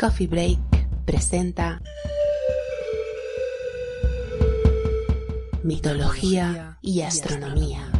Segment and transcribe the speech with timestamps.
[0.00, 1.82] Coffee Break presenta
[5.62, 7.99] Mitología y Astronomía.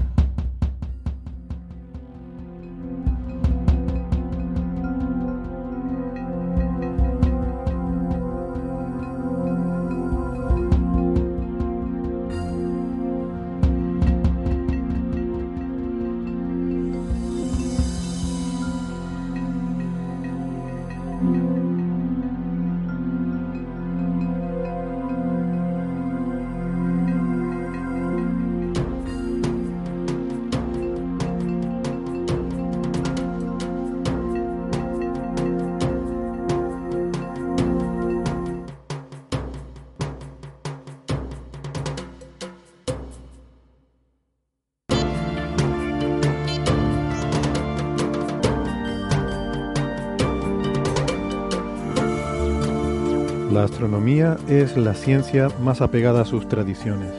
[54.00, 57.10] Astronomía es la ciencia más apegada a sus tradiciones.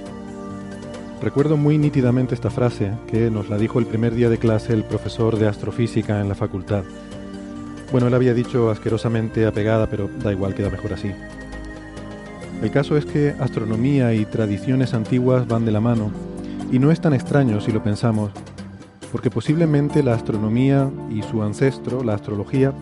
[1.21, 4.83] Recuerdo muy nítidamente esta frase que nos la dijo el primer día de clase el
[4.83, 6.83] profesor de astrofísica en la facultad.
[7.91, 11.11] Bueno, él había dicho asquerosamente apegada, pero da igual, queda mejor así.
[12.63, 16.09] El caso es que astronomía y tradiciones antiguas van de la mano,
[16.71, 18.31] y no es tan extraño si lo pensamos,
[19.11, 22.73] porque posiblemente la astronomía y su ancestro, la astrología,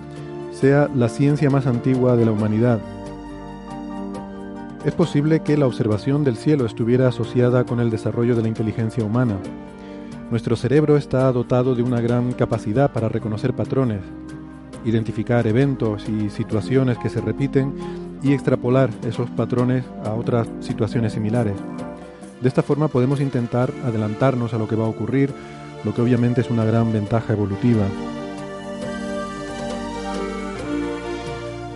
[0.54, 2.80] sea la ciencia más antigua de la humanidad
[4.86, 9.04] es posible que la observación del cielo estuviera asociada con el desarrollo de la inteligencia
[9.04, 9.38] humana.
[10.32, 14.02] Nuestro cerebro está dotado de una gran capacidad para reconocer patrones,
[14.86, 17.74] identificar eventos y situaciones que se repiten
[18.24, 21.56] y extrapolar esos patrones a otras situaciones similares.
[22.42, 25.34] De esta forma podemos intentar adelantarnos a lo que va a ocurrir,
[25.84, 27.86] lo que obviamente es una gran ventaja evolutiva.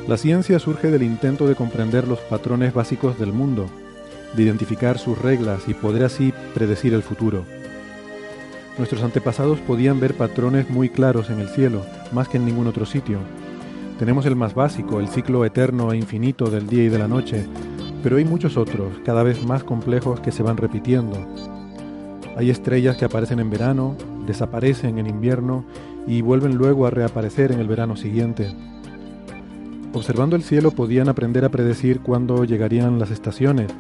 [0.08, 3.68] La ciencia surge del intento de comprender los patrones básicos del mundo,
[4.36, 7.46] de identificar sus reglas y poder así predecir el futuro.
[8.78, 12.86] Nuestros antepasados podían ver patrones muy claros en el cielo, más que en ningún otro
[12.86, 13.20] sitio.
[13.98, 17.46] Tenemos el más básico, el ciclo eterno e infinito del día y de la noche,
[18.04, 21.16] pero hay muchos otros, cada vez más complejos, que se van repitiendo.
[22.36, 23.96] Hay estrellas que aparecen en verano,
[24.28, 25.64] desaparecen en invierno
[26.08, 28.54] y vuelven luego a reaparecer en el verano siguiente.
[29.94, 33.72] Observando el cielo podían aprender a predecir cuándo llegarían las estaciones,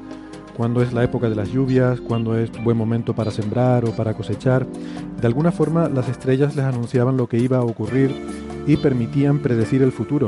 [0.55, 4.13] cuándo es la época de las lluvias, cuándo es buen momento para sembrar o para
[4.13, 4.67] cosechar.
[5.19, 8.13] De alguna forma las estrellas les anunciaban lo que iba a ocurrir
[8.67, 10.27] y permitían predecir el futuro,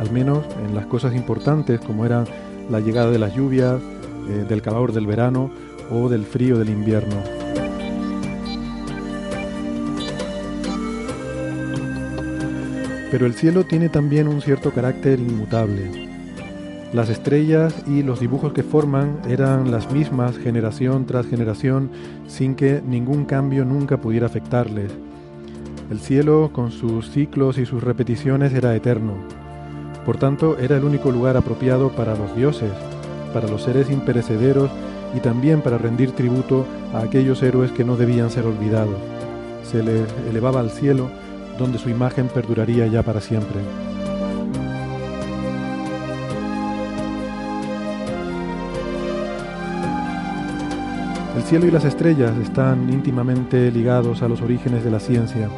[0.00, 2.24] al menos en las cosas importantes como eran
[2.68, 3.80] la llegada de las lluvias,
[4.28, 5.50] eh, del calor del verano
[5.90, 7.41] o del frío del invierno.
[13.12, 16.08] Pero el cielo tiene también un cierto carácter inmutable.
[16.94, 21.90] Las estrellas y los dibujos que forman eran las mismas generación tras generación
[22.26, 24.92] sin que ningún cambio nunca pudiera afectarles.
[25.90, 29.12] El cielo, con sus ciclos y sus repeticiones, era eterno.
[30.06, 32.72] Por tanto, era el único lugar apropiado para los dioses,
[33.34, 34.70] para los seres imperecederos
[35.14, 36.64] y también para rendir tributo
[36.94, 38.96] a aquellos héroes que no debían ser olvidados.
[39.64, 41.10] Se les elevaba al cielo
[41.62, 43.60] donde su imagen perduraría ya para siempre.
[51.36, 55.48] El cielo y las estrellas están íntimamente ligados a los orígenes de la ciencia.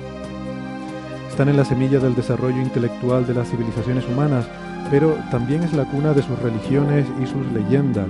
[1.31, 4.47] Están en la semilla del desarrollo intelectual de las civilizaciones humanas,
[4.91, 8.09] pero también es la cuna de sus religiones y sus leyendas.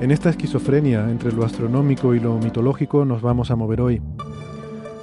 [0.00, 4.00] En esta esquizofrenia entre lo astronómico y lo mitológico nos vamos a mover hoy.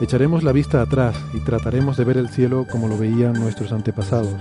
[0.01, 4.35] Echaremos la vista atrás y trataremos de ver el cielo como lo veían nuestros antepasados.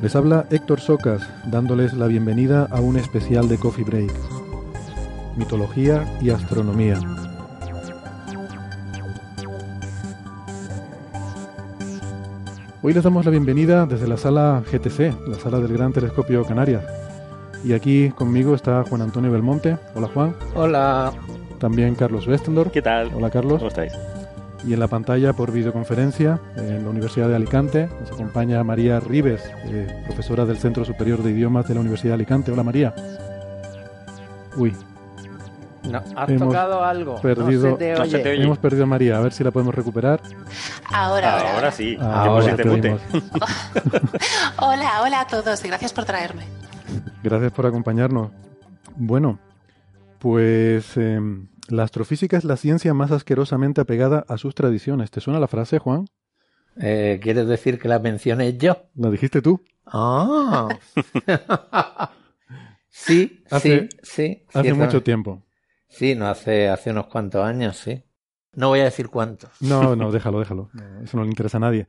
[0.00, 4.12] Les habla Héctor Socas, dándoles la bienvenida a un especial de Coffee Break.
[5.36, 6.98] Mitología y astronomía.
[12.80, 17.01] Hoy les damos la bienvenida desde la sala GTC, la sala del Gran Telescopio Canarias.
[17.64, 19.76] Y aquí conmigo está Juan Antonio Belmonte.
[19.94, 20.34] Hola Juan.
[20.54, 21.12] Hola.
[21.58, 22.72] También Carlos Westendorf.
[22.72, 23.10] ¿Qué tal?
[23.14, 23.58] Hola Carlos.
[23.58, 23.92] ¿Cómo estáis?
[24.66, 29.42] Y en la pantalla por videoconferencia en la Universidad de Alicante nos acompaña María Rives,
[29.64, 32.52] eh, profesora del Centro Superior de Idiomas de la Universidad de Alicante.
[32.52, 32.94] Hola María.
[34.56, 34.74] Uy.
[35.84, 37.20] No, has Hemos tocado algo.
[37.20, 38.18] perdido- no se te No se oye.
[38.20, 38.42] te oye.
[38.44, 40.20] Hemos perdido a María, a ver si la podemos recuperar.
[40.92, 41.54] Ahora, ahora.
[41.54, 41.96] Ahora sí.
[42.00, 43.00] Ah, ahora pusiste te oímos.
[44.58, 46.44] Hola, hola a todos y gracias por traerme.
[47.22, 48.30] Gracias por acompañarnos.
[48.96, 49.38] Bueno,
[50.18, 51.20] pues eh,
[51.68, 55.10] La astrofísica es la ciencia más asquerosamente apegada a sus tradiciones.
[55.10, 56.06] ¿Te suena la frase, Juan?
[56.80, 58.76] Eh, ¿Quieres decir que la mencioné yo?
[58.94, 59.62] ¿La dijiste tú?
[59.86, 60.68] Ah.
[62.88, 64.46] sí, Hace- sí, sí.
[64.54, 65.42] Hace mucho tiempo.
[65.88, 68.02] Sí, no hace, hace unos cuantos años, sí.
[68.54, 69.50] No voy a decir cuántos.
[69.60, 70.70] No, no, déjalo, déjalo.
[71.02, 71.86] Eso no le interesa a nadie.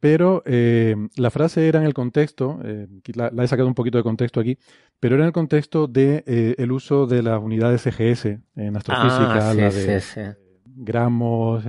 [0.00, 3.98] Pero eh, la frase era en el contexto, eh, la, la he sacado un poquito
[3.98, 4.56] de contexto aquí,
[5.00, 9.50] pero era en el contexto de eh, el uso de las unidades CGS en astrofísica,
[9.50, 10.20] Ah, sí, la de sí.
[10.64, 11.64] gramos,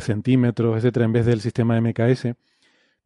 [0.00, 2.34] centímetros, etcétera, en vez del sistema MKS,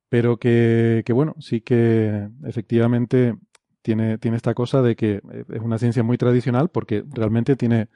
[0.09, 3.37] pero que, que, bueno, sí que efectivamente
[3.83, 7.89] tiene, tiene esta cosa de que es una ciencia muy tradicional porque realmente tiene,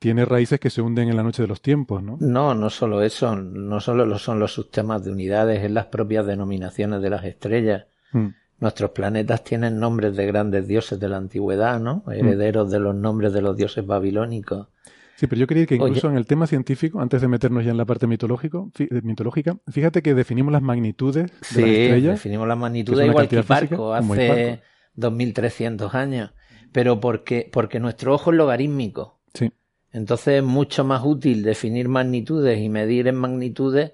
[0.00, 2.16] tiene raíces que se hunden en la noche de los tiempos, ¿no?
[2.20, 6.26] No, no solo eso, no solo lo son los sistemas de unidades, es las propias
[6.26, 7.84] denominaciones de las estrellas.
[8.12, 8.28] Mm.
[8.60, 12.02] Nuestros planetas tienen nombres de grandes dioses de la antigüedad, ¿no?
[12.06, 12.10] Mm.
[12.12, 14.68] Herederos de los nombres de los dioses babilónicos.
[15.16, 16.14] Sí, pero yo quería que incluso Oye.
[16.14, 19.58] en el tema científico, antes de meternos ya en la parte mitológico, fí- eh, mitológica,
[19.70, 22.12] fíjate que definimos las magnitudes de las estrellas.
[22.12, 24.62] definimos la que magnitud es una igual que Hiparco hace Hiparco.
[24.94, 26.32] 2300 años.
[26.72, 29.20] Pero porque, porque nuestro ojo es logarítmico.
[29.34, 29.52] Sí,
[29.92, 33.92] Entonces es mucho más útil definir magnitudes y medir en magnitudes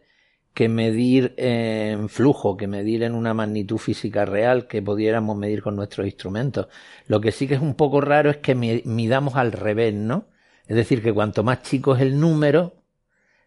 [0.54, 5.76] que medir en flujo, que medir en una magnitud física real que pudiéramos medir con
[5.76, 6.68] nuestros instrumentos.
[7.08, 10.28] Lo que sí que es un poco raro es que mi- midamos al revés, ¿no?
[10.66, 12.74] Es decir, que cuanto más chico es el número,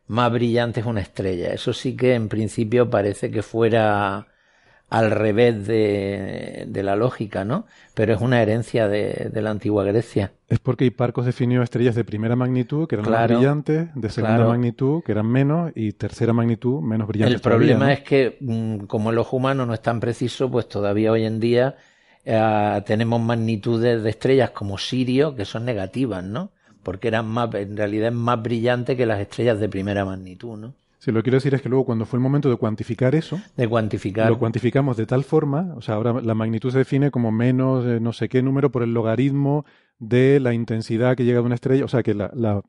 [0.07, 1.53] más brillante es una estrella.
[1.53, 4.28] Eso sí que en principio parece que fuera
[4.89, 7.65] al revés de, de la lógica, ¿no?
[7.93, 10.31] Pero es una herencia de, de la antigua Grecia.
[10.47, 14.49] es porque Hiparcos definió estrellas de primera magnitud, que eran más brillantes, de segunda claro.
[14.49, 17.35] magnitud, que eran menos, y tercera magnitud, menos brillantes.
[17.35, 21.11] El problema es que, mm, como el ojo humano no es tan preciso, pues todavía
[21.11, 21.75] hoy en día
[22.25, 26.49] eh, tenemos magnitudes de estrellas como Sirio que son negativas, ¿no?
[26.81, 30.73] Porque eran más, en realidad es más brillante que las estrellas de primera magnitud, ¿no?
[30.99, 33.39] Sí, lo que quiero decir es que luego cuando fue el momento de cuantificar eso,
[33.55, 34.29] De cuantificar.
[34.29, 37.99] lo cuantificamos de tal forma, o sea, ahora la magnitud se define como menos eh,
[38.01, 39.65] no sé qué número por el logaritmo
[39.97, 42.61] de la intensidad que llega de una estrella, o sea, que la, la,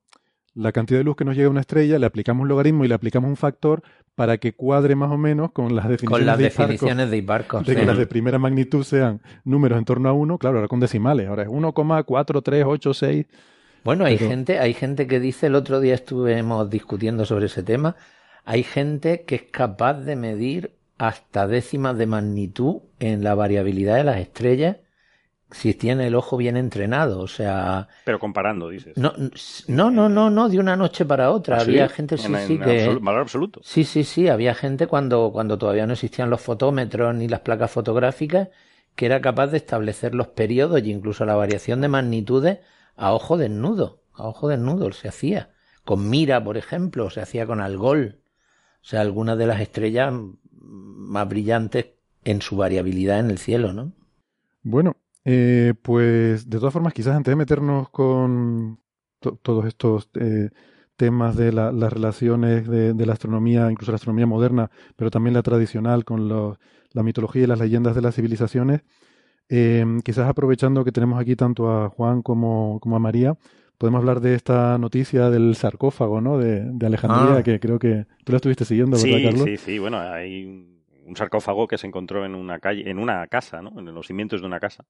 [0.55, 2.89] la cantidad de luz que nos llega a una estrella le aplicamos un logaritmo y
[2.89, 3.83] le aplicamos un factor
[4.15, 7.61] para que cuadre más o menos con las definiciones con las de definiciones de Hiparco.
[7.63, 10.79] de que las de primera magnitud sean números en torno a 1, claro, ahora con
[10.79, 13.27] decimales, ahora es 1,4386.
[13.83, 17.63] Bueno, hay Pero- gente, hay gente que dice, el otro día estuvimos discutiendo sobre ese
[17.63, 17.97] tema,
[18.45, 24.05] hay gente que es capaz de medir hasta décimas de magnitud en la variabilidad de
[24.05, 24.77] las estrellas
[25.51, 27.21] si tiene el ojo bien entrenado.
[27.21, 28.97] O sea, Pero comparando, dices.
[28.97, 29.13] no,
[29.69, 31.57] no, no, no, no, de una noche para otra.
[31.57, 31.71] ¿Ah, sí?
[31.71, 32.99] Había gente, sí, En- en sí, que...
[33.01, 33.61] valor absoluto.
[33.63, 37.71] Sí, sí, sí, había gente cuando, cuando todavía no existían los fotómetros ni las placas
[37.71, 38.49] fotográficas
[38.97, 42.59] que era capaz de establecer los periodos e incluso la variación de magnitudes
[42.97, 44.03] a ojo desnudo.
[44.15, 45.51] A ojo desnudo se hacía.
[45.85, 48.20] Con mira, por ejemplo, se hacía con algol.
[48.83, 50.13] O sea, algunas de las estrellas
[50.53, 51.87] más brillantes
[52.25, 53.93] en su variabilidad en el cielo, ¿no?
[54.63, 58.81] Bueno, eh, pues de todas formas, quizás antes de meternos con
[59.21, 60.51] to- todos estos eh,
[60.97, 65.35] temas de la- las relaciones de, de la astronomía, incluso la astronomía moderna, pero también
[65.35, 66.59] la tradicional con los-
[66.93, 68.83] la mitología y las leyendas de las civilizaciones,
[69.49, 73.37] eh, quizás aprovechando que tenemos aquí tanto a Juan como, como a María,
[73.81, 76.37] podemos hablar de esta noticia del sarcófago, ¿no?
[76.37, 77.43] De, de Alejandría, Ah.
[77.43, 79.43] que creo que tú la estuviste siguiendo, ¿verdad, Sí, Carlos?
[79.45, 79.79] sí, sí.
[79.79, 83.77] Bueno, hay un- sarcófago que se encontró en una calle, en una casa, ¿no?
[83.81, 84.85] En los cimientos de una casa.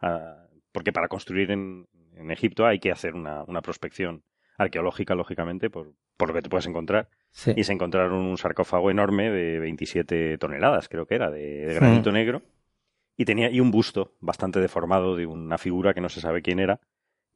[0.00, 4.22] Ah, porque para construir en, en Egipto hay que hacer una, una prospección
[4.58, 7.08] arqueológica, lógicamente, por, por lo que te puedes encontrar.
[7.32, 7.52] Sí.
[7.56, 12.12] Y se encontraron un sarcófago enorme de 27 toneladas, creo que era, de, de granito
[12.12, 12.42] negro.
[13.16, 16.58] Y tenía y un busto bastante deformado de una figura que no se sabe quién
[16.60, 16.80] era.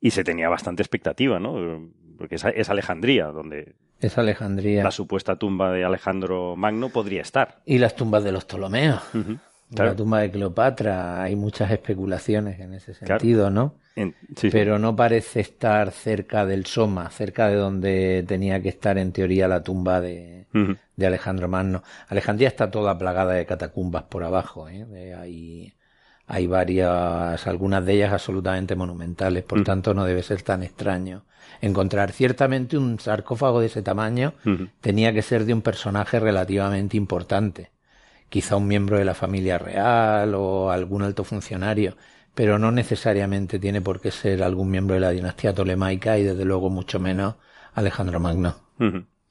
[0.00, 1.90] Y se tenía bastante expectativa, ¿no?
[2.16, 4.82] Porque es, es Alejandría, donde Es Alejandría.
[4.84, 7.60] la supuesta tumba de Alejandro Magno podría estar.
[7.66, 9.02] Y las tumbas de los Ptolomeos.
[9.14, 9.94] La Claro.
[9.96, 11.22] tumba de Cleopatra.
[11.22, 13.20] Hay muchas especulaciones en ese Claro.
[13.20, 13.76] sentido, ¿no?
[13.94, 14.50] En- sí, sí.
[14.50, 19.46] pero no parece estar cerca del Soma, cerca de donde tenía que estar en teoría
[19.48, 20.46] la tumba de,
[20.96, 21.82] de Alejandro Magno.
[22.08, 24.86] Alejandría está toda plagada de catacumbas por abajo, ¿eh?
[24.86, 25.72] De- hay,
[26.30, 29.64] hay varias, algunas de ellas absolutamente monumentales, por Mm.
[29.64, 31.24] tanto no debe ser tan extraño
[31.60, 32.12] encontrar.
[32.12, 34.34] Ciertamente un sarcófago de ese tamaño
[34.80, 37.70] tenía que ser de un personaje relativamente importante,
[38.28, 41.96] quizá un miembro de la familia real o algún alto funcionario,
[42.34, 46.44] pero no necesariamente tiene por qué ser algún miembro de la dinastía tolemaica y desde
[46.44, 47.34] luego mucho menos
[47.74, 48.56] Alejandro Magno.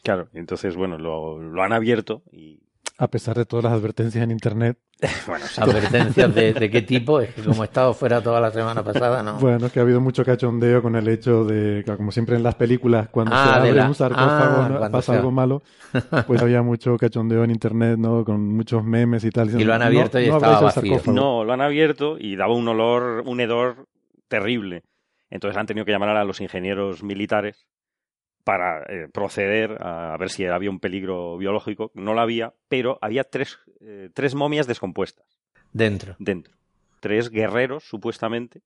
[0.03, 2.59] Claro, entonces, bueno, lo, lo han abierto y
[3.01, 4.77] A pesar de todas las advertencias en Internet.
[5.25, 7.21] bueno, ¿Advertencias de, qué tipo?
[7.21, 9.39] Es que como he estado fuera toda la semana pasada, ¿no?
[9.39, 12.55] Bueno, es que ha habido mucho cachondeo con el hecho de, como siempre en las
[12.55, 15.61] películas, cuando se ah, abre un sarcófago ah, pasa algo malo,
[16.27, 18.25] pues había mucho cachondeo en Internet, ¿no?
[18.25, 19.57] Con muchos memes y tal.
[19.57, 21.01] Y lo han abierto y estaba vacío.
[21.05, 23.87] No, lo han abierto y daba un olor, un hedor
[24.27, 24.83] terrible.
[25.29, 27.65] Entonces han tenido que llamar a los ingenieros militares
[28.49, 31.91] para eh, proceder a, ver si había un peligro biológico.
[31.93, 35.37] No lo había, pero había tres, eh, tres momias descompuestas.
[35.71, 36.15] Dentro.
[36.17, 36.55] Dentro.
[36.99, 38.63] Tres guerreros, supuestamente.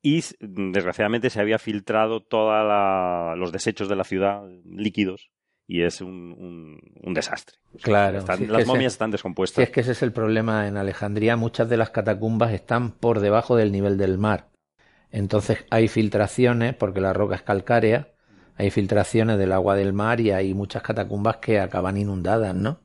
[0.00, 5.30] Y desgraciadamente se había filtrado todos los desechos de la ciudad, líquidos,
[5.66, 7.58] y es un, un, desastre.
[7.82, 8.24] Claro.
[8.26, 9.56] las momias están descompuestas.
[9.56, 11.36] Si es que ese es el problema en Alejandría.
[11.36, 14.48] Muchas de las catacumbas están por debajo del nivel del mar.
[15.10, 18.08] Entonces hay filtraciones, porque la roca es calcárea,
[18.58, 22.80] hay filtraciones del agua del mar y hay muchas catacumbas que acaban inundadas, ¿no?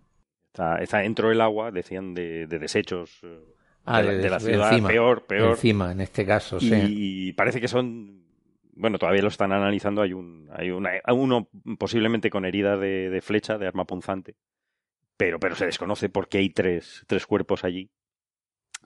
[0.46, 3.40] Está, está dentro del agua, decían, de, desechos eh,
[3.86, 5.52] ah, de, la ciudad, peor, peor.
[5.52, 6.72] Encima, en este caso, sí.
[6.88, 8.24] Y parece que son,
[8.76, 11.50] bueno, todavía lo están analizando, hay un, hay una, uno
[11.80, 14.36] posiblemente con herida de, flecha, de arma punzante,
[15.18, 17.90] pero, pero se desconoce por qué hay tres, tres cuerpos allí.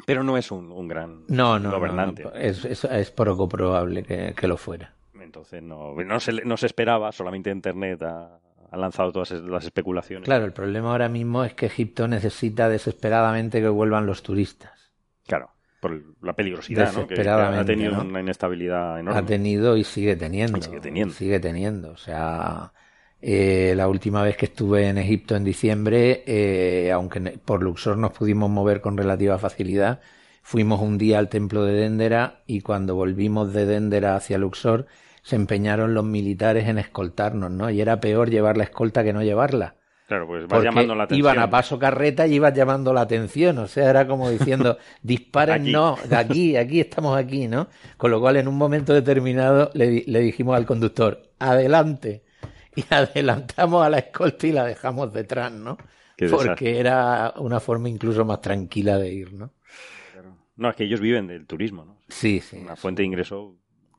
[0.05, 2.23] Pero no es un, gran no, no, gobernante.
[2.23, 4.96] No, es, es, poco probable que, lo fuera.
[5.27, 8.39] Entonces no, no, se, no se esperaba, solamente Internet ha,
[8.71, 10.25] lanzado todas las especulaciones.
[10.25, 14.93] Claro, el problema ahora mismo es que Egipto necesita desesperadamente que vuelvan los turistas.
[15.25, 17.07] Claro, por la peligrosidad, ¿no?
[17.07, 19.19] Que, ha tenido una inestabilidad enorme.
[19.19, 20.57] Ha tenido y sigue teniendo.
[20.59, 21.13] Y sigue teniendo.
[21.13, 21.91] Sigue teniendo.
[21.91, 22.71] O sea,
[23.21, 28.11] eh, la última vez que estuve en Egipto en diciembre, eh, aunque por Luxor nos
[28.13, 29.99] pudimos mover con relativa facilidad,
[30.41, 34.87] fuimos un día al templo de Dendera y cuando volvimos de Dendera hacia Luxor
[35.27, 37.69] se empeñaron los militares en escoltarnos, ¿no?
[37.69, 39.75] Y era peor llevar la escolta que no llevarla.
[40.07, 41.19] Claro, pues vas llamando la atención.
[41.19, 43.57] Iban a paso carreta y ibas llamando la atención.
[43.57, 47.67] O sea, era como diciendo, disparen, no, aquí, aquí estamos aquí, ¿no?
[47.97, 52.23] Con lo cual, en un momento determinado, le, le dijimos al conductor, adelante
[52.73, 55.77] y adelantamos a la escolta y la dejamos detrás, ¿no?
[56.31, 59.51] Porque era una forma incluso más tranquila de ir, ¿no?
[60.55, 61.97] No, es que ellos viven del turismo, ¿no?
[62.07, 62.59] Sí, sí.
[62.59, 63.57] Una fuente de ingreso.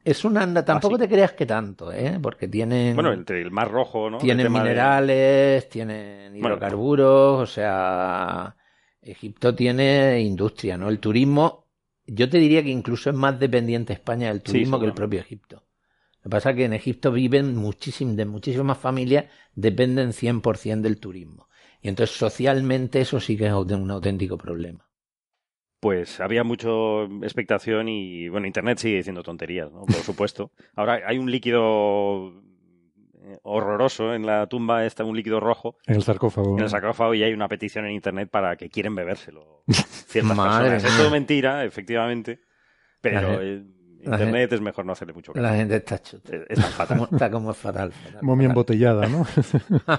[0.08, 2.18] Es una tampoco te creas que tanto, ¿eh?
[2.22, 2.94] Porque tienen.
[2.94, 4.16] Bueno, entre el mar rojo, ¿no?
[4.16, 8.56] Tienen minerales, tienen hidrocarburos, o sea.
[9.02, 10.88] Egipto tiene industria, ¿no?
[10.88, 11.66] El turismo,
[12.06, 15.66] yo te diría que incluso es más dependiente España del turismo que el propio Egipto.
[16.16, 20.98] Lo que pasa es que en Egipto viven muchísim, de muchísimas familias, dependen 100% del
[20.98, 21.48] turismo.
[21.82, 24.87] Y entonces socialmente eso sí que es un auténtico problema.
[25.80, 26.68] Pues había mucha
[27.22, 29.84] expectación y, bueno, Internet sigue diciendo tonterías, ¿no?
[29.84, 30.50] Por supuesto.
[30.74, 32.32] Ahora hay un líquido
[33.22, 35.76] eh, horroroso en la tumba, está un líquido rojo.
[35.86, 36.56] En el sarcófago.
[36.56, 40.84] En el sarcófago y hay una petición en Internet para que quieren bebérselo ciertas personas.
[40.84, 42.40] Es todo mentira, efectivamente,
[43.00, 43.40] pero...
[44.00, 45.42] Internet es mejor no hacerle mucho caso.
[45.42, 46.32] La gente está chuta.
[46.48, 47.08] Está fatal.
[47.10, 47.92] está como fatal.
[48.22, 49.26] Momia embotellada, ¿no?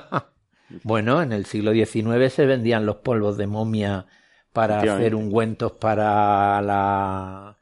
[0.83, 4.05] bueno, en el siglo XIX se vendían los polvos de momia
[4.53, 7.57] para hacer ungüentos para la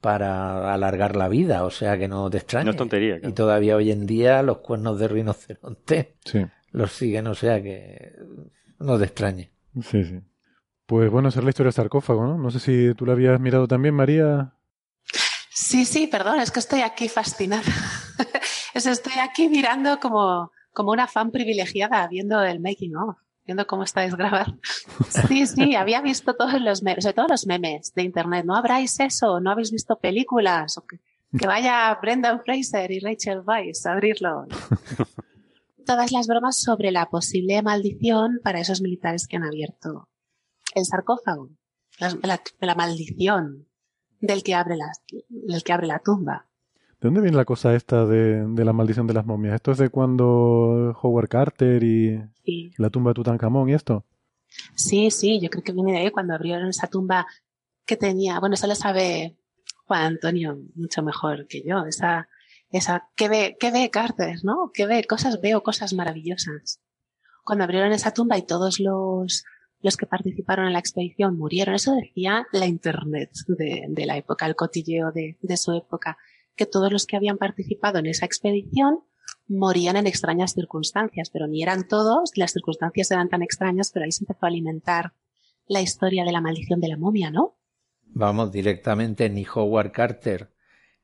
[0.00, 2.66] para alargar la vida, o sea que no te extrañes.
[2.66, 3.20] No es tontería.
[3.22, 6.16] Y todavía hoy en día los cuernos de rinoceronte
[6.72, 8.12] los siguen, o sea que
[8.80, 9.50] no te extrañe.
[9.82, 10.20] Sí, sí.
[10.86, 12.36] Pues bueno, esa es la historia del sarcófago, ¿no?
[12.36, 14.52] No sé si tú la habías mirado también, María.
[15.48, 17.62] Sí, sí, perdón, es que estoy aquí fascinada.
[18.74, 24.14] estoy aquí mirando como, como una fan privilegiada, viendo el making of, viendo cómo estáis
[24.14, 24.58] grabando.
[25.28, 28.44] Sí, sí, había visto todos los memes, los memes de internet.
[28.44, 29.40] ¿No habráis eso?
[29.40, 30.80] ¿No habéis visto películas?
[30.88, 34.46] que, vaya Brendan Fraser y Rachel Weisz a abrirlo.
[35.86, 40.08] Todas las bromas sobre la posible maldición para esos militares que han abierto
[40.74, 41.50] el sarcófago.
[42.60, 43.68] la maldición
[44.20, 44.90] del que abre la,
[45.28, 46.48] del que abre la tumba.
[47.04, 49.56] ¿De dónde viene la cosa esta de, la maldición de las momias?
[49.56, 52.18] ¿Esto es de cuando Howard Carter y
[52.78, 54.06] la tumba de Tutankamón y esto?
[54.74, 57.26] Sí, sí, yo creo que viene de ahí cuando abrieron esa tumba
[57.84, 59.36] que tenía, bueno, eso lo sabe
[59.84, 62.30] Juan Antonio mucho mejor que yo, esa,
[62.70, 64.70] esa, que ve, que ve Carter, ¿no?
[64.72, 66.80] Que ve cosas, veo cosas maravillosas.
[67.44, 69.44] Cuando abrieron esa tumba y todos los,
[69.84, 71.74] los que participaron en la expedición murieron.
[71.74, 76.16] Eso decía la Internet de, la época, el cotilleo de, su época,
[76.56, 79.00] que todos los que habían participado en esa expedición
[79.46, 84.12] morían en extrañas circunstancias, pero ni eran todos, las circunstancias eran tan extrañas, pero ahí
[84.12, 85.12] se empezó a alimentar
[85.66, 87.56] la historia de la maldición de la momia, ¿no?
[88.06, 90.50] Vamos, directamente ni Howard Carter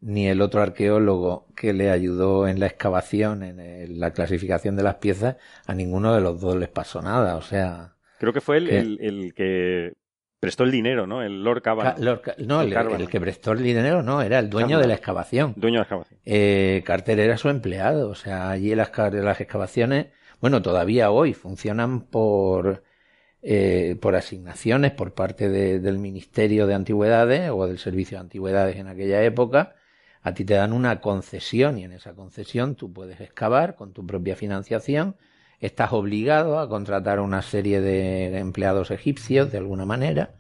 [0.01, 4.95] ni el otro arqueólogo que le ayudó en la excavación, en la clasificación de las
[4.95, 7.37] piezas, a ninguno de los dos les pasó nada.
[7.37, 9.95] O sea, Creo que fue el, el, que
[10.41, 11.23] prestó el dinero, ¿no?
[11.23, 11.97] El Lord Cavan.
[12.39, 15.53] no, el, que prestó el dinero no, era el dueño de la excavación.
[15.55, 16.21] Dueño de la excavación.
[16.25, 20.07] Eh, Carter era su empleado, o sea, allí las, las excavaciones,
[20.41, 22.83] bueno, todavía hoy funcionan por,
[23.43, 28.89] eh, por asignaciones por parte del Ministerio de Antigüedades o del Servicio de Antigüedades en
[28.89, 29.75] aquella época.
[30.23, 34.07] A ti te dan una concesión y en esa concesión tú puedes excavar con tu
[34.07, 35.17] propia financiación
[35.61, 40.35] estás obligado a contratar una serie de empleados egipcios de alguna manera,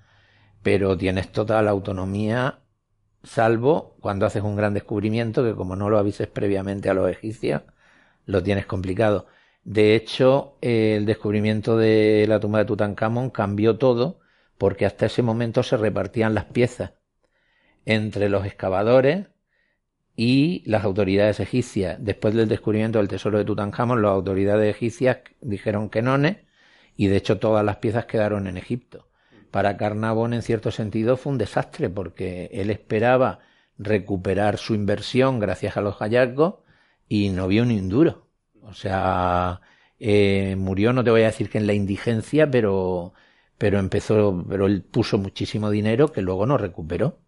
[0.63, 2.61] pero tienes total autonomía,
[3.23, 7.63] salvo cuando haces un gran descubrimiento que como no lo avises previamente a los egipcios,
[8.27, 9.27] lo tienes complicado.
[9.65, 14.21] De hecho, el descubrimiento de la tumba de Tutankamón cambió todo
[14.59, 16.93] porque hasta ese momento se repartían las piezas
[17.85, 19.29] entre los excavadores
[20.23, 21.97] y las autoridades egipcias.
[21.99, 26.15] Después del descubrimiento del tesoro de Tutankamón, las autoridades egipcias dijeron que no,
[26.95, 29.09] y de hecho todas las piezas quedaron en Egipto.
[29.51, 33.39] Para Carnavón, en cierto sentido, fue un desastre porque él esperaba
[33.79, 36.57] recuperar su inversión gracias a los hallazgos
[37.09, 38.27] y no vio ni un duro.
[38.61, 39.63] O sea,
[39.99, 43.15] eh, murió, no te voy a decir que en la indigencia, pero,
[43.57, 47.21] pero empezó, pero él puso muchísimo dinero que luego no recuperó.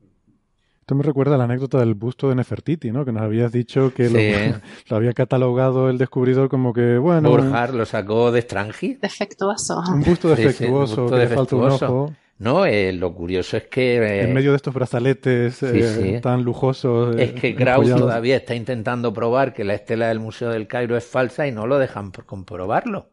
[0.83, 3.05] Esto me recuerda a la anécdota del busto de Nefertiti, ¿no?
[3.05, 7.31] Que nos habías dicho que lo, había catalogado el descubridor como que, bueno...
[7.31, 8.95] Borjar lo sacó de Strangi.
[8.95, 9.81] Defectuoso.
[9.89, 12.13] Un busto defectuoso, que le falta un ojo.
[12.39, 14.23] No, eh, lo curioso es que...
[14.23, 17.15] en eh, medio de estos brazaletes eh, tan lujosos...
[17.15, 21.07] es que Krauss todavía está intentando probar que la estela del Museo del Cairo es
[21.07, 23.13] falsa y no lo dejan por comprobarlo.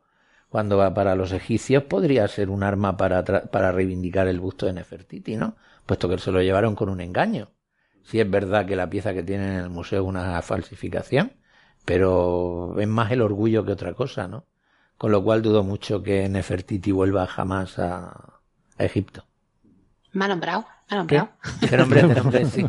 [0.49, 4.73] Cuando va para los egipcios podría ser un arma para, para reivindicar el busto de
[4.73, 5.55] Nefertiti, ¿no?
[5.85, 7.51] Puesto que se lo llevaron con un engaño
[8.09, 11.33] si es verdad que la pieza que tienen en el museo es una falsificación,
[11.85, 14.45] pero es más el orgullo que otra cosa, ¿no?
[14.97, 18.39] Con lo cual dudo mucho que Nefertiti vuelva jamás a,
[18.79, 19.25] Egipto.
[21.69, 22.15] Me ha nombrado,
[22.49, 22.65] sí.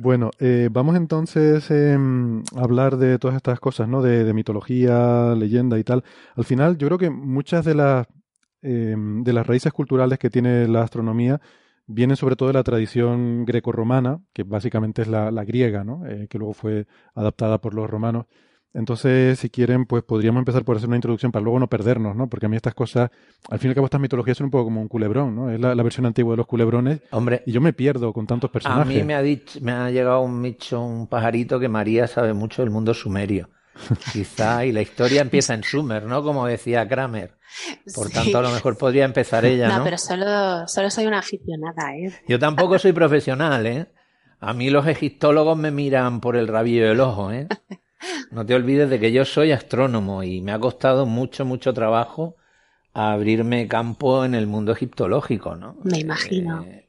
[0.00, 4.00] Bueno, eh, vamos entonces em, a hablar de todas estas cosas, ¿no?
[4.00, 6.04] De, mitología, leyenda y tal.
[6.36, 8.06] Al final, yo creo que muchas de las
[8.62, 11.40] em, de las raíces culturales que tiene la astronomía
[11.88, 16.06] viene sobre todo de la tradición greco-romana, que básicamente es la, griega, ¿no?
[16.06, 18.26] Eh, que luego fue adaptada por los romanos.
[18.74, 22.28] Entonces, si quieren, pues podríamos empezar por hacer una introducción para luego no perdernos, ¿no?
[22.28, 23.10] Porque a mí estas cosas,
[23.48, 25.50] al fin y al cabo, estas mitologías son un poco como un culebrón, ¿no?
[25.50, 27.00] Es la, versión antigua de los culebrones.
[27.10, 27.42] Hombre.
[27.46, 28.82] Y yo me pierdo con tantos personajes.
[28.82, 32.34] A mí me ha, dicho, me ha llegado un micho, un pajarito que María sabe
[32.34, 33.48] mucho del mundo sumerio.
[34.12, 36.22] Quizá, y la historia empieza en Sumer, ¿no?
[36.22, 37.38] Como decía Kramer.
[37.94, 39.78] Por tanto, a lo mejor podría empezar ella, ¿no?
[39.78, 42.12] No, pero solo, solo soy una aficionada, ¿eh?
[42.28, 43.86] Yo tampoco soy profesional, ¿eh?
[44.40, 47.48] A mí los egiptólogos me miran por el rabillo del ojo, ¿eh?
[48.30, 52.36] No te olvides de que yo soy astrónomo y me ha costado mucho, mucho trabajo
[52.92, 55.76] abrirme campo en el mundo egiptológico, ¿no?
[55.84, 56.64] Me imagino.
[56.64, 56.88] Eh,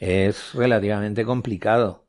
[0.00, 2.07] es relativamente complicado.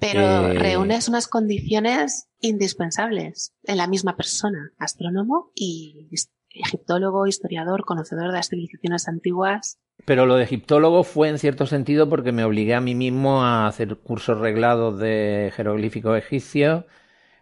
[0.00, 6.08] Pero eh, reúnes unas condiciones indispensables en la misma persona, astrónomo y
[6.50, 9.78] egiptólogo, historiador, conocedor de las civilizaciones antiguas.
[10.06, 13.66] Pero lo de egiptólogo fue en cierto sentido porque me obligué a mí mismo a
[13.66, 16.86] hacer cursos reglados de jeroglíficos egipcios,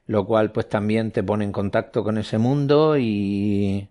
[0.07, 3.91] lo cual pues también te pone en contacto con ese mundo y,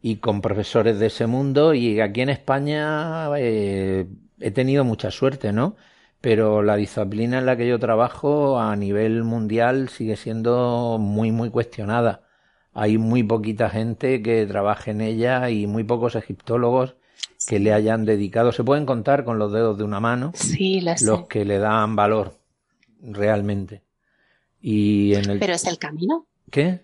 [0.00, 4.06] y con profesores de ese mundo y aquí en España eh,
[4.40, 5.76] he tenido mucha suerte, ¿no?
[6.20, 11.50] Pero la disciplina en la que yo trabajo a nivel mundial sigue siendo muy, muy
[11.50, 12.22] cuestionada.
[12.72, 16.94] Hay muy poquita gente que trabaje en ella y muy pocos egiptólogos
[17.46, 18.52] que le hayan dedicado.
[18.52, 22.38] Se pueden contar con los dedos de una mano sí, los que le dan valor
[23.02, 23.82] realmente.
[24.60, 25.38] Y en el...
[25.38, 26.26] Pero es el camino.
[26.50, 26.80] ¿Qué?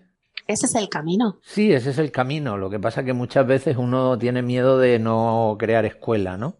[0.47, 1.39] Ese es el camino.
[1.43, 2.57] Sí, ese es el camino.
[2.57, 6.55] Lo que pasa es que muchas veces uno tiene miedo de no crear escuela, ¿no?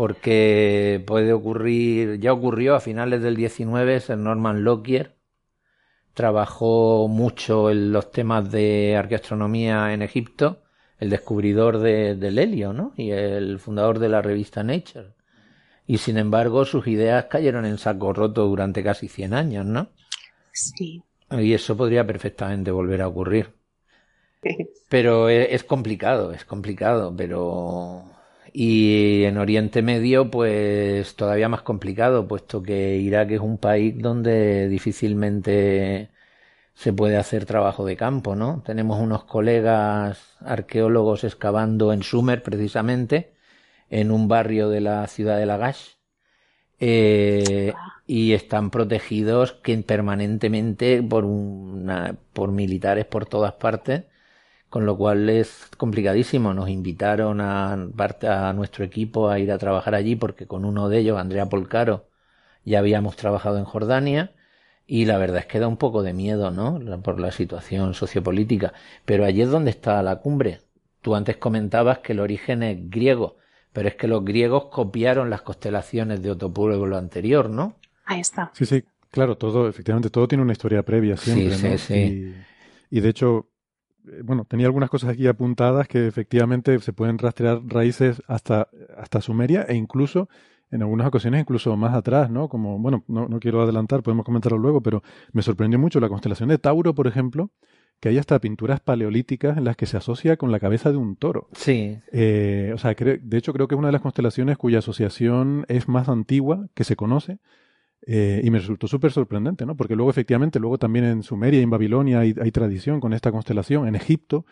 [0.00, 5.14] Porque puede ocurrir, ya ocurrió a finales del 19, Sir Norman Lockyer
[6.14, 10.62] trabajó mucho en los temas de arqueastronomía en Egipto,
[10.98, 12.94] el descubridor del helio, ¿no?
[12.96, 15.12] Y el fundador de la revista Nature.
[15.86, 19.90] Y sin embargo, sus ideas cayeron en saco roto durante casi 100 años, ¿no?
[20.54, 21.02] Sí.
[21.30, 23.52] Y eso podría perfectamente volver a ocurrir.
[24.88, 28.06] Pero es complicado, es complicado, pero
[28.52, 34.68] y en Oriente Medio, pues todavía más complicado, puesto que Irak es un país donde
[34.68, 36.10] difícilmente
[36.74, 38.62] se puede hacer trabajo de campo, ¿no?
[38.64, 43.34] Tenemos unos colegas arqueólogos excavando en Sumer, precisamente,
[43.90, 45.94] en un barrio de la ciudad de Lagash,
[46.80, 47.74] eh,
[48.06, 54.04] y están protegidos que permanentemente por, una, por militares por todas partes
[54.70, 56.54] con lo cual es complicadísimo.
[56.54, 60.98] Nos invitaron a, a nuestro equipo a ir a trabajar allí porque con uno de
[60.98, 62.08] ellos, Andrea Polcaro,
[62.64, 64.32] ya habíamos trabajado en Jordania
[64.86, 66.80] y la verdad es que da un poco de miedo, ¿no?
[67.02, 68.72] Por la situación sociopolítica.
[69.04, 70.60] Pero allí es donde está la cumbre.
[71.02, 73.36] Tú antes comentabas que el origen es griego,
[73.72, 77.76] pero es que los griegos copiaron las constelaciones de otro pueblo anterior, ¿no?
[78.04, 78.50] Ahí está.
[78.54, 81.78] Sí, sí, claro, todo, efectivamente, todo tiene una historia previa siempre, sí, ¿no?
[81.78, 81.94] Sí, sí.
[82.90, 83.49] Y, y de hecho,
[84.24, 89.62] bueno, tenía algunas cosas aquí apuntadas que efectivamente se pueden rastrear raíces hasta, hasta Sumeria
[89.62, 90.28] e incluso
[90.70, 92.48] en algunas ocasiones incluso más atrás, ¿no?
[92.48, 96.48] Como, bueno, no, no, quiero adelantar, podemos comentarlo luego, pero me sorprendió mucho la constelación
[96.48, 97.50] de Tauro, por ejemplo,
[97.98, 101.16] que hay hasta pinturas paleolíticas en las que se asocia con la cabeza de un
[101.16, 101.48] toro.
[101.52, 101.98] Sí.
[102.12, 105.88] Eh, o sea, de hecho creo que es una de las constelaciones cuya asociación es
[105.88, 107.38] más antigua que se conoce.
[108.12, 109.76] Eh, y me resultó súper sorprendente, ¿no?
[109.76, 113.30] Porque luego, efectivamente, luego también en Sumeria y en Babilonia hay, hay tradición con esta
[113.30, 113.86] constelación.
[113.86, 114.44] En Egipto,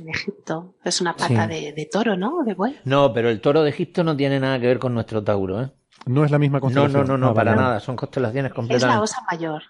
[0.00, 0.74] en Egipto.
[0.84, 1.54] Es una pata sí.
[1.54, 2.42] de, de, toro, ¿no?
[2.44, 2.76] De buey.
[2.84, 5.70] No, pero el toro de Egipto no tiene nada que ver con nuestro Tauro, ¿eh?
[6.06, 7.02] No es la misma constelación.
[7.06, 7.62] No, no, no, no ah, para vale.
[7.62, 7.80] nada.
[7.80, 8.86] Son constelaciones completamente.
[8.86, 9.62] Es la osa mayor,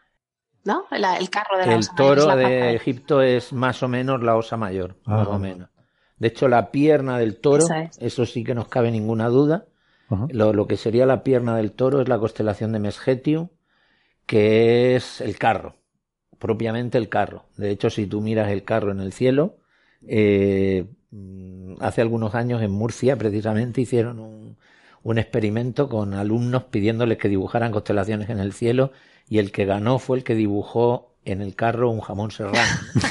[0.64, 0.84] ¿no?
[0.90, 2.48] La, el carro de la el osa toro mayor.
[2.48, 5.68] de Egipto es más o menos la osa mayor, Ah, más o menos.
[6.18, 7.98] De hecho, la pierna del toro, es.
[7.98, 9.66] eso sí que nos cabe ninguna duda.
[10.30, 13.48] Lo, lo que sería la pierna del toro es la constelación de Mesgetium,
[14.24, 15.76] que es el carro,
[16.38, 17.46] propiamente el carro.
[17.56, 19.58] De hecho, si tú miras el carro en el cielo,
[20.06, 24.56] eh, mm, hace algunos años en Murcia precisamente hicieron un,
[25.02, 28.92] un experimento con alumnos pidiéndoles que dibujaran constelaciones en el cielo
[29.28, 32.58] y el que ganó fue el que dibujó en el carro un jamón serrano.
[32.94, 33.02] ¿no?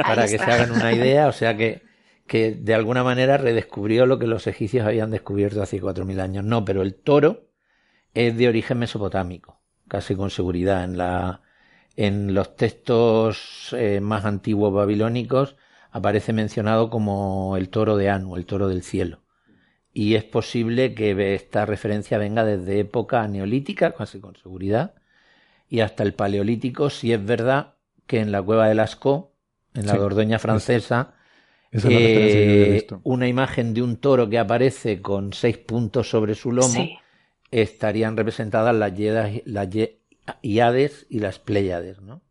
[0.02, 1.82] Para que se hagan una idea, o sea que,
[2.26, 6.44] que de alguna manera redescubrió lo que los egipcios habían descubierto hace 4.000 años.
[6.44, 7.48] No, pero el toro
[8.14, 10.84] es de origen mesopotámico, casi con seguridad.
[10.84, 11.42] En, la,
[11.96, 15.56] en los textos eh, más antiguos babilónicos
[15.90, 19.20] aparece mencionado como el toro de Anu, el toro del cielo.
[19.92, 24.94] Y es posible que esta referencia venga desde época neolítica, casi con seguridad,
[25.68, 27.74] y hasta el paleolítico, si es verdad
[28.06, 29.28] que en la cueva de Lascaux,
[29.74, 31.14] en la Sí, Dordoña francesa,
[31.74, 33.00] Esa es la referencia que yo he eh, visto.
[33.04, 36.96] una imagen de un toro que aparece con seis puntos sobre su lomo, Sí.
[37.50, 39.98] estarían representadas las, Yedas- las Ye-
[40.42, 42.22] Iades y las Pléyades, ¿no?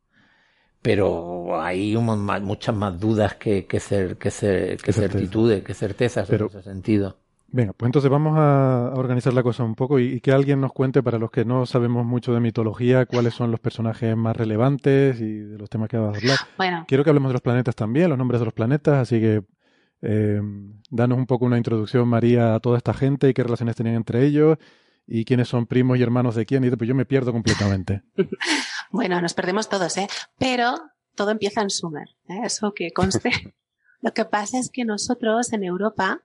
[0.81, 2.05] Pero hay un
[2.43, 7.17] muchas más dudas que, que, cer- que, cer- certitudes, que certezas Pero- en ese sentido.
[7.53, 10.59] Venga, pues entonces vamos a a organizar la cosa un poco y, y que alguien
[10.59, 14.35] nos cuente, para los que no sabemos mucho de mitología, cuáles son los personajes más
[14.35, 16.37] relevantes y de los temas que vas a hablar.
[16.57, 19.43] Bueno, Quiero que hablemos de los planetas también, los nombres de los planetas, así que
[20.01, 20.41] eh,
[20.89, 24.25] danos un poco una introducción, María, a toda esta gente y qué relaciones tenían entre
[24.25, 24.57] ellos
[25.05, 26.63] y quiénes son primos y hermanos de quién.
[26.63, 28.03] Y pues yo me pierdo completamente.
[28.91, 30.07] bueno, nos perdemos todos, ¿eh?
[30.37, 30.75] Pero
[31.15, 32.41] todo empieza en Sumer, ¿eh?
[32.43, 33.31] Eso que conste.
[34.01, 36.23] Lo que pasa es que nosotros en Europa,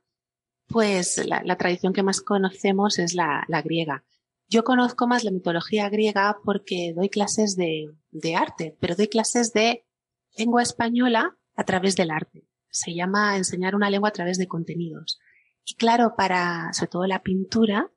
[0.68, 4.04] pues la, tradición que más conocemos es la, la griega.
[4.48, 9.52] Yo conozco más la mitología griega porque doy clases de, de arte, pero doy clases
[9.52, 9.84] de
[10.36, 12.46] lengua española a través del arte.
[12.70, 15.18] Se llama enseñar una lengua a través de contenidos.
[15.64, 17.90] Y claro, para, sobre todo la pintura,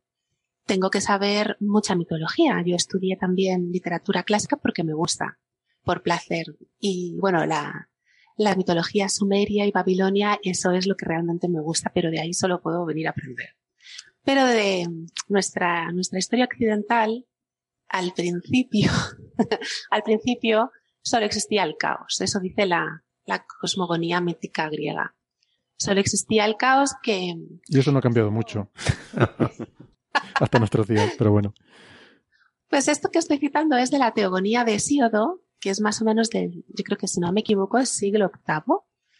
[0.65, 2.61] tengo que saber mucha mitología.
[2.65, 5.39] Yo estudié también literatura clásica porque me gusta,
[5.83, 6.57] por placer.
[6.79, 7.89] Y bueno, la,
[8.41, 12.33] la mitología sumeria y babilonia, eso es lo que realmente me gusta, pero de ahí
[12.33, 13.55] solo puedo venir a aprender.
[14.23, 14.87] Pero de
[15.27, 17.25] nuestra, nuestra historia occidental,
[17.87, 18.91] al principio,
[19.91, 22.19] al principio solo existía el caos.
[22.21, 25.15] Eso dice la, la cosmogonía mítica griega.
[25.77, 27.35] Solo existía el caos que,
[27.67, 28.71] Y eso no ha cambiado mucho
[30.35, 31.53] hasta nuestros días, pero bueno.
[32.69, 36.05] Pues esto que estoy citando es de la teogonía de Hesíodo, que es más o
[36.05, 38.77] menos del, yo creo que si no me equivoco, es siglo VIII,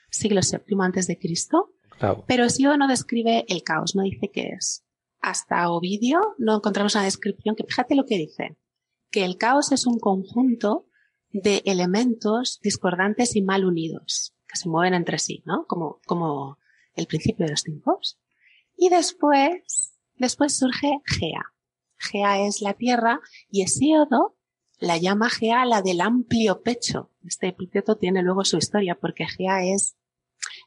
[0.10, 1.72] siglo VII antes de Cristo.
[1.98, 2.26] Claro.
[2.28, 4.84] Pero Hesíodo no describe el caos, no dice qué es.
[5.22, 8.58] Hasta Ovidio no encontramos una descripción que fíjate lo que dice,
[9.12, 10.88] que el caos es un conjunto
[11.30, 15.66] de elementos discordantes y mal unidos, que se mueven entre sí, ¿no?
[15.68, 16.58] Como, como
[16.96, 18.20] el principio de los tiempos.
[18.76, 21.54] Y después, después surge Gea.
[21.98, 24.36] Gea es la tierra y Hesíodo
[24.82, 27.12] la llama Gea la del amplio pecho.
[27.24, 29.96] Este epíteto tiene luego su historia porque Gea es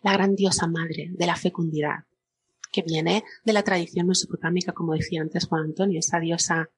[0.02, 2.04] la gran diosa madre de la fecundidad,
[2.70, 6.70] que viene de la tradición mesopotámica, como decía antes Juan Antonio, esa diosa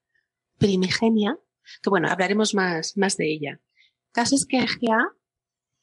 [0.57, 1.38] primigenia,
[1.83, 3.61] que bueno, hablaremos más, más de ella.
[4.12, 5.12] Caso es que Gea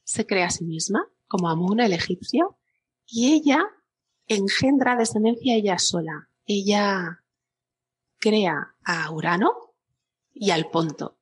[0.04, 2.58] se crea a sí misma, como Amun el egipcio,
[3.06, 3.64] y ella
[4.26, 6.30] engendra descendencia ella sola.
[6.48, 7.24] Ella
[8.18, 9.76] crea a Urano
[10.34, 11.20] y al Ponto.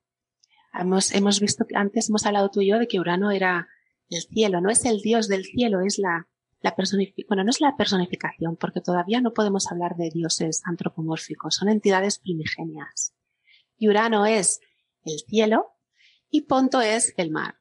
[0.72, 3.68] Hemos, hemos visto que antes hemos hablado tú y yo de que Urano era
[4.08, 6.28] el cielo, no es el dios del cielo, es la,
[6.60, 11.56] la personificación, bueno, no es la personificación, porque todavía no podemos hablar de dioses antropomórficos,
[11.56, 13.14] son entidades primigenias.
[13.76, 14.60] Y Urano es
[15.04, 15.72] el cielo
[16.30, 17.56] y Ponto es el mar.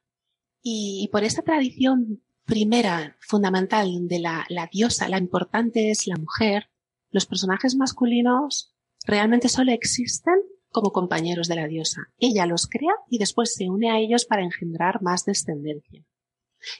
[0.61, 6.69] Y, por esa tradición primera, fundamental de la, la diosa, la importante es la mujer,
[7.09, 10.35] los personajes masculinos realmente solo existen
[10.71, 12.01] como compañeros de la diosa.
[12.17, 16.05] Ella los crea y después se une a ellos para engendrar más descendencia.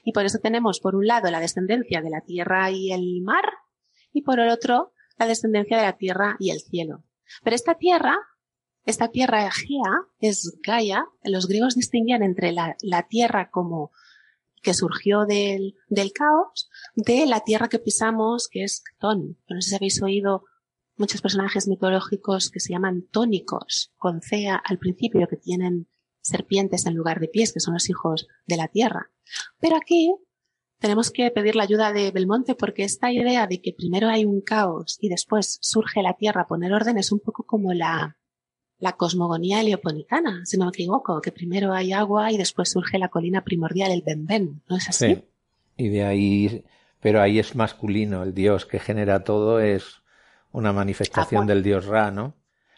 [0.03, 3.45] Y por eso tenemos, por un lado, la descendencia de la tierra y el mar,
[4.13, 7.03] y por el otro, la descendencia de la tierra y el cielo.
[7.43, 8.17] Pero esta tierra,
[8.85, 13.91] esta tierra egea, es Gaia, los griegos distinguían entre la, tierra como
[14.61, 15.75] que surgió del,
[16.13, 19.37] caos, de la tierra que pisamos, que es Ton.
[19.47, 20.45] No sé si habéis oído
[21.01, 25.87] muchos personajes mitológicos que se llaman tónicos, con cea al principio, que tienen
[26.21, 29.11] serpientes en lugar de pies, que son los hijos de la tierra.
[29.59, 30.15] Pero aquí
[30.79, 34.41] tenemos que pedir la ayuda de Belmonte porque esta idea de que primero hay un
[34.41, 38.17] caos y después surge la tierra a poner orden es un poco como la,
[38.79, 43.09] la cosmogonía heliopolitana, si no me equivoco, que primero hay agua y después surge la
[43.09, 45.15] colina primordial, el Benben, ¿no es así?
[45.15, 45.23] Sí.
[45.77, 46.63] Y de ahí,
[46.99, 50.00] pero ahí es masculino, el dios que genera todo es
[50.51, 52.35] una manifestación del dios Ra, ¿no?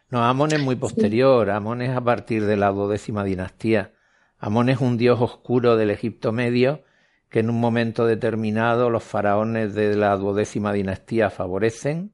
[0.10, 1.50] No, Amón es muy posterior.
[1.50, 3.94] Amón es a partir de la duodécima dinastía.
[4.38, 6.84] Amón es un dios oscuro del Egipto medio
[7.30, 12.14] que en un momento determinado los faraones de la duodécima dinastía favorecen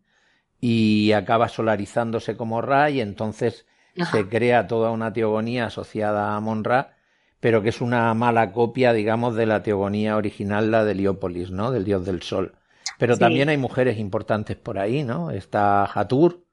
[0.62, 3.66] y acaba solarizándose como Ra y entonces
[4.12, 6.96] se crea toda una teogonía asociada a Amón Ra,
[7.42, 11.72] pero que es una mala copia, digamos, de la teogonía original, la de Heliópolis, ¿no?
[11.72, 12.54] Del dios del sol.
[13.00, 15.32] Pero también hay mujeres importantes por ahí, ¿no?
[15.32, 16.44] Está Hatur,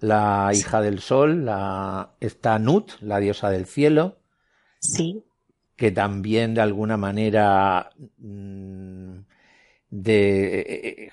[0.00, 4.18] la hija del sol, la, está Nut, la diosa del cielo.
[4.80, 5.24] Sí.
[5.76, 9.20] Que también de alguna manera mm,
[9.88, 11.10] de,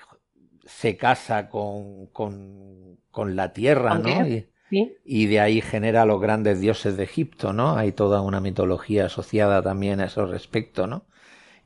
[0.66, 4.28] se casa con, con, con la tierra, ¿no?
[4.28, 4.46] Y,
[5.06, 7.76] y, de ahí genera los grandes dioses de Egipto, ¿no?
[7.76, 11.06] Hay toda una mitología asociada también a ese respecto, ¿no?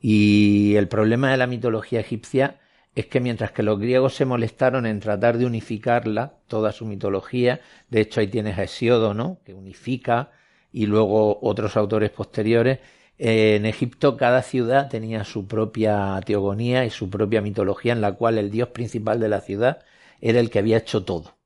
[0.00, 2.59] Y el problema de la mitología egipcia
[2.94, 7.60] es que mientras que los griegos se molestaron en tratar de unificarla, toda su mitología,
[7.88, 9.38] de hecho ahí tienes a Hesiodo, ¿no?
[9.44, 10.30] que unifica,
[10.72, 12.80] y luego otros autores posteriores,
[13.18, 18.38] en Egipto cada ciudad tenía su propia teogonía y su propia mitología en la cual
[18.38, 19.80] el dios principal de la ciudad
[20.20, 21.36] era el que había hecho todo.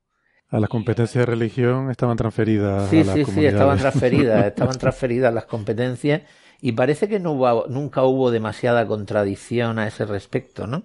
[0.49, 2.89] A las competencias de religión estaban transferidas.
[2.89, 6.21] Sí, sí, sí, estaban transferidas, estaban transferidas las competencias
[6.61, 10.83] y parece que no hubo, nunca hubo demasiada contradicción a ese respecto, ¿no?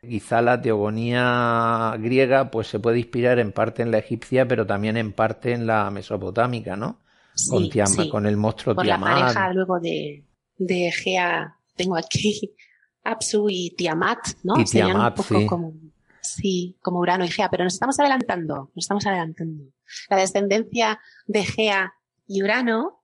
[0.00, 4.96] Quizá la teogonía griega pues se puede inspirar en parte en la egipcia, pero también
[4.96, 7.00] en parte en la mesopotámica, ¿no?
[7.48, 10.24] con, con el monstruo Por la pareja luego de,
[10.56, 12.54] de Gea, tengo aquí
[13.04, 14.60] Apsu y Tiamat, ¿no?
[14.60, 15.46] Y Tiamat, un poco sí.
[15.46, 15.74] como
[16.20, 19.64] sí, como Urano y Gea, pero nos estamos adelantando, nos estamos adelantando.
[20.10, 21.94] La descendencia de Gea
[22.26, 23.02] y Urano,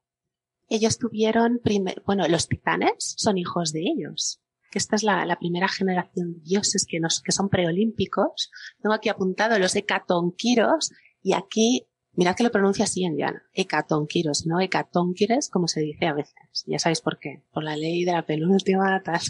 [0.69, 4.44] ellos tuvieron, primer, bueno, los titanes son hijos de ellos
[4.75, 8.51] que esta es la, primera generación de dioses que, nos, que son preolímpicos.
[8.83, 10.91] Tengo aquí apuntado los hecatonquiros
[11.23, 16.07] y aquí, mirad que lo pronuncia así en llano, hecatonquiros, no hecatonquires como se dice
[16.07, 16.35] a veces.
[16.67, 19.21] Ya sabéis por qué, por la ley de la penúltima tal.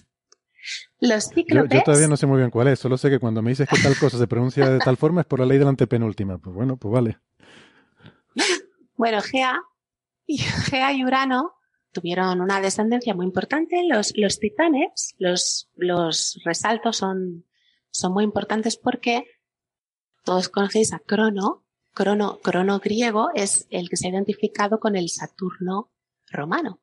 [0.99, 1.79] Los cíclopes...
[1.79, 3.83] Yo, todavía no sé muy bien cuál es, solo sé que cuando me dices que
[3.83, 6.39] tal cosa se pronuncia de tal forma es por la ley de la antepenúltima.
[6.39, 7.19] Pues bueno, pues vale.
[8.97, 9.61] Bueno, Gea
[10.25, 11.53] y, Gea y Urano
[11.95, 13.83] tuvieron una descendencia muy importante.
[13.89, 17.47] Los, los titanes, los, los resaltos son,
[17.91, 19.25] son muy importantes porque
[20.25, 21.65] todos conocéis a Crono.
[21.95, 25.93] Crono, Crono griego es el que se ha identificado con el Saturno
[26.27, 26.83] romano.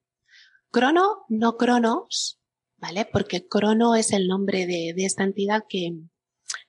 [0.72, 2.40] Crono, no Cronos,
[2.78, 3.06] ¿vale?
[3.12, 6.00] Porque Crono es el nombre de, de esta entidad que,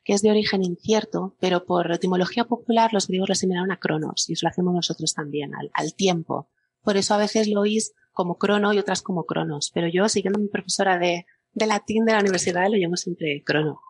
[0.02, 4.28] que es de origen incierto, pero por etimología popular los griegos lo asimilaron a Cronos,
[4.28, 6.48] y eso lo hacemos nosotros también, al, al tiempo.
[6.83, 9.70] Por eso a veces lo oís como crono y otras como cronos.
[9.75, 13.81] Pero yo, siguiendo mi profesora de, de latín de la universidad, lo llamo siempre crono.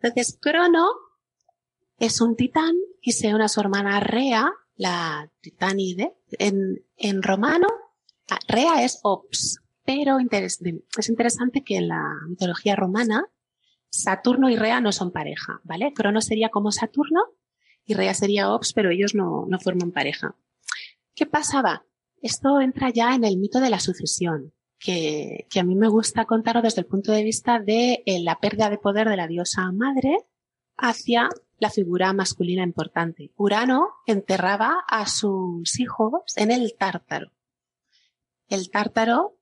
[0.00, 0.88] Entonces, crono
[1.98, 6.14] es un titán y se une a su hermana Rea, la titánide.
[6.38, 7.68] En, en romano,
[8.48, 13.26] Rea es ops, pero es interesante que en la mitología romana,
[13.90, 15.92] Saturno y Rea no son pareja, ¿vale?
[15.92, 17.20] Crono sería como Saturno
[17.84, 20.36] y Rea sería ops, pero ellos no, no forman pareja.
[21.14, 21.84] ¿Qué pasaba?
[22.20, 26.62] Esto entra ya en el mito de la sucesión, que, a mí me gusta contarlo
[26.62, 30.26] desde el punto de vista de eh, la pérdida de poder de la diosa madre
[30.76, 31.28] hacia
[31.58, 33.32] la figura masculina importante.
[33.36, 37.32] Urano enterraba a sus hijos en el tártaro.
[38.48, 39.38] El tártaro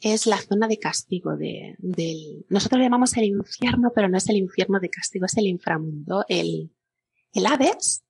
[0.00, 4.28] es la zona de castigo de, del, nosotros le llamamos el infierno, pero no es
[4.28, 6.24] el infierno de castigo, es el inframundo.
[6.28, 6.72] El,
[7.32, 8.04] el Hades,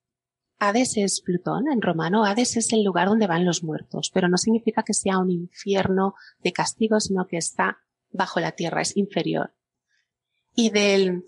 [0.59, 4.37] Hades es Plutón en romano, Hades es el lugar donde van los muertos, pero no
[4.37, 7.79] significa que sea un infierno de castigo, sino que está
[8.11, 9.53] bajo la tierra, es inferior.
[10.55, 11.25] Y del,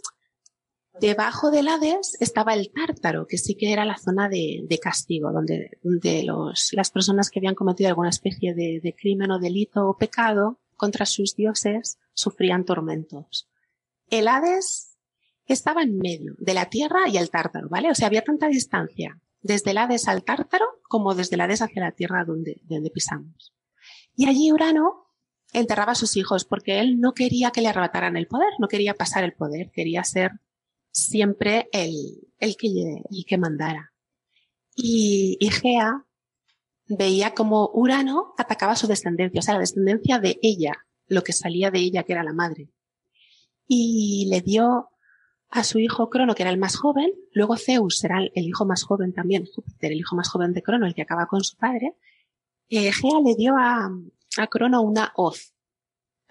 [1.00, 5.32] debajo del Hades estaba el Tártaro, que sí que era la zona de, de castigo,
[5.32, 9.88] donde, donde los, las personas que habían cometido alguna especie de, de crimen o delito
[9.88, 13.50] o pecado contra sus dioses sufrían tormentos.
[14.10, 14.95] El Hades
[15.54, 17.92] estaba en medio de la Tierra y el Tártaro, ¿vale?
[17.92, 21.84] O sea, había tanta distancia desde el Hades al Tártaro como desde el Hades hacia
[21.84, 23.54] la Tierra donde, donde pisamos.
[24.16, 25.06] Y allí Urano
[25.54, 28.96] enterraba a sus hijos porque él no quería que le arrebataran el poder, no quería
[28.96, 30.32] pasar el poder, quería ser
[30.92, 33.94] siempre el, el, que, el que mandara.
[34.76, 36.06] Y, y Gea
[36.88, 40.74] veía como Urano atacaba a su descendencia, o sea, la descendencia de ella,
[41.08, 42.70] lo que salía de ella, que era la madre.
[43.68, 44.90] Y le dio
[45.50, 48.84] a su hijo Crono, que era el más joven, luego Zeus será el hijo más
[48.84, 51.96] joven también, Júpiter, el hijo más joven de Crono, el que acaba con su padre.
[52.70, 53.90] Eh, Gea le dio a,
[54.38, 55.54] a Crono una hoz.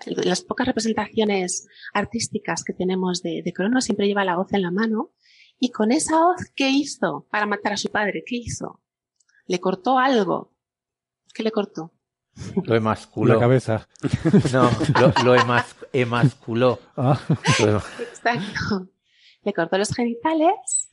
[0.06, 4.70] Las pocas representaciones artísticas que tenemos de, de Crono siempre lleva la hoz en la
[4.70, 5.12] mano.
[5.58, 8.24] Y con esa hoz, ¿qué hizo para matar a su padre?
[8.26, 8.82] ¿Qué hizo?
[9.46, 10.52] Le cortó algo.
[11.32, 11.92] ¿Qué le cortó?
[12.64, 13.34] Lo emasculó.
[13.34, 13.88] La cabeza.
[14.52, 14.68] No,
[15.00, 16.80] lo, lo emas, emasculó.
[16.96, 17.18] Ah,
[17.60, 18.88] Lo- Exacto.
[19.44, 20.88] Le cortó los genitales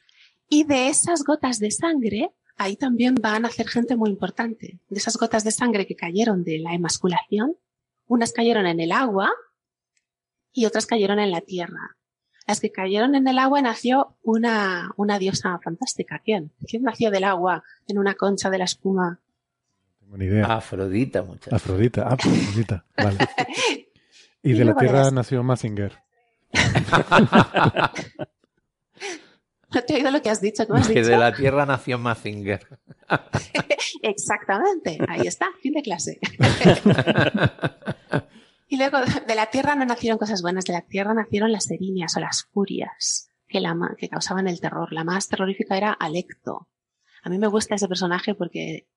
[0.49, 4.79] y de esas gotas de sangre, ahí también van a nacer gente muy importante.
[4.89, 7.55] De esas gotas de sangre que cayeron de la emasculación,
[8.07, 9.31] unas cayeron en el agua
[10.51, 11.95] y otras cayeron en la tierra.
[12.47, 16.19] Las que cayeron en el agua nació una, una diosa fantástica.
[16.23, 16.51] ¿Quién?
[16.67, 19.21] ¿Quién nació del agua en una concha de la espuma?
[19.21, 20.45] no tengo ni idea.
[20.47, 21.53] Afrodita, muchachos.
[21.53, 22.07] Afrodita.
[22.09, 22.85] Ah, pues Afrodita.
[22.97, 23.17] Vale.
[24.43, 25.13] Y Y de la Tierra verás.
[25.13, 25.99] nació Mazinger.
[29.73, 30.65] No te he oído lo que has dicho.
[30.67, 31.09] ¿Cómo has Que dicho?
[31.09, 32.67] de la Tierra nació Mazinger.
[34.03, 36.19] Exactamente, ahí está, fin de clase.
[38.67, 42.15] y luego de la tierra no nacieron cosas buenas, de la tierra nacieron las erinias
[42.15, 44.93] o las furias que, la, ma- que causaban el terror.
[44.93, 46.69] La más terrorífica era Alecto.
[47.23, 48.87] A mí me gusta ese personaje porque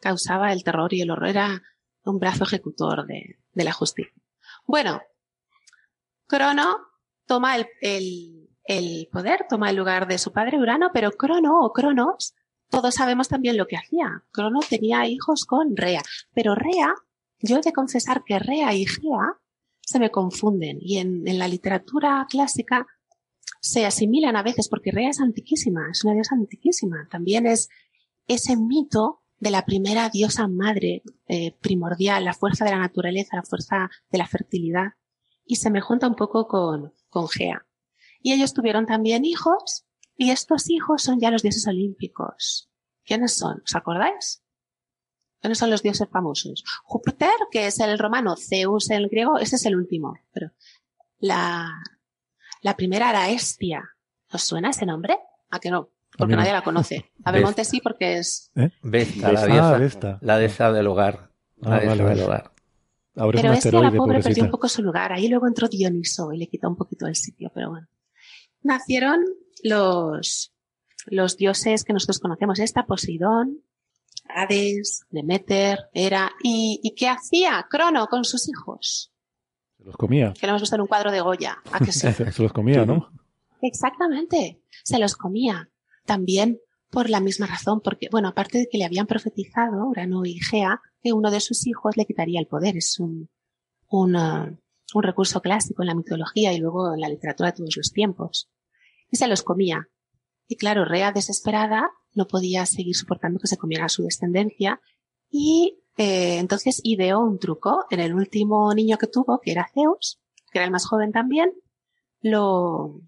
[0.00, 1.62] causaba el terror y el horror, era
[2.04, 4.12] un brazo ejecutor de, de la justicia.
[4.66, 5.00] Bueno,
[6.26, 6.78] Crono
[7.26, 11.72] toma el, el, el poder, toma el lugar de su padre Urano, pero Crono o
[11.72, 12.34] Cronos
[12.72, 14.24] todos sabemos también lo que hacía.
[14.32, 16.00] Crono tenía hijos con Rea,
[16.32, 16.94] pero Rea,
[17.38, 19.36] yo he de confesar que Rea y Gea
[19.82, 22.86] se me confunden y en, la literatura clásica
[23.60, 27.06] se asimilan a veces porque Rea es antiquísima, es una diosa antiquísima.
[27.10, 27.68] También es
[28.26, 33.42] ese mito de la primera diosa madre eh, primordial, la fuerza de la naturaleza, la
[33.42, 34.94] fuerza de la fertilidad
[35.44, 37.66] y se me junta un poco con, con Gea.
[38.22, 39.84] Y ellos tuvieron también hijos
[40.16, 42.70] y estos hijos son ya los dioses olímpicos.
[43.04, 43.62] ¿Quiénes son?
[43.64, 44.42] ¿Os acordáis?
[45.40, 46.62] ¿Quiénes son los dioses famosos?
[46.84, 50.14] Júpiter, que es el romano, Zeus el griego, ese es el último.
[50.32, 50.52] Pero
[51.18, 51.68] la,
[52.62, 53.82] la primera era Hestia.
[54.32, 55.18] ¿Os suena ese nombre?
[55.50, 55.90] ¿A que no?
[56.16, 57.10] Porque nadie la conoce.
[57.24, 58.52] A Belmonte sí, porque es...
[58.82, 59.78] Vesta, la Ah, diosa.
[59.78, 60.18] Vesta.
[60.20, 61.30] La diosa del hogar.
[61.56, 62.22] La Ah, diosa vale, del vale.
[62.24, 62.52] hogar.
[63.16, 65.12] Ahora es Pero un Hestia, la pobre, perdió un poco su lugar.
[65.12, 67.88] Ahí luego entró Dioniso y le quitó un poquito el sitio, pero bueno.
[68.62, 69.24] Nacieron
[69.62, 70.52] los,
[71.06, 72.58] los dioses que nosotros conocemos.
[72.58, 73.62] Esta, Poseidón,
[74.28, 76.32] Hades, Demeter, Hera.
[76.42, 79.12] ¿Y, ¿Y qué hacía Crono con sus hijos?
[79.78, 80.32] Se los comía.
[80.38, 81.58] Que lo hemos visto en un cuadro de Goya.
[81.72, 82.12] ¿A que sí?
[82.12, 83.10] Se, los comía, ¿no?
[83.60, 84.60] Exactamente.
[84.84, 85.70] Se los comía.
[86.04, 90.38] También por la misma razón, porque, bueno, aparte de que le habían profetizado, Urano y
[90.38, 92.76] Gea, que uno de sus hijos le quitaría el poder.
[92.76, 93.30] Es un,
[93.88, 94.58] un, uh,
[94.94, 98.50] un recurso clásico en la mitología y luego en la literatura de todos los tiempos.
[99.10, 99.88] Y se los comía.
[100.48, 104.80] Y claro, Rea, desesperada, no podía seguir soportando que se comiera a su descendencia
[105.30, 107.86] y eh, entonces ideó un truco.
[107.90, 111.52] En el último niño que tuvo, que era Zeus, que era el más joven también,
[112.20, 113.00] lo,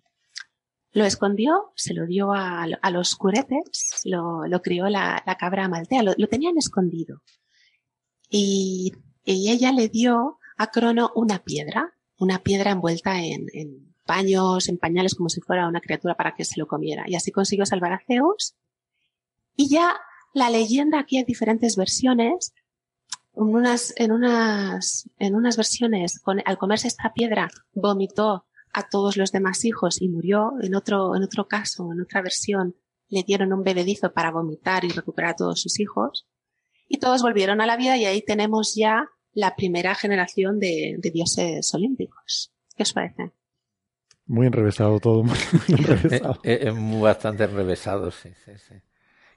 [0.92, 6.02] lo escondió, se lo dio a, los curetes, lo, lo crió la, la cabra maltea,
[6.02, 7.22] lo, lo, tenían escondido.
[8.30, 8.92] Y,
[9.24, 14.78] y, ella le dio a Crono una piedra, una piedra envuelta en, en paños, en
[14.78, 17.04] pañales, como si fuera una criatura para que se lo comiera.
[17.06, 18.54] Y así consiguió salvar a Zeus.
[19.56, 19.96] Y ya
[20.32, 22.54] la leyenda, aquí hay diferentes versiones.
[23.36, 29.16] En unas, en unas, en unas versiones, con, al comerse esta piedra, vomitó a todos
[29.16, 30.52] los demás hijos y murió.
[30.60, 32.76] En otro, en otro caso, en otra versión,
[33.08, 36.26] le dieron un bebedizo para vomitar y recuperar a todos sus hijos.
[36.88, 41.72] Y todos volvieron a la vida y ahí tenemos ya la primera generación de, dioses
[41.74, 42.52] olímpicos.
[42.76, 43.32] ¿Qué os parece?
[44.26, 45.36] Muy enrevesado todo, muy,
[45.68, 46.38] enrevesado.
[46.42, 48.74] Es, bastante enrevesado, sí, sí, sí.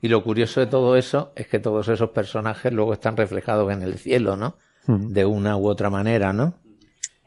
[0.01, 3.81] Y lo curioso de todo eso es que todos esos personajes luego están reflejados en
[3.81, 4.57] el cielo, ¿no?
[4.85, 6.53] De una u otra manera, ¿no?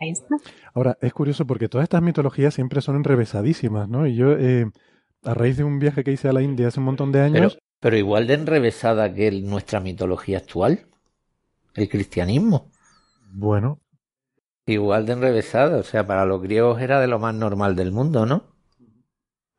[0.01, 0.37] Ahí está.
[0.73, 4.07] Ahora, es curioso porque todas estas mitologías siempre son enrevesadísimas, ¿no?
[4.07, 4.67] Y yo, eh,
[5.25, 7.59] a raíz de un viaje que hice a la India hace un montón de años...
[7.81, 10.87] Pero, igual de enrevesada que nuestra mitología actual,
[11.75, 12.71] el cristianismo.
[13.33, 13.81] Bueno.
[14.67, 18.27] Igual de enrevesada, o sea, para los griegos era de lo más normal del mundo,
[18.27, 18.45] ¿no?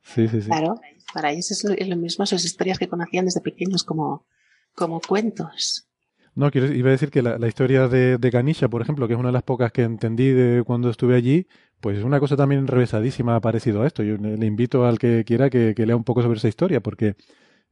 [0.03, 0.47] Sí, sí, sí.
[0.47, 0.79] Claro,
[1.13, 4.25] para ellos es lo, mismo, sus historias que conocían desde pequeños como,
[4.73, 5.87] como cuentos.
[6.33, 9.19] No, quiero, iba a decir que la, historia de, de, Ganisha, por ejemplo, que es
[9.19, 11.45] una de las pocas que entendí de cuando estuve allí,
[11.81, 14.03] pues es una cosa también revesadísima ha parecido a esto.
[14.03, 17.15] Yo le invito al que quiera que, lea un poco sobre esa historia, porque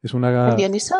[0.02, 0.54] es una...
[0.56, 0.96] ¿Dioniso?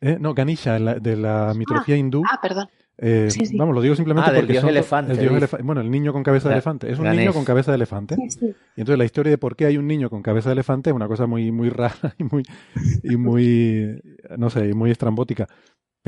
[0.00, 0.18] ¿Eh?
[0.20, 2.22] No, Ganisha, de la mitología ah, hindú.
[2.30, 2.68] Ah, perdón.
[3.00, 5.64] Eh, vamos, lo digo simplemente ah, porque dios elefante, el dios elefante.
[5.64, 6.90] Bueno, el niño con cabeza de elefante.
[6.90, 8.16] Es un niño con cabeza de elefante.
[8.18, 10.96] Y entonces la historia de por qué hay un niño con cabeza de elefante es
[10.96, 12.42] una cosa muy, muy rara y muy,
[13.04, 14.02] y muy,
[14.36, 15.48] no sé, muy estrambótica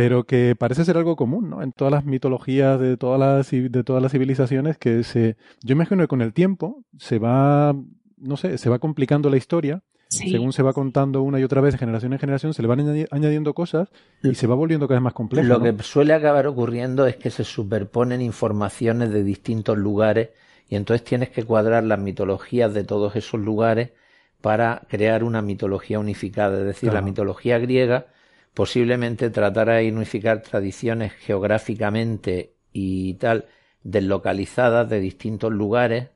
[0.01, 1.63] pero que parece ser algo común, ¿no?
[1.63, 5.37] En todas las mitologías de todas las, de todas las civilizaciones que se...
[5.63, 7.75] Yo imagino que con el tiempo se va,
[8.17, 9.83] no sé, se va complicando la historia.
[10.11, 13.07] Según se va contando una y otra vez de generación en generación, se le van
[13.11, 13.89] añadiendo cosas
[14.23, 15.47] y se va volviendo cada vez más complejo.
[15.47, 20.31] Lo que suele acabar ocurriendo es que se superponen informaciones de distintos lugares
[20.69, 23.93] y entonces tienes que cuadrar las mitologías de todos esos lugares
[24.41, 26.59] para crear una mitología unificada.
[26.59, 28.07] Es decir, la mitología griega
[28.53, 33.47] posiblemente tratara de unificar tradiciones geográficamente y tal
[33.85, 36.09] deslocalizadas de distintos lugares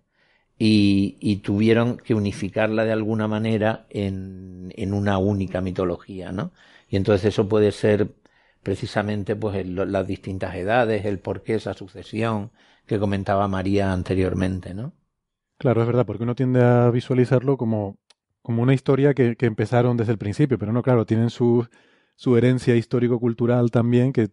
[0.58, 6.52] y, tuvieron que unificarla de alguna manera en, en, una única mitología, ¿no?
[6.88, 8.14] Y entonces eso puede ser
[8.62, 12.50] precisamente pues las distintas edades, el porqué, esa sucesión
[12.86, 14.92] que comentaba María anteriormente, ¿no?
[15.58, 17.98] Claro, es verdad, porque uno tiende a visualizarlo como,
[18.42, 21.68] como una historia que, que empezaron desde el principio, pero no, claro, tienen sus
[22.16, 24.30] su herencia histórico-cultural también, que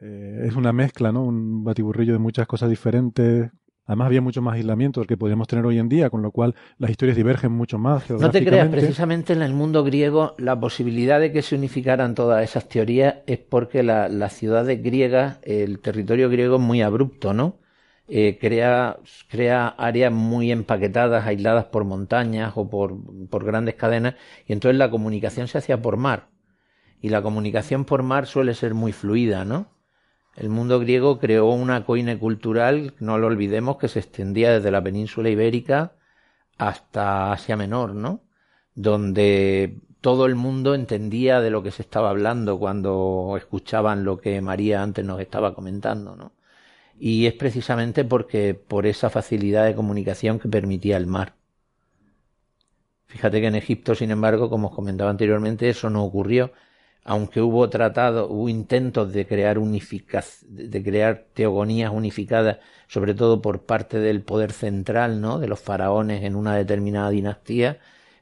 [0.00, 1.24] eh, es una mezcla, ¿no?
[1.24, 3.50] Un batiburrillo de muchas cosas diferentes.
[3.86, 6.54] Además había mucho más aislamiento del que podríamos tener hoy en día, con lo cual
[6.78, 8.08] las historias divergen mucho más.
[8.08, 12.42] No te creas, precisamente en el mundo griego la posibilidad de que se unificaran todas
[12.42, 17.58] esas teorías es porque la, las ciudades griegas, el territorio griego es muy abrupto, ¿no?
[18.06, 22.96] Eh, crea, crea áreas muy empaquetadas, aisladas por montañas o por,
[23.28, 24.14] por grandes cadenas,
[24.46, 26.28] y entonces la comunicación se hacía por mar
[27.04, 29.73] y la comunicación por mar suele ser muy fluida, ¿no?
[30.36, 34.82] El mundo griego creó una coine cultural, no lo olvidemos, que se extendía desde la
[34.82, 35.92] península ibérica
[36.58, 38.20] hasta Asia Menor, ¿no?
[38.74, 44.40] Donde todo el mundo entendía de lo que se estaba hablando cuando escuchaban lo que
[44.40, 46.32] María antes nos estaba comentando, ¿no?
[46.98, 51.34] Y es precisamente porque por esa facilidad de comunicación que permitía el mar.
[53.06, 56.52] Fíjate que en Egipto, sin embargo, como os comentaba anteriormente, eso no ocurrió
[57.04, 63.98] aunque hubo tratado, hubo intentos de crear de crear teogonías unificadas, sobre todo por parte
[63.98, 65.38] del poder central, ¿no?
[65.38, 67.78] de los faraones en una determinada dinastía,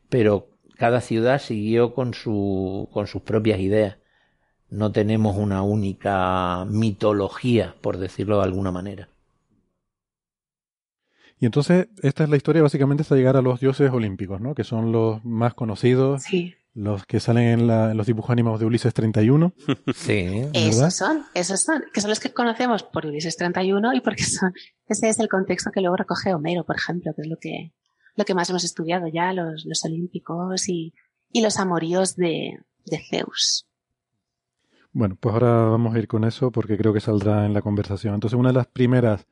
[0.09, 3.99] pero cada ciudad siguió con su, con sus propias ideas.
[4.69, 9.09] No tenemos una única mitología, por decirlo de alguna manera.
[11.39, 14.55] Y entonces, esta es la historia básicamente hasta llegar a los dioses olímpicos, ¿no?
[14.55, 16.23] Que son los más conocidos.
[16.23, 19.53] Sí los que salen en, los dibujos animados de Ulises 31.
[19.95, 20.47] Sí.
[20.53, 24.53] Esos son, esos son, que son los que conocemos por Ulises 31 y porque son,
[24.87, 27.73] ese es el contexto que luego recoge Homero, por ejemplo, que es lo que,
[28.17, 30.95] lo que más hemos estudiado ya, los, los olímpicos y,
[31.31, 33.67] y los amoríos de, de Zeus.
[34.93, 38.15] Bueno, pues ahora vamos a ir con eso porque creo que saldrá en la conversación.
[38.15, 39.27] Entonces, una de las primeras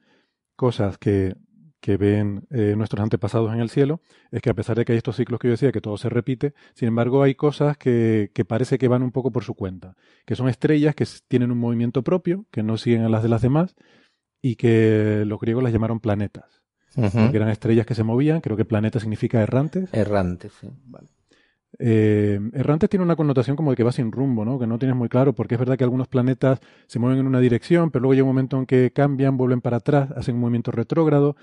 [0.56, 1.36] cosas que
[1.80, 4.00] que ven eh, nuestros antepasados en el cielo,
[4.30, 6.08] es que a pesar de que hay estos ciclos que yo decía, que todo se
[6.08, 9.96] repite, sin embargo hay cosas que, que, parece que van un poco por su cuenta,
[10.26, 13.42] que son estrellas que tienen un movimiento propio, que no siguen a las de las
[13.42, 13.74] demás,
[14.42, 16.62] y que los griegos las llamaron planetas.
[16.94, 19.92] que eran estrellas que se movían, creo que planeta significa errantes.
[19.94, 20.68] Errantes, sí.
[20.84, 21.08] Vale.
[21.82, 24.58] Eh, errante tiene una connotación como de que va sin rumbo, ¿no?
[24.58, 27.40] Que no tienes muy claro, porque es verdad que algunos planetas se mueven en una
[27.40, 30.72] dirección, pero luego llega un momento en que cambian, vuelven para atrás, hacen un movimiento
[30.72, 31.36] retrógrado,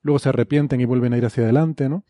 [0.00, 2.04] luego se arrepienten y vuelven a ir hacia adelante, ¿no?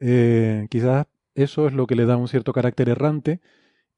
[0.00, 3.40] Eh, quizás eso es lo que le da un cierto carácter errante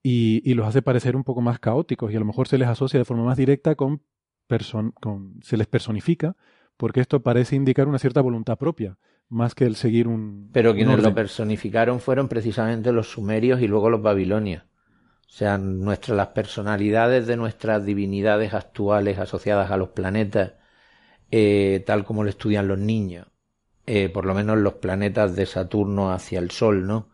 [0.02, 2.98] y, los hace parecer un poco más caóticos y a lo mejor se les asocia
[2.98, 4.02] de forma más directa con,
[5.00, 6.36] con se les personifica,
[6.76, 8.98] porque esto parece indicar una cierta voluntad propia
[9.28, 10.50] más que el seguir un.
[10.52, 14.64] Pero quienes lo personificaron fueron precisamente los sumerios y luego los babilonios.
[15.28, 20.54] O sea, nuestras, las personalidades de nuestras divinidades actuales asociadas a los planetas,
[21.30, 23.26] eh, tal como lo estudian los niños,
[23.86, 27.10] eh, por lo menos los planetas de Saturno hacia el Sol, ¿no?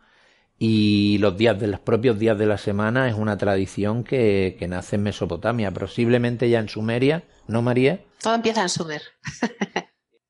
[0.57, 4.69] Y los días de los propios días de la semana es una tradición que, que
[4.69, 7.99] nace en Mesopotamia, posiblemente ya en Sumeria, ¿no, María?
[8.21, 9.01] Todo empieza en Sumer.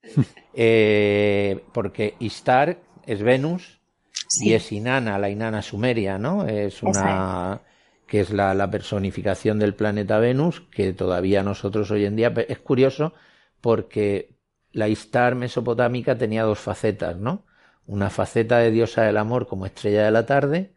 [0.56, 3.82] eh, porque Istar es Venus
[4.28, 4.50] sí.
[4.50, 6.48] y es Inanna, la Inanna sumeria, ¿no?
[6.48, 7.62] Es una
[8.08, 12.60] que es la, la, personificación del planeta Venus, que todavía nosotros hoy en día es
[12.60, 13.14] curioso
[13.62, 14.36] porque
[14.72, 17.46] la Istar mesopotámica tenía dos facetas, ¿no?
[17.88, 20.74] Una faceta de diosa del amor como estrella de la tarde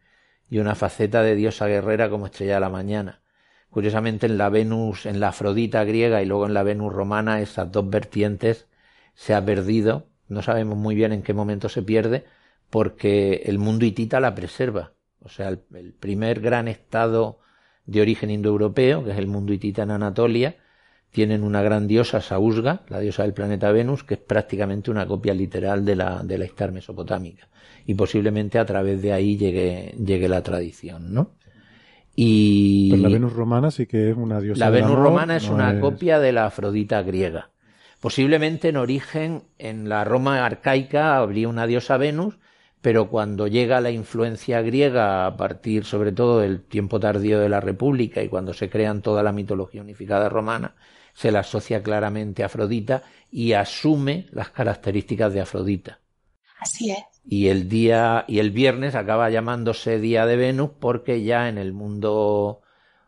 [0.49, 3.21] y una faceta de diosa guerrera como estrella de la mañana.
[3.69, 7.71] Curiosamente en la Venus, en la Afrodita griega y luego en la Venus romana, esas
[7.71, 8.67] dos vertientes
[9.19, 10.07] se ha perdido.
[10.29, 12.23] No sabemos muy bien en qué momento se pierde,
[12.69, 14.93] porque el mundo hitita la preserva.
[15.21, 17.39] O sea, el, el primer gran estado
[17.85, 20.55] de origen indoeuropeo, que es el mundo hitita en Anatolia,
[21.11, 25.33] tienen una gran diosa, Sausga, la diosa del planeta Venus, que es prácticamente una copia
[25.33, 27.49] literal de la, de la Istar mesopotámica.
[27.85, 31.31] Y posiblemente a través de ahí llegue, llegue la tradición, ¿no?
[32.15, 34.63] Y Pero la Venus romana sí que es una diosa.
[34.63, 35.81] La Venus amor, romana es no una es...
[35.81, 37.49] copia de la Afrodita griega.
[37.99, 42.37] Posiblemente en origen, en la Roma arcaica habría una diosa Venus,
[42.81, 47.59] pero cuando llega la influencia griega a partir sobre todo del tiempo tardío de la
[47.59, 50.75] República y cuando se crean toda la mitología unificada romana,
[51.13, 55.99] se la asocia claramente a Afrodita y asume las características de Afrodita.
[56.59, 56.99] Así es.
[57.25, 61.73] Y el día y el viernes acaba llamándose día de Venus porque ya en el
[61.73, 62.61] mundo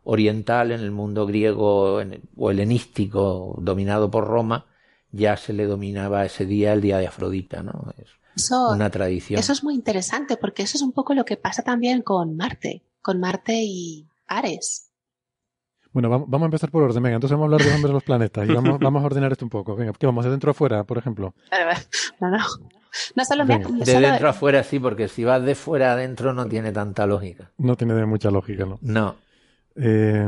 [0.04, 2.02] oriental, en el mundo griego
[2.36, 4.66] o helenístico dominado por Roma,
[5.12, 7.93] ya se le dominaba ese día el día de Afrodita, ¿no?
[7.97, 9.39] Es Eso, una tradición.
[9.39, 12.84] eso es muy interesante porque eso es un poco lo que pasa también con Marte,
[13.01, 14.88] con Marte y Ares.
[15.93, 17.03] Bueno, vamos, a empezar por orden.
[17.03, 19.32] Venga, entonces vamos a hablar de nombres de los planetas y vamos, vamos a ordenar
[19.34, 19.76] esto un poco.
[19.76, 20.24] Venga, ¿qué vamos?
[20.24, 21.34] ¿De dentro a afuera, por ejemplo?
[22.22, 22.38] No, no.
[23.16, 25.93] No solo me, no De solo- dentro a fuera sí, porque si vas de fuera
[25.93, 27.51] adentro no tiene tanta lógica.
[27.57, 28.80] No tiene de mucha lógica, ¿no?
[28.82, 29.16] No.
[29.76, 30.28] Eh,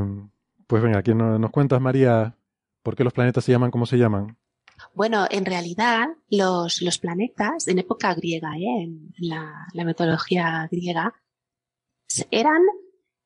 [0.67, 2.36] pues venga, aquí no- nos cuentas, María,
[2.81, 4.38] por qué los planetas se llaman como se llaman.
[4.93, 8.84] Bueno, en realidad los, los planetas en época griega, ¿eh?
[8.84, 11.13] en la, la mitología griega,
[12.31, 12.61] eran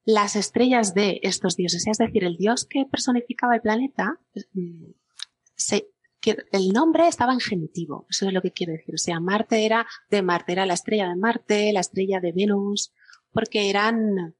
[0.05, 1.85] las estrellas de estos dioses.
[1.85, 4.19] Es decir, el dios que personificaba el planeta,
[4.53, 4.85] mm,
[6.51, 8.05] el nombre estaba en genitivo.
[8.09, 8.95] Eso es lo que quiero decir.
[8.95, 12.93] O sea, Marte era de Marte, era la estrella de Marte, la estrella de Venus,
[13.31, 14.35] porque eran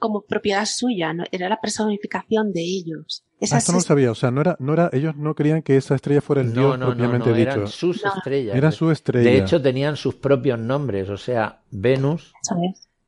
[0.00, 1.22] como propiedad suya, ¿no?
[1.30, 3.22] era la personificación de ellos.
[3.52, 5.76] Ah, esto no lo sabía, o sea, no era, no era, ellos no querían que
[5.76, 7.66] esa estrella fuera el No, dios no, no, propiamente no, eran dicho.
[7.68, 8.12] sus No.
[8.14, 8.56] estrellas.
[8.56, 9.30] Era su estrella.
[9.30, 11.08] De hecho, tenían sus propios nombres.
[11.08, 12.32] O sea, Venus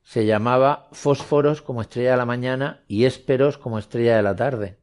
[0.03, 4.79] se llamaba Fósforos como estrella de la mañana y Hésperos como estrella de la tarde.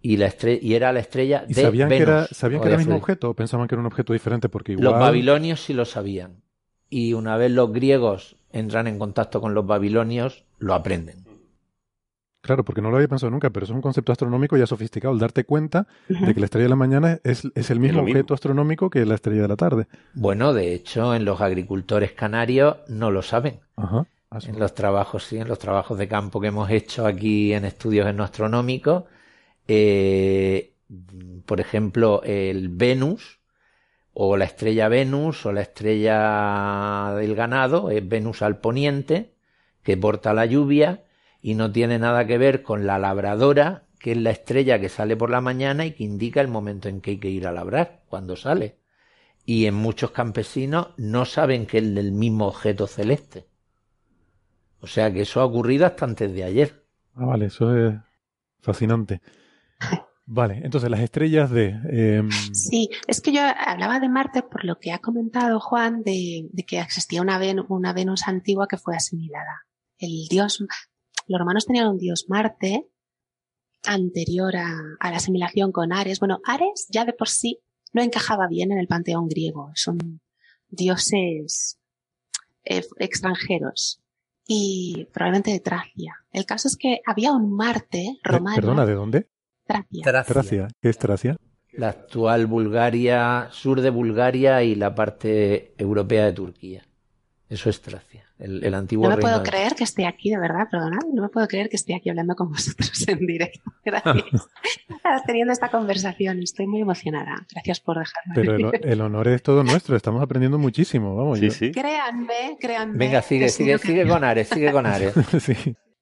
[0.00, 2.04] Y, la estre- y era la estrella ¿Y de sabían Venus.
[2.06, 4.48] que era, sabían que era el mismo objeto o pensaban que era un objeto diferente?
[4.48, 4.84] Porque igual...
[4.84, 6.42] Los babilonios sí lo sabían.
[6.90, 11.24] Y una vez los griegos entran en contacto con los babilonios, lo aprenden.
[12.40, 15.20] Claro, porque no lo había pensado nunca, pero es un concepto astronómico ya sofisticado, el
[15.20, 18.90] darte cuenta de que la estrella de la mañana es, es el mismo objeto astronómico
[18.90, 19.86] que la estrella de la tarde.
[20.12, 23.60] Bueno, de hecho, en los agricultores canarios no lo saben.
[23.76, 24.06] Ajá.
[24.30, 24.38] Ah.
[24.46, 28.06] En los trabajos, sí, en los trabajos de campo que hemos hecho aquí en estudios
[28.06, 29.04] etnoastronómicos,
[29.68, 30.74] eh,
[31.46, 33.38] por ejemplo, el Venus,
[34.12, 39.33] o la estrella Venus, o la estrella del ganado, es Venus al poniente,
[39.84, 41.04] que porta la lluvia,
[41.40, 45.16] y no tiene nada que ver con la labradora, que es la estrella que sale
[45.16, 48.02] por la mañana y que indica el momento en que hay que ir a labrar,
[48.08, 48.78] cuando sale.
[49.46, 53.46] Y en muchos campesinos no saben que es del mismo objeto celeste.
[54.80, 56.84] O sea que eso ha ocurrido hasta antes de ayer.
[57.14, 57.94] Ah, vale, eso es
[58.60, 59.20] fascinante.
[60.26, 61.68] Vale, entonces las estrellas de...
[61.90, 66.48] em, Sí, es que yo hablaba de Marte por lo que ha comentado Juan de,
[66.50, 69.66] de que existía una, Ven- una Venus antigua que fue asimilada.
[69.98, 70.64] El dios,
[71.26, 72.88] los romanos tenían un dios Marte
[73.84, 76.20] anterior a, a la asimilación con Ares.
[76.20, 77.60] Bueno, Ares ya de por sí
[77.92, 79.70] no encajaba bien en el panteón griego.
[79.74, 80.20] Son
[80.68, 81.78] dioses
[82.64, 84.02] eh, extranjeros
[84.46, 86.16] y probablemente de Tracia.
[86.32, 88.56] El caso es que había un Marte romano.
[88.56, 89.28] perdona, ¿de dónde?
[89.66, 90.02] Tracia.
[90.02, 90.32] Tracia.
[90.34, 90.68] Tracia.
[90.80, 91.36] ¿Qué es Tracia?
[91.72, 96.86] La actual Bulgaria, sur de Bulgaria y la parte europea de Turquía.
[97.50, 100.30] Eso es Tracia, el, el antiguo No me reino puedo de- creer que esté aquí,
[100.30, 101.00] de verdad, perdonad.
[101.12, 103.70] No me puedo creer que esté aquí hablando con vosotros en directo.
[103.84, 104.48] Gracias.
[105.26, 106.42] Teniendo esta conversación.
[106.42, 107.46] Estoy muy emocionada.
[107.52, 108.34] Gracias por dejarme.
[108.34, 111.38] Pero el, honor es todo nuestro, estamos aprendiendo muchísimo, vamos.
[111.38, 111.70] Sí, yo- sí.
[111.70, 112.96] Créanme, créanme.
[112.96, 115.12] Venga, sigue, sigue, sigue con Ares, sigue con Ares.
[115.40, 115.54] sí.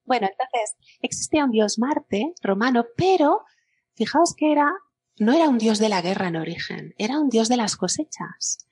[0.05, 3.41] Bueno, entonces, existía un dios Marte romano, pero
[3.97, 4.71] fijaos que era,
[5.19, 8.67] no era un dios de la guerra en origen, era un dios de las cosechas.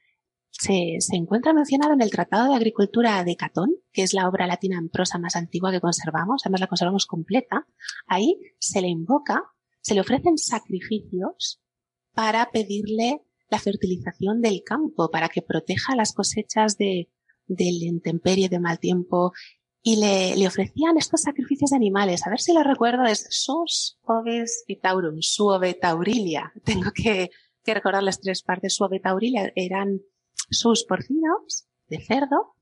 [0.61, 4.77] Se, encuentra mencionado en el Tratado de Agricultura de Catón, que es la obra latina
[4.77, 7.67] en prosa más antigua que conservamos, además la conservamos completa.
[8.07, 9.43] Ahí se le invoca,
[9.81, 11.63] se le ofrecen sacrificios
[12.13, 17.09] para pedirle la fertilización del campo, para que proteja las cosechas de,
[17.47, 19.33] del intemperie, de mal tiempo,
[19.83, 22.27] y le, ofrecían estos sacrificios de animales.
[22.27, 26.53] A ver si lo recuerdo, es sus ovis vitaurum, suove taurilia.
[26.65, 27.31] Tengo que,
[27.65, 28.75] que recordar las tres partes.
[28.75, 30.03] Suove taurilia eran
[30.51, 32.55] sus porcinos de cerdo,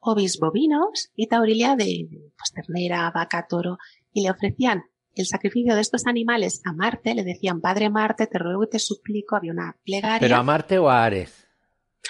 [0.00, 3.78] ovis bovinos y taurilia de pues, ternera, vaca, toro.
[4.12, 4.84] Y le ofrecían
[5.14, 8.78] el sacrificio de estos animales a Marte, le decían, Padre Marte, te ruego y te
[8.78, 10.20] suplico, había una plegaria.
[10.20, 11.46] ¿Pero a Marte o a Ares?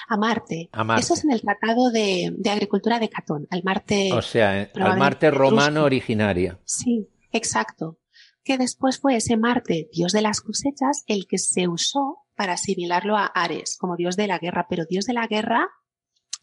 [0.09, 0.69] A Marte.
[0.73, 1.03] A Marte.
[1.03, 4.13] Eso es en el Tratado de, de Agricultura de Catón, al Marte.
[4.13, 6.61] O sea, eh, al Marte romano originario.
[6.65, 7.99] Sí, exacto.
[8.45, 13.17] Que después fue ese Marte, dios de las cosechas, el que se usó para asimilarlo
[13.17, 15.71] a Ares como dios de la guerra, pero dios de la guerra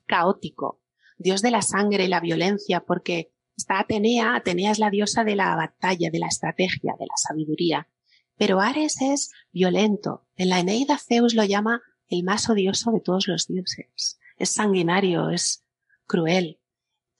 [0.05, 0.81] caótico,
[1.17, 5.35] dios de la sangre y la violencia, porque está Atenea, Atenea es la diosa de
[5.35, 7.87] la batalla, de la estrategia, de la sabiduría.
[8.35, 10.27] Pero Ares es violento.
[10.35, 14.19] En la Eneida Zeus lo llama el más odioso de todos los dioses.
[14.37, 15.63] Es sanguinario, es
[16.05, 16.59] cruel.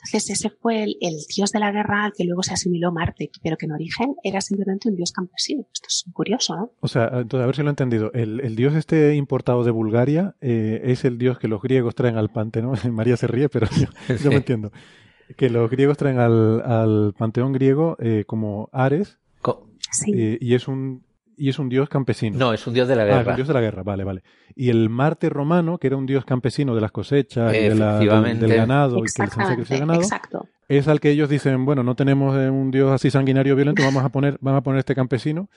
[0.06, 3.30] Entonces ese fue el, el, dios de la guerra al que luego se asimiló Marte,
[3.41, 5.66] pero que en origen era simplemente un dios campesino.
[5.74, 6.72] Esto es curioso, ¿no?
[6.82, 8.12] O sea, entonces, a ver si lo he entendido.
[8.14, 12.18] El, el dios este importado de Bulgaria eh, es el dios que los griegos traen
[12.18, 12.74] al panteón.
[12.91, 13.68] María se ríe, pero
[14.22, 14.72] yo, me entiendo.
[15.38, 20.12] Que los griegos traen al, al panteón griego eh, como Ares Co- Sí.
[20.16, 21.04] eh, y es un
[21.38, 22.38] y es un dios campesino.
[22.38, 23.32] No, es un dios de la Ah, es guerra.
[23.32, 24.24] un dios de la guerra, vale, vale.
[24.56, 28.00] Y el Marte romano, que era un dios campesino de las cosechas y de la-
[28.00, 30.48] del, ganado, y que el ganado, exacto.
[30.68, 34.04] es al que ellos dicen, bueno, no tenemos eh, un dios así sanguinario violento, vamos
[34.04, 35.50] a poner, vamos a poner este campesino.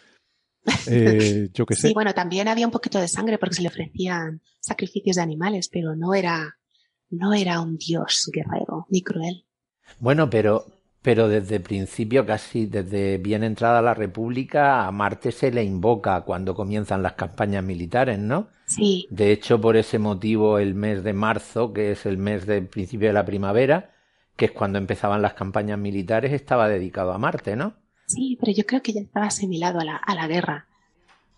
[0.88, 1.88] Eh, yo qué sé.
[1.88, 5.68] Sí, bueno, también había un poquito de sangre porque se le ofrecían sacrificios de animales,
[5.72, 6.56] pero no era,
[7.10, 9.44] no era un dios guerrero ni cruel.
[10.00, 10.64] Bueno, pero,
[11.06, 16.56] pero desde principio, casi desde bien entrada la República, a Marte se le invoca cuando
[16.56, 18.48] comienzan las campañas militares, ¿no?
[18.66, 22.66] Sí, De hecho, por ese motivo, el mes de marzo, que es el mes del
[22.66, 23.92] principio de la primavera,
[24.34, 27.74] que es cuando empezaban las campañas militares, estaba dedicado a Marte, ¿no?
[28.06, 30.66] sí, pero yo creo que ya estaba asimilado a la, a la guerra.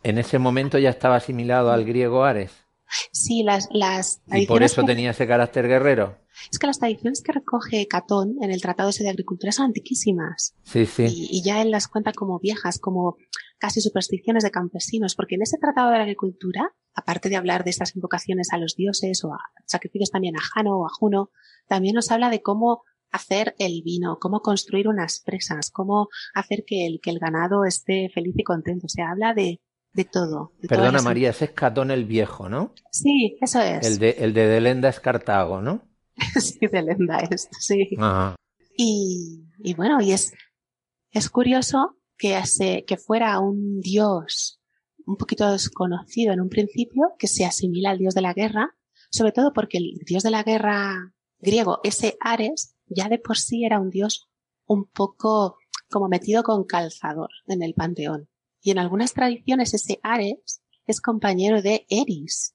[0.03, 2.65] En ese momento ya estaba asimilado al griego Ares.
[3.13, 6.19] Sí, las, las Y por eso que- tenía ese carácter guerrero.
[6.51, 10.55] es que las tradiciones que recoge Catón en el Tratado ese de Agricultura son antiquísimas.
[10.65, 11.05] Sí, sí.
[11.09, 13.17] Y, y ya él las cuenta como viejas, como
[13.59, 17.71] casi supersticiones de campesinos, porque en ese Tratado de la Agricultura, aparte de hablar de
[17.71, 21.31] estas invocaciones a los dioses o a sacrificios también a Jano o a Juno,
[21.67, 26.87] también nos habla de cómo hacer el vino, cómo construir unas presas, cómo hacer que
[26.87, 28.87] el, que el ganado esté feliz y contento.
[28.87, 29.61] O sea, habla de,
[29.93, 30.53] de todo.
[30.61, 32.73] de Perdona, María, ese es Catón el Viejo, ¿no?
[32.91, 33.87] Sí, eso es.
[33.87, 35.83] El de, el de Delenda es Cartago, ¿no?
[36.41, 37.91] sí, de Lenda esto, sí.
[37.99, 38.37] Ajá.
[38.77, 40.33] Y, y bueno, y es,
[41.11, 44.61] es curioso que, hace, que fuera un dios
[45.05, 48.77] un poquito desconocido en un principio, que se asimila al dios de la guerra,
[49.11, 53.65] sobre todo porque el dios de la guerra griego, ese Ares, ya de por sí
[53.65, 54.29] era un dios
[54.67, 55.57] un poco
[55.91, 58.29] como metido con calzador en el panteón.
[58.69, 62.55] Y en algunas tradiciones ese Ares es compañero de Eris.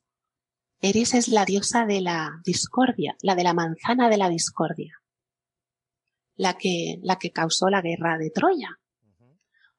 [0.80, 5.02] Eris es la diosa de la discordia, la de la manzana de la discordia
[6.36, 8.80] la que, la que causó la guerra de Troya,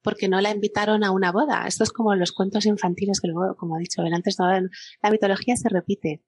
[0.03, 1.69] porque no la invitaron a una boda.
[1.69, 5.69] Esto es como los cuentos infantiles que luego, como ha dicho antes, la mitología se
[5.69, 6.25] repite.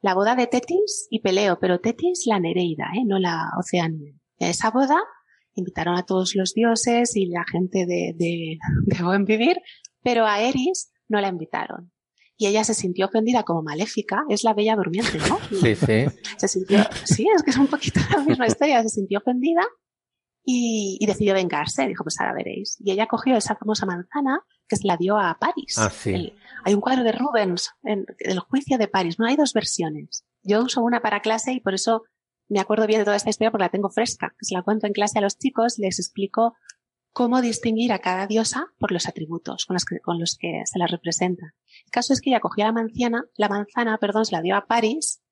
[0.00, 3.02] La boda de Tetis y Peleo, pero Tetis la Nereida, ¿eh?
[3.04, 4.12] no la Oceanía.
[4.38, 5.02] En esa boda
[5.54, 9.56] invitaron a todos los dioses y la gente de, de, de buen vivir,
[10.02, 11.92] pero a Eris no la invitaron.
[12.36, 15.38] Y ella se sintió ofendida como maléfica, es la bella durmiente, ¿no?
[15.60, 16.06] Sí, sí.
[16.38, 19.60] se sintió, sí, es que es un poquito la misma historia, se sintió ofendida
[20.44, 22.76] y, y decidió vengarse, dijo, pues ahora veréis.
[22.80, 25.76] Y ella cogió esa famosa manzana que se la dio a París.
[25.78, 26.10] Ah, sí.
[26.14, 26.34] El-
[26.64, 30.24] hay un cuadro de Rubens, en, el juicio de París, no hay dos versiones.
[30.42, 32.04] Yo uso una para clase y por eso
[32.50, 34.34] me acuerdo bien de toda esta historia porque la tengo fresca.
[34.40, 36.56] Se la cuento en clase a los chicos, les explico
[37.12, 40.78] cómo distinguir a cada diosa por los atributos con los que, con los que se
[40.78, 41.54] la representa.
[41.86, 44.66] El caso es que ella cogió la manzana, la manzana, perdón, se la dio a
[44.66, 45.22] París,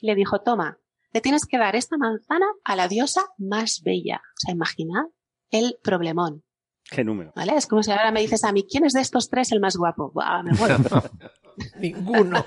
[0.00, 0.78] le dijo, toma,
[1.12, 4.22] le tienes que dar esta manzana a la diosa más bella.
[4.24, 5.04] O sea, imaginad
[5.50, 6.44] el problemón,
[6.90, 7.32] ¿Qué número?
[7.36, 7.54] ¿vale?
[7.54, 9.76] Es como si ahora me dices a mí, ¿quién es de estos tres el más
[9.76, 10.10] guapo?
[10.10, 10.78] Buah, me muero.
[11.78, 12.44] Ninguno.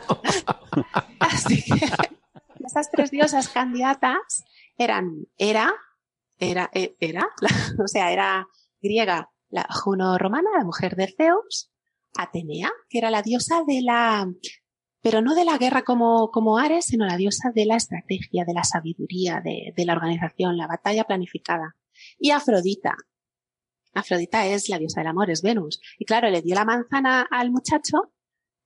[1.20, 2.21] Así que
[2.72, 4.46] esas tres diosas candidatas
[4.78, 5.74] eran Hera,
[6.40, 7.28] era, e, era,
[7.84, 8.48] o sea, era
[8.82, 11.72] griega, la Juno-romana, la mujer de Zeus,
[12.18, 14.28] Atenea, que era la diosa de la,
[15.02, 18.54] pero no de la guerra como, como Ares, sino la diosa de la estrategia, de
[18.54, 21.76] la sabiduría, de, de la organización, la batalla planificada.
[22.18, 22.96] Y Afrodita.
[23.94, 25.82] Afrodita es la diosa del amor, es Venus.
[26.00, 28.14] Y claro, le dio la manzana al muchacho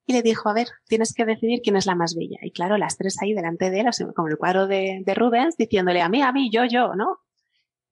[0.08, 2.38] y le dijo, a ver, tienes que decidir quién es la más bella.
[2.42, 6.02] Y claro, las tres ahí delante de él, como el cuadro de, de Rubens, diciéndole
[6.02, 7.20] a mí, a mí, yo, yo, ¿no?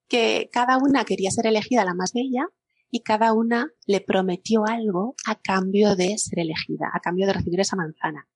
[0.08, 2.48] Que cada una quería ser elegida la más bella
[2.92, 7.60] y cada una le prometió algo a cambio de ser elegida, a cambio de recibir
[7.60, 8.28] esa manzana.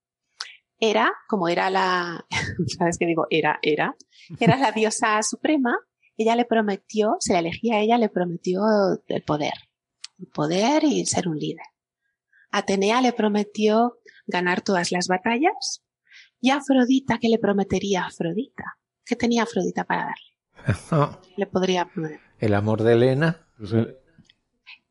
[0.80, 2.26] Era, como era la,
[2.78, 3.26] ¿sabes qué digo?
[3.30, 3.94] Era, era,
[4.40, 5.78] era la diosa suprema,
[6.16, 8.62] ella le prometió, se la elegía a ella, le prometió
[9.06, 9.54] el poder,
[10.18, 11.66] el poder y ser un líder.
[12.50, 15.82] Atenea le prometió ganar todas las batallas
[16.40, 18.78] y Afrodita, ¿qué le prometería a Afrodita?
[19.04, 21.16] ¿Qué tenía Afrodita para darle?
[21.36, 22.20] le podría poner.
[22.38, 23.46] El amor de Elena.
[23.56, 23.72] Pues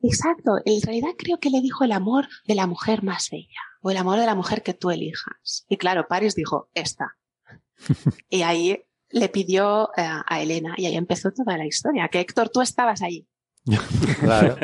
[0.01, 3.89] Exacto, en realidad creo que le dijo el amor de la mujer más bella o
[3.89, 5.65] el amor de la mujer que tú elijas.
[5.69, 7.17] Y claro, Paris dijo, esta.
[8.29, 12.49] y ahí le pidió eh, a Elena y ahí empezó toda la historia, que Héctor,
[12.49, 13.27] tú estabas ahí.
[14.19, 14.57] claro.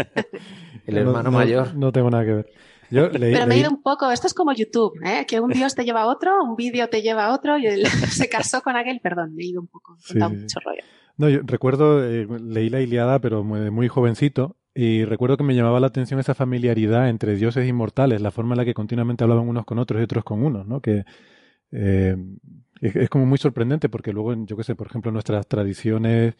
[0.85, 1.75] El hermano mayor.
[1.75, 2.53] No tengo nada que ver.
[2.93, 5.25] Pero me he ido un poco, esto es como YouTube, ¿eh?
[5.27, 7.85] que un dios te lleva a otro, un vídeo te lleva a otro y él
[8.09, 10.83] se casó con aquel, perdón, me he ido un poco, mucho rollo.
[11.17, 15.55] No, yo recuerdo, eh, leí la Iliada, pero muy, muy jovencito, y recuerdo que me
[15.55, 19.47] llamaba la atención esa familiaridad entre dioses inmortales, la forma en la que continuamente hablaban
[19.47, 20.81] unos con otros y otros con unos, ¿no?
[20.81, 21.03] Que
[21.71, 22.15] eh,
[22.81, 26.35] es, como muy sorprendente porque luego, yo qué sé, por ejemplo, en nuestras tradiciones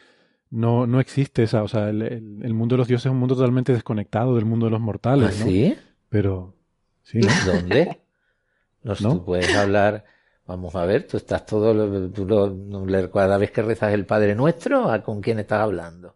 [0.49, 3.35] no, no existe esa, o sea, el, el, mundo de los dioses es un mundo
[3.35, 5.75] totalmente desconectado del mundo de los mortales, ¿Ah, ¿Sí?
[6.13, 6.53] Pero,
[7.01, 7.19] ¿sí?
[7.47, 7.99] ¿Dónde?
[8.83, 10.05] No, Tú puedes hablar,
[10.45, 14.91] vamos a ver, tú estás todo, tú lo, cada vez que rezas el Padre Nuestro,
[14.91, 16.15] ¿a con quién estás hablando?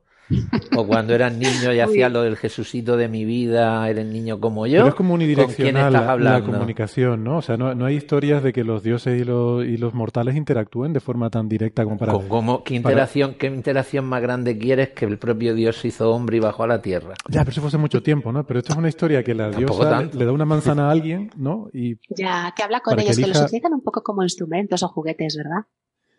[0.75, 4.67] O cuando eras niño y hacías lo del Jesucito de mi vida, eres niño como
[4.67, 4.80] yo.
[4.80, 7.38] Pero es como unidireccional la, la, comunicación, ¿no?
[7.38, 10.93] O sea, no, hay historias de que los dioses y los, y los mortales interactúen
[10.93, 12.13] de forma tan directa como para...
[12.13, 16.39] ¿Cómo, qué, interacción, ¿Qué interacción más grande quieres que el propio Dios hizo hombre y
[16.39, 17.15] bajó a la tierra?
[17.30, 18.45] Ya, pero eso fue hace mucho tiempo, ¿no?
[18.45, 21.69] Pero esto es una historia que la diosa le, da una manzana a alguien, ¿no?
[21.73, 25.38] Y ya, que habla con ellos, que, los utilizan un poco como instrumentos o juguetes,
[25.38, 25.67] ¿verdad?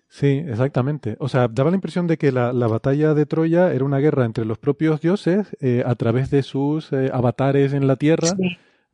[0.08, 1.16] Sí, exactamente.
[1.20, 4.44] O sea, daba la impresión de que la, batalla de Troya era una guerra entre
[4.44, 8.30] los propios dioses eh, a través de sus eh, avatares en la tierra,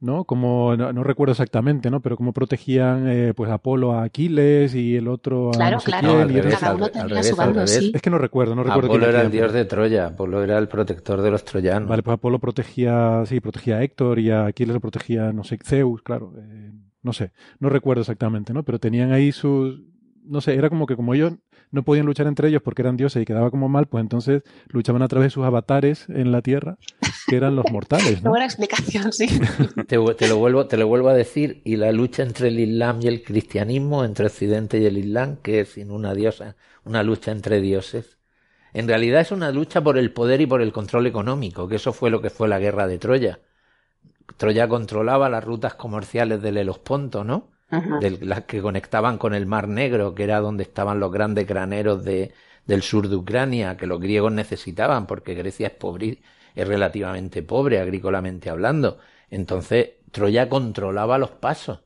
[0.01, 0.25] ¿no?
[0.25, 2.01] Como, no, recuerdo exactamente, ¿no?
[2.01, 6.27] Pero cómo protegían, eh, pues, Apolo a Aquiles y el otro a Claro, claro.
[6.51, 7.93] Cada uno tenía su bando, sí.
[7.95, 8.89] Es que no recuerdo, no recuerdo.
[8.89, 11.89] Apolo era el dios de Troya, Apolo era el protector de los troyanos.
[11.89, 15.59] Vale, pues Apolo protegía, sí, protegía a Héctor y a Aquiles lo protegía, no sé,
[15.63, 16.33] Zeus, claro.
[17.03, 18.65] no sé, no recuerdo exactamente, ¿no?
[18.65, 19.94] Pero tenían ahí sus
[20.25, 21.35] no sé, era como que como ellos
[21.71, 25.03] no podían luchar entre ellos porque eran dioses y quedaba como mal, pues entonces luchaban
[25.03, 26.79] a través de sus avatares en la tierra,
[27.27, 28.23] que eran los mortales.
[28.23, 28.31] ¿no?
[28.31, 29.27] Buena explicación, sí.
[29.87, 29.97] Te,
[30.29, 33.23] lo vuelvo, te lo vuelvo a decir, y la lucha entre el Islam y el
[33.23, 38.19] cristianismo, entre Occidente y el Islam, que es sin una diosa, una lucha entre dioses.
[38.73, 41.93] En realidad es una lucha por el poder y por el control económico, que eso
[41.93, 43.41] fue lo que fue la guerra de Troya.
[44.37, 47.54] Troya controlaba las rutas comerciales del Helosponto, ¿no?
[48.21, 52.33] Las que conectaban con el Mar Negro, que era donde estaban los grandes graneros de,
[52.67, 56.23] del sur de Ucrania, que los griegos necesitaban, porque Grecia es, pobre,
[56.55, 58.99] es relativamente pobre, agrícolamente hablando.
[59.31, 61.81] Entonces, Troya controlaba los pasos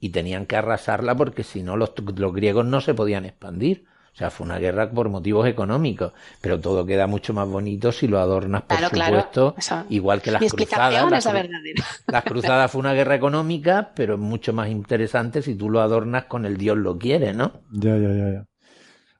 [0.00, 3.86] y tenían que arrasarla porque si no los, los griegos no se podían expandir.
[4.12, 8.06] O sea, fue una guerra por motivos económicos, pero todo queda mucho más bonito si
[8.06, 9.54] lo adornas, por supuesto,
[9.88, 11.24] igual que las cruzadas.
[12.06, 16.44] las cruzadas fue una guerra económica, pero mucho más interesante si tú lo adornas con
[16.44, 17.52] el Dios lo quiere, ¿no?
[17.70, 18.46] Ya, ya, ya, ya.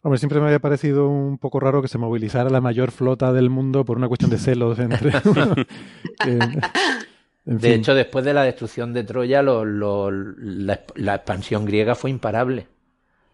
[0.03, 3.51] Hombre, siempre me había parecido un poco raro que se movilizara la mayor flota del
[3.51, 5.13] mundo por una cuestión de celos entre...
[7.45, 12.67] de hecho, después de la destrucción de Troya, la expansión griega fue imparable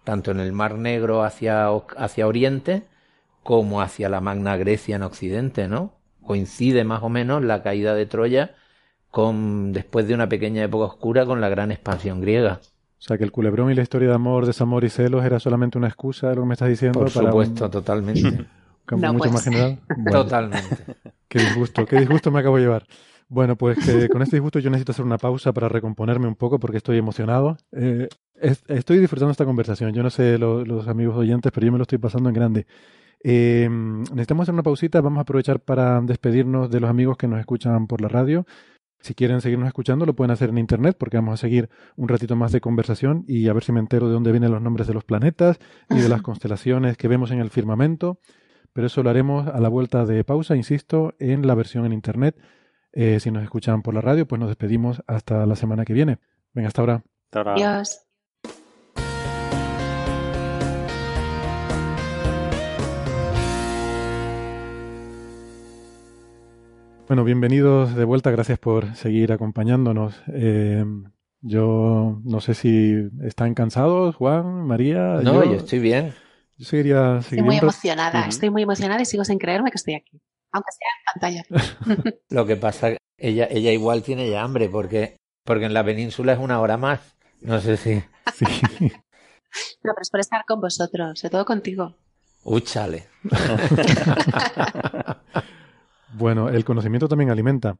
[0.06, 2.84] tanto en el Mar Negro hacia, hacia Oriente
[3.42, 5.94] como hacia la Magna Grecia en Occidente, ¿no?
[6.24, 8.54] Coincide más o menos la caída de Troya
[9.10, 12.60] con después de una pequeña época oscura con la gran expansión griega.
[12.62, 15.76] O sea, que el culebrón y la historia de amor, desamor y celos era solamente
[15.76, 17.00] una excusa de lo que me estás diciendo.
[17.00, 18.46] Por supuesto, totalmente.
[18.92, 19.80] mucho más general.
[20.10, 20.76] Totalmente.
[21.26, 22.86] Qué disgusto, qué disgusto me acabo de llevar.
[23.28, 26.60] Bueno, pues que con este disgusto yo necesito hacer una pausa para recomponerme un poco
[26.60, 27.56] porque estoy emocionado.
[27.72, 28.08] Eh,
[28.68, 29.92] estoy disfrutando esta conversación.
[29.92, 32.66] Yo no sé los amigos oyentes, pero yo me lo estoy pasando en grande.
[33.24, 35.00] Eh, necesitamos hacer una pausita.
[35.00, 38.46] Vamos a aprovechar para despedirnos de los amigos que nos escuchan por la radio.
[39.00, 42.36] Si quieren seguirnos escuchando, lo pueden hacer en internet porque vamos a seguir un ratito
[42.36, 44.94] más de conversación y a ver si me entero de dónde vienen los nombres de
[44.94, 45.58] los planetas
[45.90, 48.20] y de las constelaciones que vemos en el firmamento
[48.76, 52.36] pero eso lo haremos a la vuelta de pausa, insisto, en la versión en Internet.
[52.98, 56.16] Eh, si nos escuchan por la radio, pues nos despedimos hasta la semana que viene.
[56.54, 57.04] Venga, hasta ahora.
[57.26, 57.52] Hasta ahora.
[57.52, 58.06] Adiós.
[67.06, 70.14] Bueno, bienvenidos de vuelta, gracias por seguir acompañándonos.
[70.28, 70.82] Eh,
[71.42, 75.20] yo no sé si están cansados, Juan, María.
[75.22, 76.14] No, yo, estoy bien.
[76.56, 80.22] Yo seguiría, Estoy muy emocionada, estoy muy emocionada y sigo sin creerme que estoy aquí,
[80.56, 81.44] aunque sea en pantalla.
[82.30, 86.38] Lo que pasa, ella, ella igual tiene ya hambre porque, porque en la península es
[86.38, 87.00] una hora más.
[87.40, 88.02] No sé si.
[88.34, 88.44] Sí.
[89.82, 91.96] No, pero es por estar con vosotros, sobre todo contigo.
[92.42, 93.08] Úchale.
[96.18, 97.76] Bueno, el conocimiento también alimenta.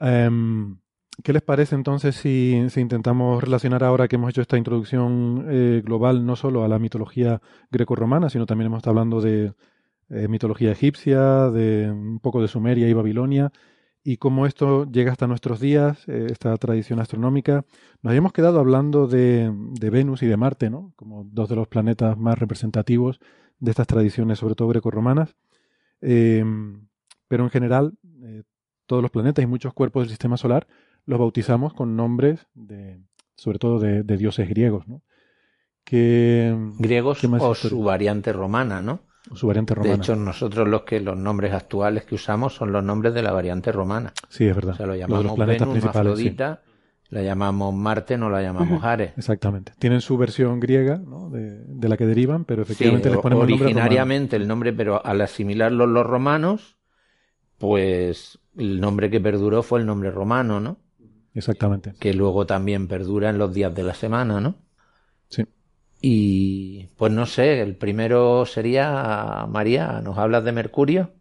[0.00, 0.78] Em,
[1.22, 5.82] ¿Qué les parece entonces si, si, intentamos relacionar ahora que hemos hecho esta introducción eh,
[5.84, 9.52] global no solo a la mitología greco-romana, sino también hemos estado hablando de
[10.10, 13.52] eh, mitología egipcia, de un poco de Sumeria y Babilonia,
[14.02, 17.64] y cómo esto llega hasta nuestros días, eh, esta tradición astronómica?
[18.02, 20.92] Nos habíamos quedado hablando de, de Venus y de Marte, ¿no?
[20.94, 23.18] Como dos de los planetas más representativos
[23.58, 25.34] de estas tradiciones, sobre todo greco-romanas.
[26.00, 26.44] Eh,
[27.28, 28.44] pero en general, eh,
[28.86, 30.66] todos los planetas y muchos cuerpos del sistema solar
[31.04, 33.00] los bautizamos con nombres de,
[33.36, 35.02] sobre todo de, de dioses griegos, ¿no?
[35.84, 39.00] Que, griegos o su variante romana, ¿no?
[39.34, 39.94] Su variante romana.
[39.94, 43.32] De hecho, nosotros los que los nombres actuales que usamos son los nombres de la
[43.32, 44.12] variante romana.
[44.28, 44.74] Sí, es verdad.
[44.74, 47.06] O sea, lo llamamos los planetas Venus, principales, Afrodita, sí.
[47.10, 49.12] la llamamos Marte, no la llamamos Ares.
[49.16, 49.72] Exactamente.
[49.78, 51.28] Tienen su versión griega, ¿no?
[51.30, 54.84] de, de, la que derivan, pero efectivamente sí, les ponemos originariamente el nombre, el nombre,
[54.84, 56.76] pero al asimilarlo los romanos,
[57.58, 60.78] pues el nombre que perduró fue el nombre romano, ¿no?
[61.34, 61.94] Exactamente.
[61.98, 64.56] Que luego también perdura en los días de la semana, ¿no?
[65.28, 65.44] Sí.
[66.00, 71.12] Y pues no sé, el primero sería, María, ¿nos hablas de Mercurio?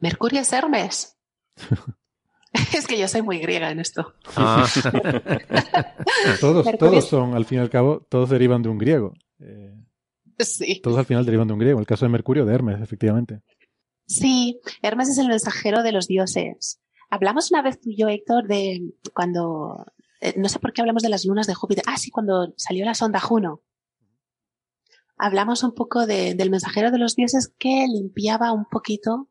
[0.00, 1.16] Mercurio es Hermes.
[2.74, 4.14] es que yo soy muy griega en esto.
[4.36, 4.66] Ah.
[6.40, 9.14] todos, todos son, al fin y al cabo, todos derivan de un griego.
[9.40, 9.74] Eh,
[10.38, 10.80] sí.
[10.80, 11.80] Todos al final derivan de un griego.
[11.80, 13.42] El caso de Mercurio, de Hermes, efectivamente.
[14.06, 16.80] Sí, Hermes es el mensajero de los dioses.
[17.10, 19.86] Hablamos una vez tú y yo, Héctor, de cuando,
[20.20, 21.84] eh, no sé por qué hablamos de las lunas de Júpiter.
[21.86, 23.62] Ah, sí, cuando salió la sonda Juno.
[25.16, 29.28] Hablamos un poco de, del mensajero de los dioses que limpiaba un poquito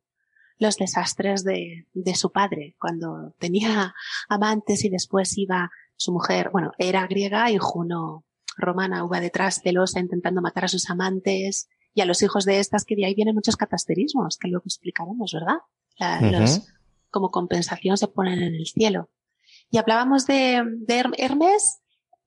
[0.59, 3.93] los desastres de, de su padre, cuando tenía
[4.27, 8.25] amantes y después iba su mujer, bueno, era griega y Juno
[8.57, 12.85] romana, iba detrás celosa intentando matar a sus amantes y a los hijos de estas,
[12.85, 15.57] que de ahí vienen muchos catasterismos, que luego explicaremos, ¿verdad?
[15.99, 16.39] La, uh -huh.
[16.39, 16.61] los,
[17.09, 19.09] como compensación se ponen en el cielo.
[19.69, 21.81] Y hablábamos de, de Hermes,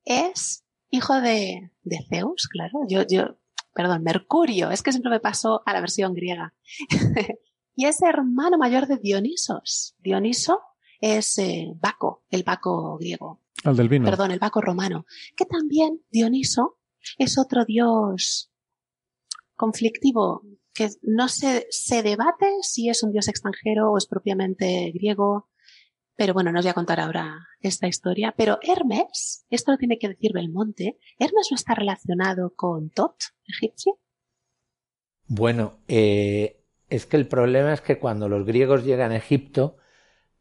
[0.05, 2.80] es hijo de, de Zeus, claro.
[2.88, 3.38] Yo, yo,
[3.74, 6.55] perdón, Mercurio, es que siempre me paso a la versión griega.
[7.74, 9.95] y es hermano mayor de Dionisos.
[9.99, 10.61] Dioniso
[11.01, 13.41] es eh, Baco, el Baco griego.
[13.64, 14.05] Al del vino.
[14.05, 15.07] Perdón, el Baco romano.
[15.36, 16.78] Que también Dioniso
[17.18, 18.51] es otro dios
[19.55, 25.49] conflictivo que no se, se debate si es un dios extranjero o es propiamente griego.
[26.21, 28.35] Pero bueno, no os voy a contar ahora esta historia.
[28.37, 33.14] Pero Hermes, esto lo tiene que decir Belmonte, ¿Hermes no está relacionado con Tot,
[33.47, 33.99] egipcio?
[35.27, 36.61] Bueno, eh,
[36.91, 39.79] es que el problema es que cuando los griegos llegan a Egipto,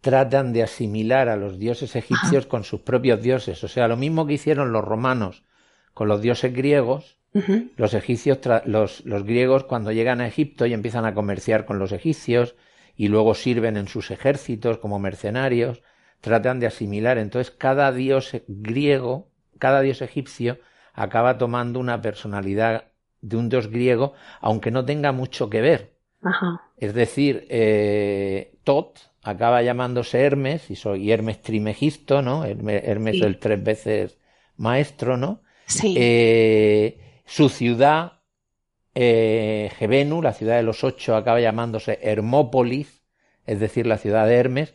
[0.02, 3.64] tratan de asimilar a los dioses egipcios con sus propios dioses.
[3.64, 5.46] O sea, lo mismo que hicieron los romanos
[5.94, 7.70] con los dioses griegos, Uh -huh.
[7.78, 11.92] Los egipcios, los, los, griegos cuando llegan a Egipto y empiezan a comerciar con los
[11.92, 12.56] egipcios
[13.00, 15.82] y luego sirven en sus ejércitos como mercenarios,
[16.20, 17.18] tratan de asimilar.
[17.18, 20.58] Entonces cada dios griego, cada dios egipcio
[20.93, 22.89] acaba tomando una personalidad
[23.22, 25.93] de un dios griego, aunque no tenga mucho que ver.
[26.22, 26.60] -huh.
[26.76, 32.43] Es decir, eh, Tot acaba llamándose Hermes y soy Hermes Trimegisto, ¿no?
[32.43, 33.24] Hermes, Hermes sí.
[33.24, 34.18] el tres veces
[34.58, 35.39] maestro, ¿no?
[35.68, 35.95] Sí.
[35.97, 38.19] Eh, su ciudad,
[39.02, 43.02] eh, Gebenu, la ciudad de los ocho, acaba llamándose Hermópolis,
[43.45, 44.74] es decir, la ciudad de Hermes,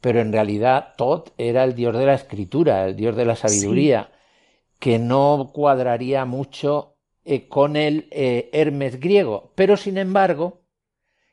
[0.00, 4.10] pero en realidad Tot era el dios de la escritura, el dios de la sabiduría,
[4.12, 4.76] sí.
[4.78, 10.62] que no cuadraría mucho eh, con el eh, Hermes griego, pero sin embargo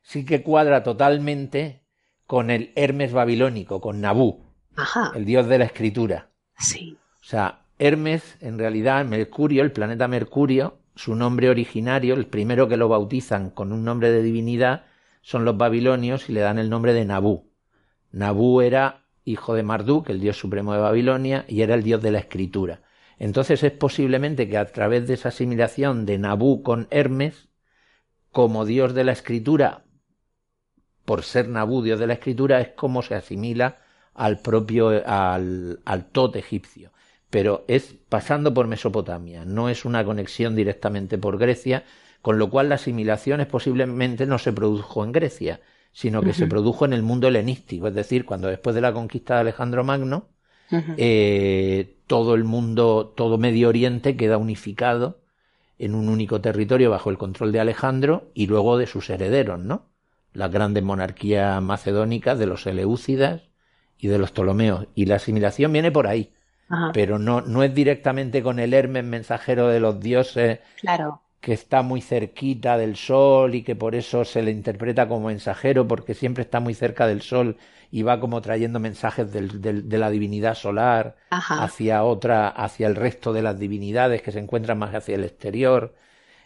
[0.02, 1.84] sí que cuadra totalmente
[2.26, 5.12] con el Hermes babilónico, con Nabú, Ajá.
[5.16, 6.32] el dios de la escritura.
[6.58, 6.98] Sí.
[7.22, 12.78] O sea, Hermes, en realidad, Mercurio, el planeta Mercurio, su nombre originario, el primero que
[12.78, 14.86] lo bautizan con un nombre de divinidad,
[15.24, 17.50] son los babilonios y le dan el nombre de Nabú.
[18.12, 22.12] Nabú era hijo de Marduk, el dios supremo de Babilonia, y era el dios de
[22.12, 22.82] la escritura.
[23.18, 27.50] Entonces es posiblemente que a través de esa asimilación de Nabú con Hermes,
[28.32, 29.86] como dios de la escritura,
[31.06, 33.78] por ser Nabú, dios de la escritura, es como se asimila
[34.14, 36.92] al propio, al, al Tot egipcio.
[37.32, 41.84] Pero es pasando por Mesopotamia, no es una conexión directamente por Grecia,
[42.22, 45.62] con lo cual la asimilación posiblemente no se produjo en Grecia,
[45.94, 49.36] sino que se produjo en el mundo helenístico, es decir, cuando después de la conquista
[49.36, 50.30] de Alejandro Magno,
[50.98, 55.22] eh, todo el mundo, todo Medio Oriente queda unificado
[55.82, 59.90] en un único territorio bajo el control de Alejandro y luego de sus herederos, ¿no?
[60.32, 63.50] Las grandes monarquías macedónicas de los Eleúcidas
[63.98, 64.88] y de los Ptolomeos.
[64.96, 66.34] Y la asimilación viene por ahí.
[66.94, 71.22] Pero no, no es directamente con el Hermes mensajero de los dioses claro.
[71.40, 75.88] que está muy cerquita del Sol y que por eso se le interpreta como mensajero,
[75.88, 77.58] porque siempre está muy cerca del Sol
[77.92, 83.34] y va como trayendo mensajes del, de la divinidad solar hacia otra, hacia el resto
[83.34, 85.94] de las divinidades que se encuentran más hacia el exterior.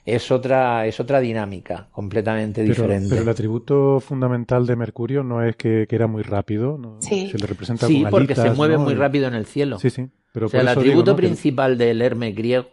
[0.06, 3.10] Es otra, es otra dinámica completamente diferente.
[3.10, 6.98] Pero el atributo fundamental de Mercurio no es que, era muy rápido, ¿no?
[7.02, 7.30] Sí.
[7.32, 9.80] Se le representa sí, porque se mueve muy rápido en el cielo.
[9.80, 10.10] Sí, sí.
[10.32, 12.68] Pero o sea, el atributo principal del Hermes griego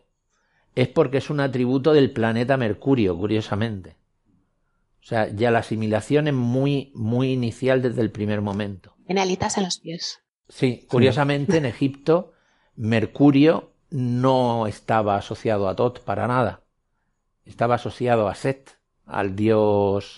[0.74, 3.96] es porque es un atributo del planeta Mercurio, curiosamente.
[5.02, 8.94] O sea, ya la asimilación es muy, muy inicial desde el primer momento.
[9.08, 10.20] En alitas en los pies.
[10.48, 12.32] Sí, curiosamente en Egipto
[12.76, 16.62] Mercurio no estaba asociado a Tot para nada.
[17.44, 20.16] Estaba asociado a Set, al dios,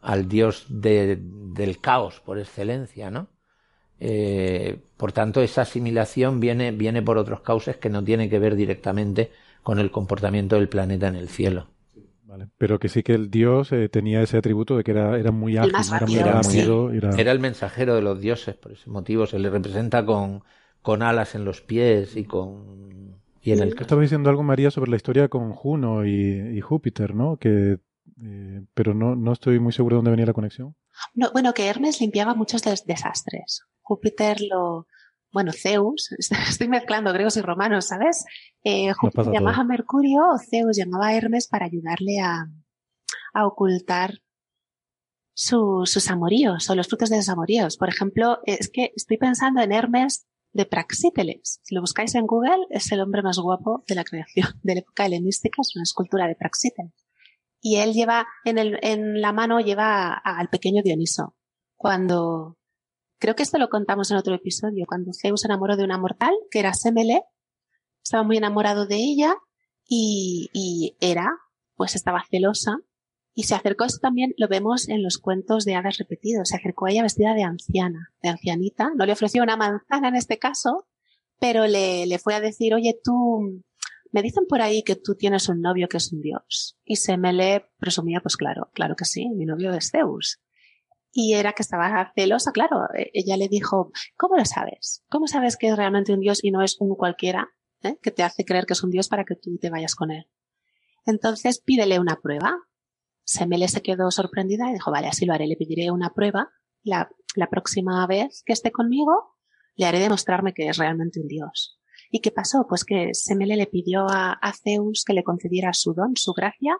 [0.00, 3.28] al dios del caos por excelencia, ¿no?
[3.98, 8.54] Eh, por tanto, esa asimilación viene, viene por otros cauces que no tiene que ver
[8.54, 9.30] directamente
[9.62, 11.68] con el comportamiento del planeta en el cielo.
[12.24, 12.48] Vale.
[12.58, 15.56] Pero que sí que el dios eh, tenía ese atributo de que era, era muy
[15.56, 16.90] ágil, era muy rápido.
[16.90, 17.32] Era...
[17.32, 20.42] el mensajero de los dioses, por ese motivo se le representa con,
[20.82, 22.95] con alas en los pies y con...
[23.46, 23.78] Y en el...
[23.78, 27.36] Estaba diciendo algo, María, sobre la historia con Juno y, Júpiter, ¿no?
[27.36, 27.78] Que,
[28.20, 30.74] eh, pero no, no estoy muy seguro de dónde venía la conexión.
[31.14, 33.62] No, bueno, que Hermes limpiaba muchos desastres.
[33.82, 34.88] Júpiter lo,
[35.32, 38.24] bueno, Zeus, estoy mezclando griegos y romanos, ¿sabes?
[38.64, 42.48] Eh, Júpiter llamaba a Mercurio o Zeus llamaba a Hermes para ayudarle a,
[43.44, 44.22] ocultar
[45.34, 47.76] sus amoríos o los frutos de sus amoríos.
[47.76, 50.26] Por ejemplo, es que estoy pensando en Hermes
[50.56, 51.60] de Praxíteles.
[51.62, 54.80] Si lo buscáis en Google, es el hombre más guapo de la creación de la
[54.80, 56.92] época helenística, es una escultura de Praxíteles.
[57.60, 61.34] Y él lleva, en, el, en la mano lleva al pequeño Dioniso.
[61.76, 62.58] Cuando,
[63.18, 66.34] Creo que esto lo contamos en otro episodio, cuando Zeus se enamoró de una mortal,
[66.50, 67.22] que era Semele,
[68.02, 69.34] estaba muy enamorado de ella
[69.88, 71.26] y, y era,
[71.76, 72.78] pues estaba celosa
[73.36, 76.86] y se acercó, esto también lo vemos en los cuentos de hadas repetidos, se acercó
[76.86, 80.88] a ella vestida de anciana, de ancianita, no le ofreció una manzana en este caso,
[81.38, 83.62] pero le, le fue a decir, oye, tú,
[84.10, 86.78] me dicen por ahí que tú tienes un novio que es un dios.
[86.84, 90.40] Y Semele presumía, pues claro, claro que sí, mi novio es Zeus
[91.16, 92.88] y era que estaba celosa, claro.
[92.94, 95.02] E, ella le dijo, ¿cómo lo sabes?
[95.08, 97.48] ¿Cómo sabes que es realmente un dios y no es un cualquiera
[97.82, 100.10] eh, que te hace creer que es un dios para que tú te vayas con
[100.10, 100.26] él?
[101.06, 102.58] Entonces pídele una prueba.
[103.26, 106.48] Semele se quedó sorprendida y dijo, vale, así lo haré, le pediré una prueba.
[106.84, 109.34] La, la próxima vez que esté conmigo,
[109.74, 111.80] le haré demostrarme que es realmente un dios.
[112.10, 112.66] ¿Y qué pasó?
[112.68, 116.78] Pues que Semele le pidió a, a Zeus que le concediera su don, su gracia,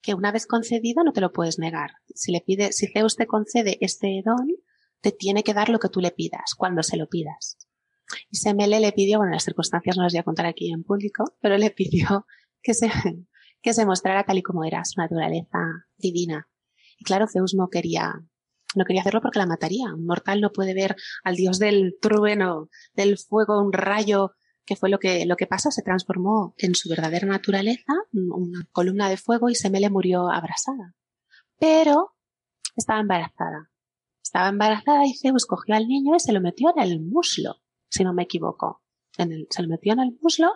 [0.00, 1.90] que una vez concedido no te lo puedes negar.
[2.14, 4.48] Si le pide, si Zeus te concede este don,
[5.02, 7.58] te tiene que dar lo que tú le pidas, cuando se lo pidas.
[8.30, 11.24] Y Semele le pidió, bueno, las circunstancias no las voy a contar aquí en público,
[11.42, 12.26] pero le pidió
[12.62, 12.90] que se,
[13.64, 15.58] que se mostrara tal y como era su naturaleza
[15.96, 16.46] divina.
[16.98, 18.12] Y claro, Zeus no quería,
[18.74, 19.94] no quería hacerlo porque la mataría.
[19.94, 24.32] Un mortal no puede ver al dios del trueno, del fuego, un rayo
[24.66, 29.08] que fue lo que, lo que pasó, se transformó en su verdadera naturaleza, una columna
[29.08, 30.94] de fuego y Semele murió abrasada.
[31.58, 32.14] Pero
[32.76, 33.70] estaba embarazada.
[34.22, 38.04] Estaba embarazada y Zeus cogió al niño y se lo metió en el muslo, si
[38.04, 38.82] no me equivoco.
[39.10, 40.52] Se lo metió en el muslo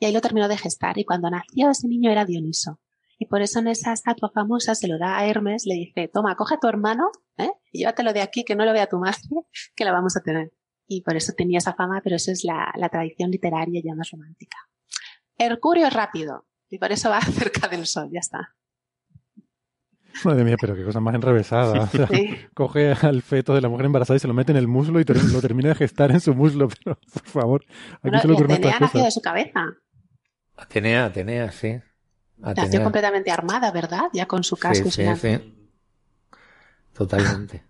[0.00, 0.98] y ahí lo terminó de gestar.
[0.98, 2.80] Y cuando nació ese niño era Dioniso.
[3.18, 6.34] Y por eso en esa estatua famosa se lo da a Hermes, le dice, toma,
[6.34, 7.50] coge a tu hermano, ¿eh?
[7.70, 9.20] y llévatelo de aquí, que no lo vea tu madre,
[9.76, 10.50] que la vamos a tener
[10.90, 14.56] y por eso tenía esa fama, pero eso es la, tradición literaria ya más romántica.
[15.38, 18.56] Hercurio es rápido y por eso va cerca del sol, ya está.
[20.24, 21.88] Madre mía, pero qué cosa más enrevesada.
[22.54, 25.04] Coge al feto de la mujer embarazada y se lo mete en el muslo y
[25.04, 27.64] lo termina de gestar en su muslo, pero por favor.
[28.02, 29.66] Aquí se lo Atenea nació de su cabeza.
[30.60, 31.80] Atenea, Atenea, sí.
[32.38, 34.04] Nació completamente armada, ¿verdad?
[34.12, 35.70] Ya con su casco sí, y sí, sí.
[36.92, 37.64] Totalmente.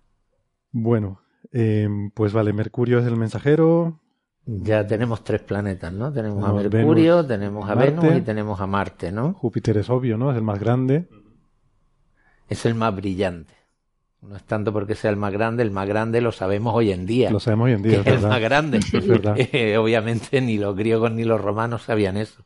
[0.72, 1.20] Bueno,
[1.53, 4.01] Em, pues vale, Mercurio es el mensajero.
[4.47, 6.12] Ya tenemos tres planetas, ¿no?
[6.12, 9.34] Tenemos a Mercurio, tenemos a Venus y tenemos a Marte, ¿no?
[9.34, 10.30] Júpiter es obvio, ¿no?
[10.30, 11.09] Es el más grande.
[12.49, 13.55] es el más brillante.
[14.22, 17.07] No es tanto porque sea el más grande, el más grande lo sabemos hoy en
[17.07, 17.30] día.
[17.30, 18.78] Lo sabemos hoy en día, que es el más grande.
[18.78, 19.36] Es verdad.
[19.53, 22.45] Eh, obviamente ni los griegos ni los romanos sabían eso.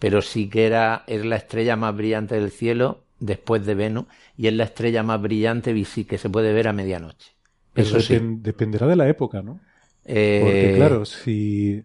[0.00, 4.48] Pero sí que era, es la estrella más brillante del cielo después de Venus y
[4.48, 5.74] es la estrella más brillante
[6.08, 7.32] que se puede ver a medianoche.
[7.74, 8.18] Eso sí.
[8.42, 9.64] dependerá de la época, ¿no?
[10.36, 11.84] Porque Eh, claro, si...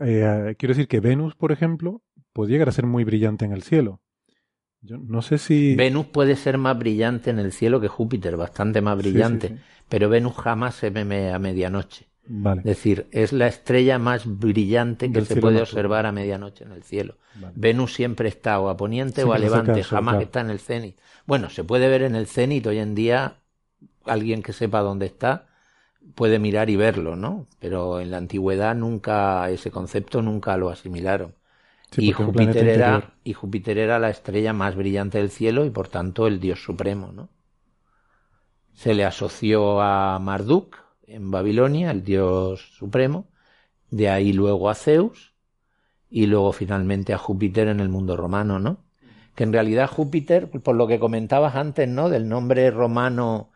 [0.00, 3.62] eh, quiero decir que Venus, por ejemplo, puede llegar a ser muy brillante en el
[3.64, 4.02] cielo.
[4.82, 5.80] Yo no sé si...
[5.80, 9.54] Venus puede ser más brillante en el cielo que Júpiter, bastante más Sí, sí, brillante,
[9.54, 9.64] sí.
[9.88, 12.07] pero Venus jamás se ve a medianoche.
[12.30, 16.72] Vale, Es decir, es la estrella más brillante que se puede observar a medianoche en
[16.72, 17.16] el cielo.
[17.34, 17.54] vale.
[17.56, 20.24] Venus siempre está o a poniente o a levante, jamás claro.
[20.24, 20.98] está en el cenit.
[21.26, 23.36] Bueno, se puede ver en el cenit hoy en día,
[24.04, 25.48] alguien que sepa dónde está
[26.14, 27.46] puede mirar y verlo, ¿no?
[27.58, 31.34] Pero en la antigüedad nunca, ese concepto nunca lo asimilaron.
[31.90, 35.88] Sí, y, Júpiter era, y Júpiter era la estrella más brillante del cielo y por
[35.88, 37.28] tanto el dios supremo, ¿no?
[38.74, 40.76] Se le asoció a Marduk
[41.08, 43.26] en Babilonia, el dios supremo,
[43.90, 45.32] de ahí luego a Zeus
[46.10, 48.84] y luego finalmente a Júpiter en el mundo romano, ¿no?
[49.34, 52.08] Que en realidad Júpiter, por lo que comentabas antes, ¿no?
[52.08, 53.50] Del nombre romano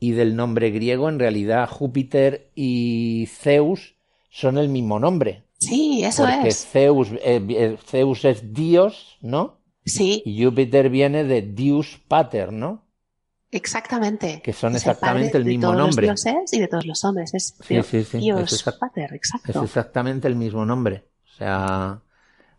[0.00, 3.96] y del nombre griego, en realidad Júpiter y Zeus
[4.30, 5.44] son el mismo nombre.
[5.58, 6.66] Sí, eso Porque es.
[6.66, 9.58] Zeus, eh, eh, Zeus es Dios, ¿no?
[9.84, 12.87] Sí, Y Júpiter viene de Deus Pater, ¿no?
[13.50, 14.40] Exactamente.
[14.42, 16.06] Que son Es el exactamente padre el mismo de todos nombre.
[16.06, 17.34] Los dioses y de todos los hombres.
[17.34, 18.66] Es Sí, Dios, sí, sí, Dios es
[19.64, 21.04] exactamente el mismo nombre.
[21.24, 22.00] O sea,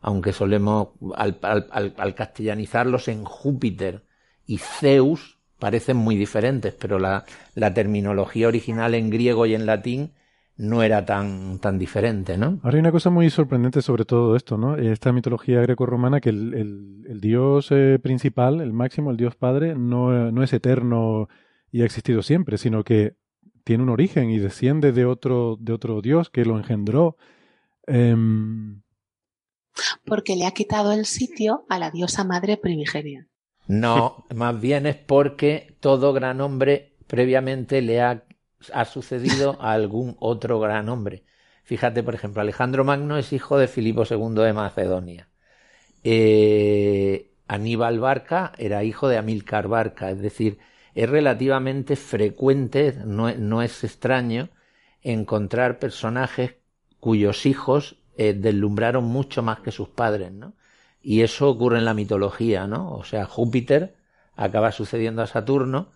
[0.02, 4.06] aunque solemos, al, al- al- al castellanizarlos en Júpiter
[4.46, 10.14] y Zeus, parecen muy diferentes, pero la, la terminología original en griego y en latín
[10.60, 12.60] no era tan, tan diferente, ¿no?
[12.64, 14.76] Ahora hay una cosa muy sorprendente sobre todo esto, ¿no?
[14.76, 19.74] Esta mitología greco-romana que el, el- el dios eh, principal, el máximo, el dios padre,
[19.76, 21.28] no, no es eterno
[21.72, 23.16] y ha existido siempre, sino que
[23.64, 27.16] tiene un origen y desciende de otro, de otro dios que lo engendró.
[27.88, 28.82] Em,
[30.06, 33.28] Porque le ha quitado el sitio a la diosa madre primigenia.
[33.68, 38.24] No, más bien es porque todo gran hombre previamente le ha,
[38.74, 41.24] ha sucedido a algún otro gran hombre.
[41.64, 45.30] Fíjate, por ejemplo, Alejandro Magno es hijo de Filipo II de Macedonia.
[46.04, 50.60] Eh, Aníbal Barca era hijo de Amílcar Barca, es decir,
[50.96, 54.50] es relativamente frecuente, no, es extraño,
[55.02, 56.56] encontrar personajes
[57.00, 60.54] cuyos hijos eh, deslumbraron mucho más que sus padres, ¿no?
[61.02, 62.92] Y eso ocurre en la mitología, ¿no?
[62.94, 63.96] O sea, Júpiter
[64.36, 65.92] acaba sucediendo a Saturno,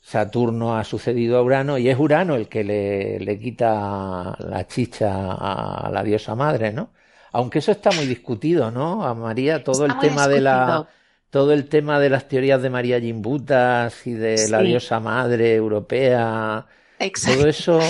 [0.00, 5.32] Saturno ha sucedido a Urano y es Urano el que le, le quita la chicha
[5.32, 6.90] a la diosa madre, ¿no?
[7.32, 9.04] Aunque eso está muy discutido, ¿no?
[9.04, 10.88] A María, todo Está el tema de la,
[11.30, 16.66] todo el tema de las teorías de María Gimbutas y de la diosa madre europea,
[16.98, 17.38] Exacto.
[17.38, 17.80] todo eso,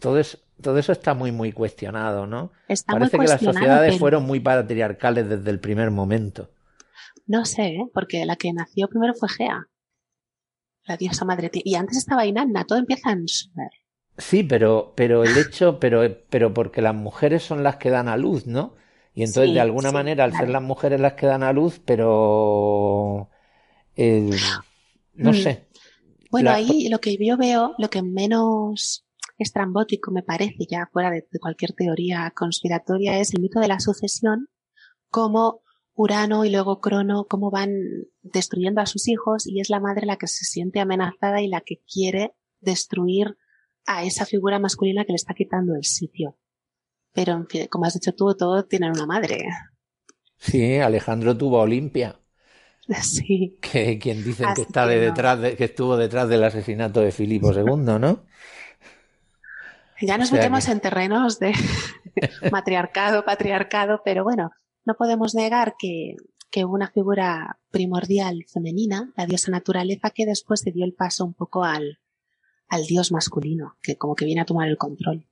[0.00, 2.50] todo eso, todo eso está muy, muy cuestionado, ¿no?
[2.66, 6.50] Está muy Parece que las sociedades pero fueron muy patriarcales desde el primer momento.
[7.26, 7.86] No sé, ¿eh?
[7.92, 9.68] porque la que nació primero fue Gea,
[10.88, 11.50] la diosa madre.
[11.52, 13.70] Y antes estaba Inanna, todo empieza en Sumer.
[14.16, 18.16] Sí, pero, pero el hecho, pero, pero porque las mujeres son las que dan a
[18.16, 18.74] luz, ¿no?
[19.14, 21.52] Y entonces, Sí, de alguna sí, manera, al ser las mujeres las que dan a
[21.52, 23.30] luz, pero
[23.96, 24.62] eh,
[25.14, 25.34] no Mm.
[25.34, 25.68] sé.
[26.30, 29.06] Bueno, La- ahí lo que yo veo, lo que menos
[29.38, 33.80] estrambótico me parece, ya fuera de, de cualquier teoría conspiratoria, es el mito de la
[33.80, 34.48] sucesión,
[35.10, 35.62] cómo
[36.00, 37.72] Urano y luego Crono, cómo van
[38.22, 41.60] destruyendo a sus hijos y es la madre la que se siente amenazada y la
[41.60, 43.36] que quiere destruir
[43.84, 46.38] a esa figura masculina que le está quitando el sitio.
[47.12, 49.44] Pero, en fin, como has dicho tú, todos tienen una madre.
[50.36, 52.20] Sí, Alejandro tuvo a Olimpia,
[53.02, 53.58] Sí.
[53.60, 57.52] que quien dicen que está de detrás de- que estuvo detrás del asesinato de Filipo
[57.52, 58.24] II, ¿no?
[60.00, 61.52] Ya nos O sea metemos que- en terrenos de
[62.52, 64.50] matriarcado, patriarcado, pero bueno,
[64.88, 66.16] no podemos negar que,
[66.50, 71.24] que hubo una figura primordial femenina, la diosa naturaleza, que después se dio el paso
[71.26, 71.98] un poco al,
[72.68, 75.26] al dios masculino, que como que viene a tomar el control.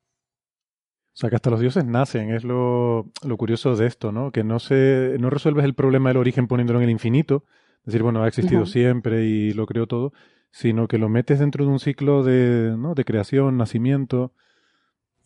[1.16, 4.30] O sea, que hasta los dioses nacen, es lo, lo curioso de esto, ¿no?
[4.30, 7.44] Que no se, no resuelves el problema del origen poniéndolo en el infinito,
[7.84, 10.12] decir, bueno, ha existido siempre y lo creó todo,
[10.50, 12.94] sino que lo metes dentro de un ciclo de, ¿no?
[12.94, 14.34] de creación, nacimiento.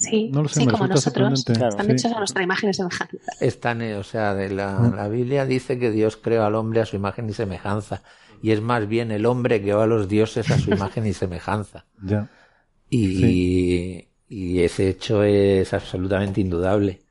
[0.00, 1.44] Sí, No lo sé, sí como nosotros.
[1.44, 1.68] Claro.
[1.68, 1.92] están Sí.
[1.92, 3.08] hechos a nuestra imagen y semejanza.
[3.38, 4.94] Están, eh, o sea, de la, Mm.
[4.96, 8.02] la Biblia dice que Dios creó al hombre a su imagen y semejanza.
[8.42, 11.12] Y es más bien el hombre que creó a los dioses a su imagen y
[11.12, 11.84] semejanza.
[12.02, 12.30] Ya.
[12.88, 17.02] Y, y ese hecho es absolutamente indudable.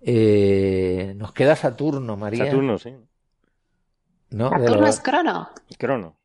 [0.00, 2.44] Eh, nos queda Saturno, María.
[2.46, 2.94] Saturno, sí.
[4.30, 4.50] ¿no?
[4.50, 5.48] Saturno lo- es crono.
[5.76, 6.16] Crono.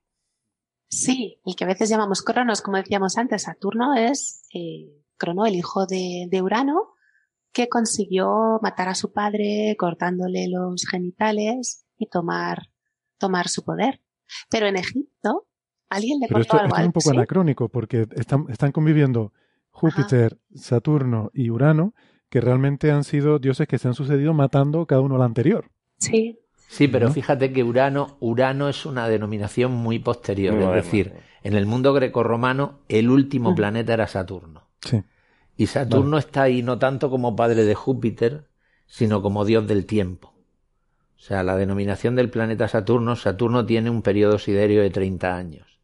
[0.90, 4.92] Sí, el que a veces llamamos Cronos, como decíamos antes, Saturno es eh,
[5.22, 6.96] Crono, el hijo de, de Urano,
[7.54, 12.70] que consiguió matar a su padre cortándole los genitales y tomar,
[13.20, 14.02] tomar su poder.
[14.50, 15.48] Pero en Egipto,
[15.90, 17.16] alguien le Pero esto, algo esto es un poco ¿sí?
[17.18, 19.32] anacrónico porque están, están conviviendo
[19.70, 21.94] Júpiter, Saturno y Urano,
[22.30, 25.70] que realmente han sido dioses que se han sucedido matando cada uno al anterior.
[26.00, 26.40] Sí,
[26.72, 27.14] Sí, pero ¿No?
[27.14, 30.56] fíjate que Urano, Urano es una denominación muy posterior.
[30.56, 31.12] Muy es decir,
[31.44, 34.70] en el mundo grecorromano, el último planeta era Saturno.
[34.80, 35.04] Sí.
[35.62, 38.48] Y Saturno está ahí no tanto como padre de Júpiter,
[38.88, 40.34] sino como dios del tiempo.
[41.18, 45.80] O sea, la denominación del planeta Saturno, Saturno tiene un periodo siderio de 30 años,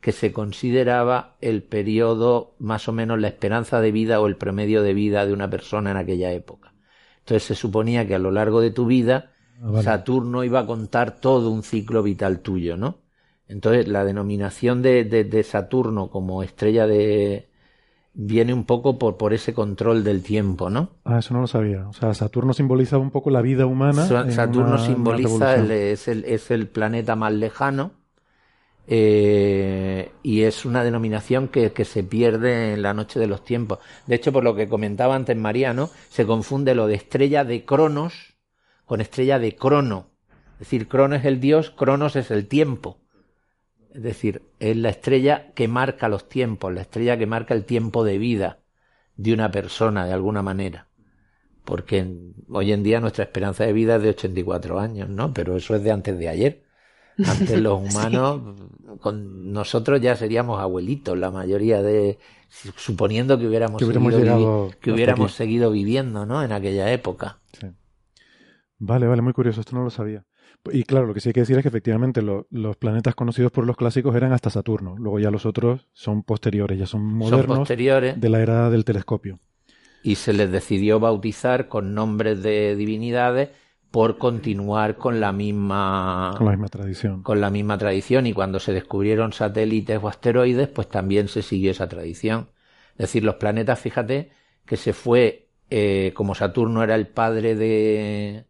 [0.00, 4.82] que se consideraba el periodo, más o menos la esperanza de vida o el promedio
[4.82, 6.74] de vida de una persona en aquella época.
[7.20, 9.32] Entonces se suponía que a lo largo de tu vida
[9.62, 9.84] Ah, vale.
[9.84, 12.98] Saturno iba a contar todo un ciclo vital tuyo, ¿no?
[13.48, 17.47] Entonces la denominación de, de- de Saturno como estrella de
[18.14, 20.90] viene un poco por, por ese control del tiempo, ¿no?
[21.04, 21.86] Ah, eso no lo sabía.
[21.88, 24.06] O sea, Saturno simboliza un poco la vida humana.
[24.06, 27.92] Sa- Saturno una- simboliza el, es, el, es el planeta más lejano
[28.90, 33.78] eh, y es una denominación que, que se pierde en la noche de los tiempos.
[34.06, 38.36] De hecho, por lo que comentaba antes Mariano, se confunde lo de estrella de Cronos
[38.86, 40.06] con estrella de Crono.
[40.54, 42.98] Es decir, Crono es el dios, Cronos es el tiempo.
[43.94, 48.04] Es decir, es la estrella que marca los tiempos, la estrella que marca el tiempo
[48.04, 48.58] de vida
[49.16, 50.88] de una persona de alguna manera.
[51.64, 52.06] Porque
[52.48, 55.34] hoy en día nuestra esperanza de vida es de 84 años, ¿no?
[55.34, 56.62] Pero eso es de antes de ayer.
[57.26, 58.56] Antes los humanos,
[59.00, 62.18] con nosotros ya seríamos abuelitos, la mayoría de,
[62.76, 66.42] suponiendo que hubiéramos, Que hubiéramos seguido, que hubiéramos seguido viviendo, ¿no?
[66.42, 67.40] En aquella época.
[67.52, 67.66] Sí.
[68.78, 70.24] Vale, vale, muy curioso, esto no lo sabía.
[70.72, 73.50] Y claro, lo que sí hay que decir es que efectivamente lo- los planetas conocidos
[73.52, 74.96] por los clásicos eran hasta Saturno.
[74.98, 78.84] Luego ya los otros son posteriores, ya son Son modernos posteriores de la era del
[78.84, 79.40] telescopio.
[80.02, 83.50] y se les decidió bautizar con nombres de divinidades
[83.90, 87.22] por continuar con la misma Con la misma tradición.
[87.22, 91.72] con la misma tradición y cuando se descubrieron satélites o asteroides, pues también se siguió
[91.72, 92.50] esa tradición.
[92.92, 94.30] Es decir, los planetas, fíjate,
[94.66, 98.46] que se fue, eh, como Saturno era el padre de,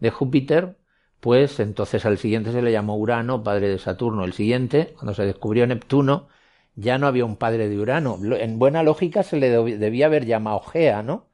[0.00, 0.78] de Júpiter,
[1.22, 4.24] pues entonces al siguiente se le llamó Urano, padre de Saturno.
[4.26, 6.28] El siguiente, cuando se descubrió Neptuno,
[6.76, 8.18] ya no había un padre de Urano.
[8.36, 11.30] En buena lógica se le debía haber llamado Gea, ¿no?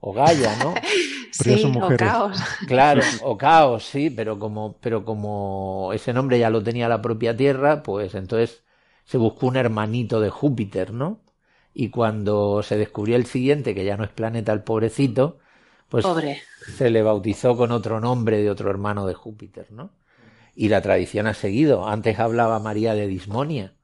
[0.00, 0.74] O Gaia, ¿no?
[1.32, 1.98] Sí, son o mujeres.
[1.98, 2.38] caos.
[2.64, 7.36] Claro, o caos, sí, pero como, pero como ese nombre ya lo tenía la propia
[7.36, 8.64] Tierra, pues entonces
[9.04, 11.22] se buscó un hermanito de Júpiter, ¿no?
[11.74, 15.38] Y cuando se descubrió el siguiente, que ya no es planeta el pobrecito,
[15.90, 16.42] pues Pobre.
[16.76, 19.92] se le bautizó con otro nombre de otro hermano de Júpiter, ¿no?
[20.54, 21.86] Y la tradición ha seguido.
[21.88, 23.74] Antes hablaba María de Dismonia,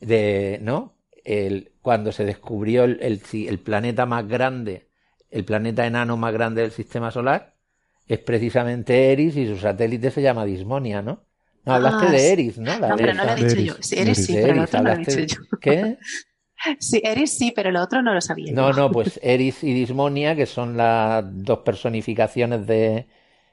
[0.00, 0.96] de, ¿no?
[1.24, 4.88] El, cuando se descubrió el, el, el planeta más grande,
[5.30, 7.54] el planeta enano más grande del sistema solar,
[8.08, 11.24] es precisamente Eris y su satélite se llama Dismonia, ¿no?
[11.64, 12.32] No, hablaste Ah, de.
[12.32, 12.76] Eris, ¿no?
[12.78, 13.74] La No, pero no lo he dicho Eris, yo.
[13.80, 14.26] Sí, Eris.
[14.32, 15.36] pero no lo he dicho yo.
[15.60, 15.96] ¿Qué?
[16.80, 18.72] Sí, Eris sí, pero lo otro no lo sabía No, yo.
[18.72, 23.06] no, pues Eris y Dismonia, que son las dos personificaciones de,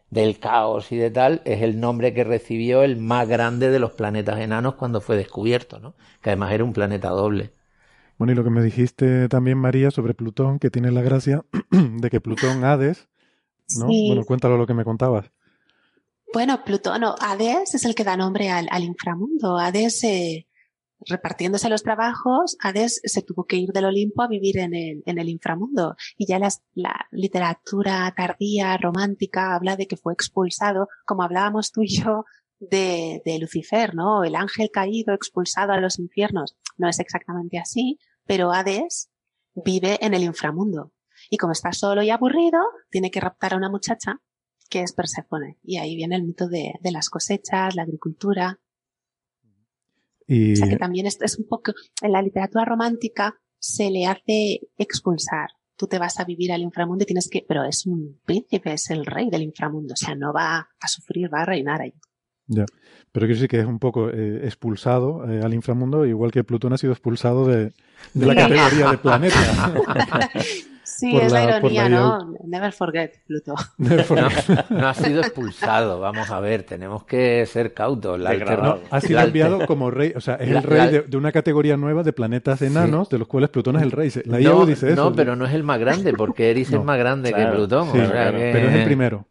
[0.09, 3.93] del caos y de tal, es el nombre que recibió el más grande de los
[3.93, 5.95] planetas enanos cuando fue descubierto, ¿no?
[6.21, 7.53] Que además era un planeta doble.
[8.17, 12.09] Bueno, y lo que me dijiste también, María, sobre Plutón, que tiene la gracia de
[12.09, 13.09] que Plutón, Hades,
[13.69, 13.87] ¿no?
[13.87, 14.03] Sí.
[14.03, 15.31] Bueno, cuéntalo lo que me contabas.
[16.33, 19.57] Bueno, Plutón, no, Hades es el que da nombre al, al inframundo.
[19.57, 20.47] Hades, eh,
[21.05, 25.17] repartiéndose los trabajos, Hades se tuvo que ir del Olimpo a vivir en el, en
[25.19, 25.95] el inframundo.
[26.17, 31.81] Y ya las- la literatura tardía, romántica, habla de que fue expulsado, como hablábamos tú
[31.83, 32.25] y yo,
[32.59, 34.23] de, de Lucifer, ¿no?
[34.25, 36.57] El ángel caído expulsado a los infiernos.
[36.77, 39.09] No es exactamente así, pero Hades
[39.55, 40.91] vive en el inframundo.
[41.29, 42.59] Y como está solo y aburrido,
[42.89, 44.21] tiene que raptar a una muchacha
[44.69, 45.57] que es Perséfone.
[45.63, 48.59] Y ahí viene el mito de, de las cosechas, la agricultura.
[50.29, 54.05] Y O sea que también es, es un poco, en la literatura romántica se le
[54.05, 55.49] hace expulsar.
[55.75, 58.89] Tú te vas a vivir al inframundo y tienes que, pero es un príncipe, es
[58.91, 59.93] el rey del inframundo.
[59.93, 61.93] O sea, no va a sufrir, va a reinar ahí.
[62.47, 62.65] ya.
[63.11, 66.73] Pero quiero decir que es un poco eh, expulsado eh, al inframundo, igual que Plutón
[66.73, 67.73] ha sido expulsado de,
[68.13, 68.39] de la Sí.
[68.39, 69.73] categoría de planeta.
[70.99, 72.33] Sí, Por es la, la- por la ironía, ¿no?
[72.45, 73.55] Never forget, Pluto.
[73.77, 74.29] No,
[74.69, 78.19] no ha sido expulsado, vamos a ver, tenemos que ser cautos.
[78.19, 78.31] La
[78.91, 81.17] Ha sido la enviado como rey, o sea, es La- el rey la- de, de
[81.17, 84.11] una categoría nueva de planetas enanos, de los cuales Plutón es el rey.
[84.25, 85.01] La No, IAU dice eso.
[85.09, 87.45] no, pero no es el más grande, porque Eris No, es más grande que.
[87.45, 87.85] Plutón.
[87.91, 89.25] Sí, o sea claro, que- pero es el primero.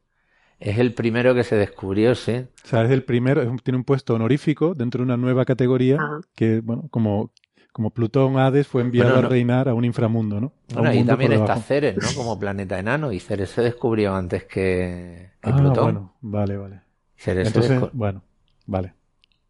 [0.60, 2.32] Es el primero que se descubrió, sí.
[2.64, 5.98] O sea, es el primero, tiene un puesto honorífico dentro de una nueva categoría
[6.34, 7.30] que, bueno, como,
[7.78, 9.28] como Plutón Hades fue enviado Bueno, no.
[9.28, 10.52] a reinar a un inframundo, ¿no?
[10.74, 11.54] A Bueno, mundo también está.
[11.58, 12.08] Ceres, ¿no?
[12.16, 13.12] Como planeta enano.
[13.12, 15.84] Y Ceres se descubrió antes que, que Ah, Plutón.
[15.84, 16.80] bueno, vale, vale.
[17.14, 18.22] Ceres se Entonces, descu- bueno,
[18.66, 18.94] vale.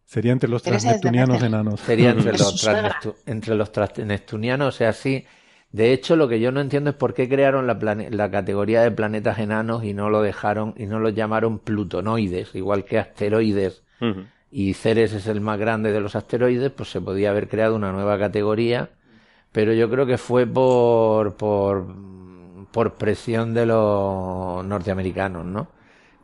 [0.04, 1.80] Sería entre los transneptunianos enanos.
[1.80, 2.68] Sería entre los,
[3.24, 5.24] entre los transneptunianos, o sea, sí.
[5.72, 8.82] De hecho, lo que yo no entiendo es por qué crearon la, plane- la categoría
[8.82, 13.82] de planetas enanos y no lo dejaron y no lo llamaron plutonoides, igual que asteroides.
[14.02, 14.24] Ujú.
[14.50, 17.92] Y Ceres es el más grande de los asteroides, pues se podía haber creado una
[17.92, 18.90] nueva categoría,
[19.52, 21.86] pero yo creo que fue por, por,
[22.70, 25.68] por presión de los norteamericanos, ¿no?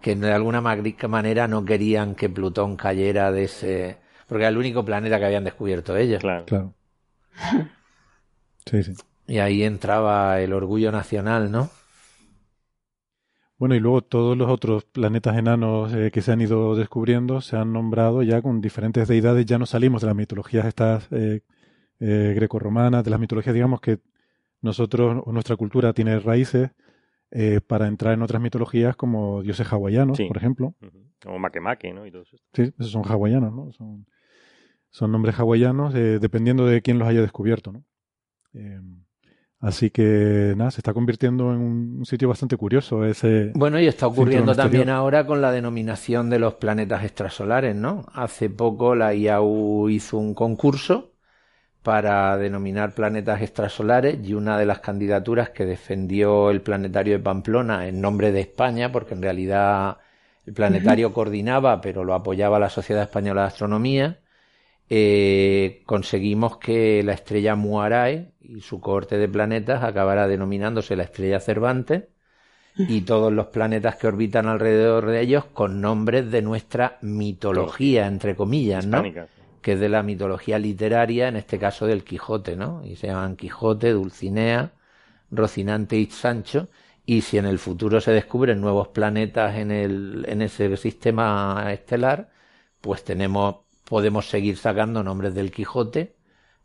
[0.00, 4.84] Que de alguna manera no querían que Plutón cayera de ese, porque era el único
[4.84, 6.20] planeta que habían descubierto ellos.
[6.20, 6.44] Claro.
[6.46, 6.74] Claro.
[8.66, 8.94] Sí, sí.
[9.26, 11.70] Y ahí entraba el orgullo nacional, ¿no?
[13.64, 17.56] Bueno, y luego todos los otros planetas enanos eh, que se han ido descubriendo se
[17.56, 19.46] han nombrado ya con diferentes deidades.
[19.46, 21.40] Ya no salimos de las mitologías estas eh,
[21.98, 24.00] eh, grecorromanas, de las mitologías, digamos, que
[24.60, 26.72] nosotros, o nuestra cultura tiene raíces
[27.30, 30.26] eh, para entrar en otras mitologías como dioses hawaianos, Sí.
[30.26, 30.74] por ejemplo.
[30.82, 30.98] Ujú.
[31.22, 32.04] Como Makemake, ¿no?
[32.04, 32.36] Y todo eso.
[32.52, 33.72] Sí, esos son hawaianos, ¿no?
[33.72, 34.04] Son,
[34.90, 37.82] son nombres hawaianos eh, dependiendo de quién los haya descubierto, ¿no?
[39.64, 43.50] Así que, nada, se está convirtiendo en un, sitio bastante curioso ese...
[43.54, 48.04] Bueno, y está ocurriendo también ahora con la denominación de los planetas extrasolares, ¿no?
[48.12, 51.12] Hace poco la IAU hizo un concurso
[51.82, 57.88] para denominar planetas extrasolares y una de las candidaturas que defendió el planetario de Pamplona
[57.88, 59.96] en nombre de España, porque en realidad
[60.44, 64.18] el planetario coordinaba, pero lo apoyaba la Sociedad Española de Astronomía,
[64.90, 71.40] eh, conseguimos que la estrella Muarae y su cohorte de planetas acabara denominándose la estrella
[71.40, 72.04] Cervantes
[72.76, 78.36] y todos los planetas que orbitan alrededor de ellos con nombres de nuestra mitología, entre
[78.36, 78.98] comillas, ¿no?
[78.98, 79.28] Hispánica.
[79.62, 82.84] Que es de la mitología literaria, en este caso del Quijote, ¿no?
[82.84, 84.72] Y se llaman Quijote, Dulcinea,
[85.30, 86.68] Rocinante y Sancho.
[87.06, 92.30] Y si en el futuro se descubren nuevos planetas en el, en ese sistema estelar,
[92.80, 96.16] pues tenemos, podemos seguir sacando nombres del Quijote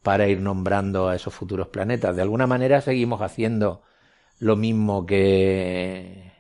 [0.01, 2.15] para ir nombrando a esos futuros planetas.
[2.15, 3.83] De alguna manera seguimos haciendo
[4.39, 6.31] lo mismo que,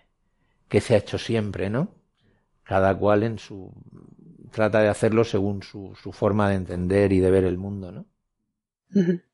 [0.67, 1.89] que se ha hecho siempre, ¿no?
[2.63, 3.71] Cada cual en su
[4.51, 8.05] trata de hacerlo según su, su forma de entender y de ver el mundo, ¿no?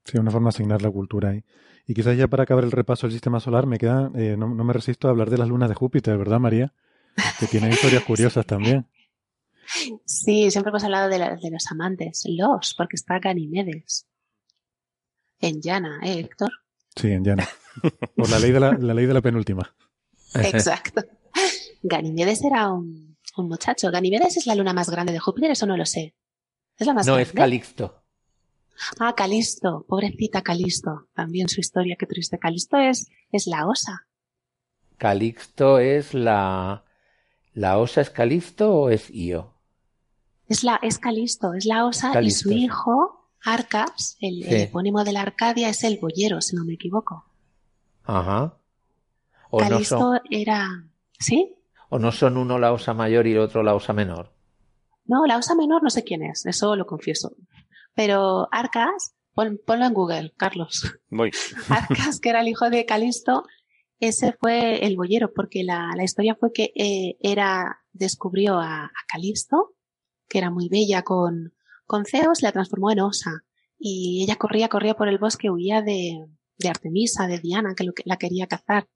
[0.03, 1.43] Sí, una forma de asignar la cultura ahí.
[1.87, 4.63] Y quizás ya para acabar el repaso del sistema solar, me queda, eh, no, no
[4.63, 6.73] me resisto a hablar de las lunas de Júpiter, ¿verdad, María?
[7.39, 8.87] Que tienen historias curiosas también.
[10.05, 14.07] Sí, siempre hemos hablado de, la- de los amantes, los, porque está Ganimedes.
[15.39, 16.51] En llana, ¿eh, Héctor?
[16.95, 17.47] Sí, en llana.
[18.15, 19.75] Por la ley de la, la ley de la penúltima.
[20.33, 21.03] Exacto.
[21.83, 23.91] Ganimedes era un, un muchacho.
[23.91, 25.51] ¿Ganimedes es la luna más grande de Júpiter?
[25.51, 26.15] Eso no lo sé.
[26.77, 27.29] ¿Es la más No, grande?
[27.29, 28.03] es Calixto.
[28.99, 29.85] Ah, Calisto.
[29.87, 31.07] Pobrecita Calisto.
[31.13, 32.39] También su historia, qué triste.
[32.39, 34.07] Calisto es, es la osa.
[34.97, 36.83] Calixto es la...
[37.53, 39.53] ¿La osa es Calixto o es Io?
[40.47, 42.63] Es la, es Calisto, es la osa Calisto, y su sí.
[42.65, 47.25] hijo, Arcas, el, epónimo de la Arcadia, es el boyero, si no me equivoco.
[48.03, 48.57] Ajá.
[49.49, 50.67] O no, Calisto son, era...
[51.19, 51.51] ¿Sí?
[51.89, 54.33] o no son uno la osa mayor y el otro la osa menor.
[55.05, 57.35] No, la osa menor no sé quién es, eso lo confieso.
[57.93, 60.97] Pero Arcas, pon- ponlo en Google, Carlos.
[61.09, 61.31] Voy.
[61.69, 63.43] Arcas, que era el hijo de Calisto,
[63.99, 68.91] ese fue el boyero, porque la, la historia fue que eh, era, descubrió a, a
[69.07, 69.75] Calisto,
[70.27, 71.53] que era muy bella con,
[71.85, 73.43] con Zeus, la transformó en osa.
[73.77, 76.25] Y ella corría, corría por el bosque, huía de,
[76.57, 78.87] de Artemisa, de Diana, que, lo que la quería cazar.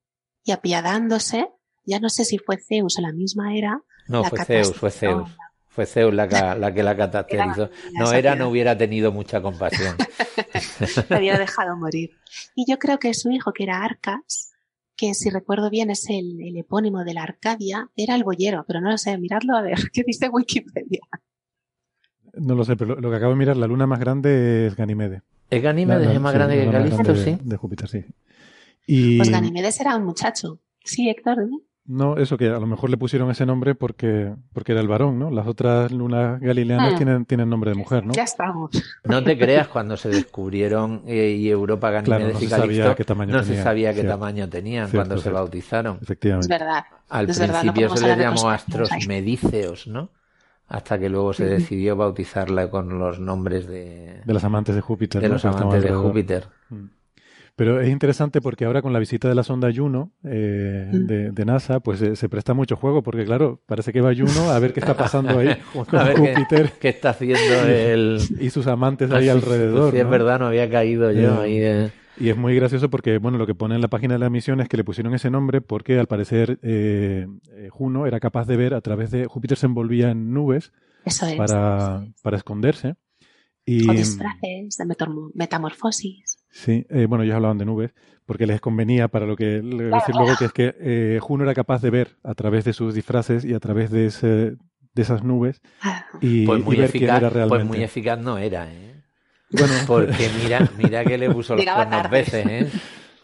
[0.43, 1.49] Y apiadándose,
[1.85, 4.91] ya no sé si fue Zeus o la misma era, No, la fue Zeus, fue
[4.91, 5.29] Zeus.
[5.67, 6.95] Fue Zeus la, que- la que la
[7.93, 9.95] No, era, no hubiera tenido mucha compasión.
[11.09, 12.11] la había dejado morir.
[12.55, 14.48] Y yo creo que su hijo, que era Arcas,
[14.99, 18.81] que si recuerdo bien es el, el epónimo de la Arcadia, era el boyero, pero
[18.81, 21.01] no lo sé, miradlo a ver qué dice Wikipedia.
[22.33, 24.75] No lo sé, pero lo, lo que acabo de mirar, la luna más grande es
[24.75, 25.21] Ganymede.
[25.49, 27.31] Es Ganímedes, La- la- es más sí, grande que grande sí.
[27.31, 28.05] de, de Júpiter, sí.
[28.87, 30.59] Y Pues Ganimedes era un muchacho.
[30.83, 31.59] Sí, Héctor, dime.
[31.89, 35.17] No, eso que a lo mejor le pusieron ese nombre porque, porque era el varón,
[35.19, 35.31] ¿no?
[35.31, 36.97] Las otras lunas galileanas Ah.
[36.97, 38.13] tienen, tienen nombre de mujer, ¿no?
[38.13, 38.69] Ya estamos.
[39.03, 42.95] No te creas cuando se descubrieron eh, y Europa Claro, Ganímedes no y se sabía
[42.95, 44.11] qué tamaño no se sabía qué cierto.
[44.19, 45.95] tamaño tenían Cierto, cuando se bautizaron.
[45.97, 46.47] Es Efectivamente.
[46.47, 46.83] verdad.
[47.09, 50.09] Al Es verdad, no principio se les llamó astros medíceos, ¿no?
[50.67, 55.19] Hasta que luego se decidió bautizarla con los nombres de, De las amantes de Júpiter.
[55.19, 55.33] de ¿no?
[55.33, 55.89] los amantes de.
[55.91, 56.45] Júpiter.
[56.69, 56.85] Mm.
[57.59, 61.05] Pero es interesante porque ahora con la visita de la sonda Juno eh, Mm.
[61.07, 64.49] de, de NASA, pues eh, se presta mucho juego, porque claro, parece que va Juno
[64.49, 67.37] a ver qué está pasando ahí con A ver Júpiter ¿Qué está haciendo
[67.67, 68.19] el...?
[68.39, 69.91] y sus amantes ahí alrededor.
[69.91, 70.09] Sí, es ¿no?
[70.09, 72.25] verdad, no había caído yo Eh, ahí.
[72.25, 74.59] Y es muy gracioso porque, bueno, lo que pone en la página de la misión
[74.61, 77.27] es que le pusieron ese nombre porque al parecer eh,
[77.69, 79.25] Juno era capaz de ver a través de...
[79.25, 80.71] Júpiter se envolvía en nubes
[81.05, 81.35] Eso es.
[81.35, 82.95] para, para esconderse.
[83.65, 86.28] Y, O disfraces de metormo- metamorfosis.
[86.51, 87.93] Sí, eh, bueno, ellos hablaban de nubes
[88.25, 91.19] porque les convenía para lo que le voy a decir luego, que es que eh,
[91.21, 94.27] Juno era capaz de ver a través de sus disfraces y a través de, ese,
[94.93, 95.61] de esas nubes
[96.21, 97.49] y, Pues y muy, ver quién eficaz, era realmente.
[97.49, 98.95] pues muy eficaz no era, ¿eh?
[99.51, 102.73] Bueno, Porque mira, mira que le puso los cuernos veces, ¿eh?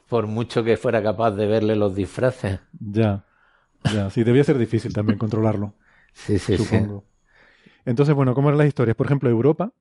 [0.07, 2.59] Por mucho que fuera capaz de verle los disfraces.
[2.79, 3.25] ya,
[3.83, 5.75] ya, sí, debía ser difícil también controlarlo,
[6.13, 6.77] Sí, sí, sí.
[6.77, 7.05] supongo.
[7.85, 8.95] Entonces, bueno, ¿cómo eran las historias?
[8.97, 9.73] Por ejemplo, Europa.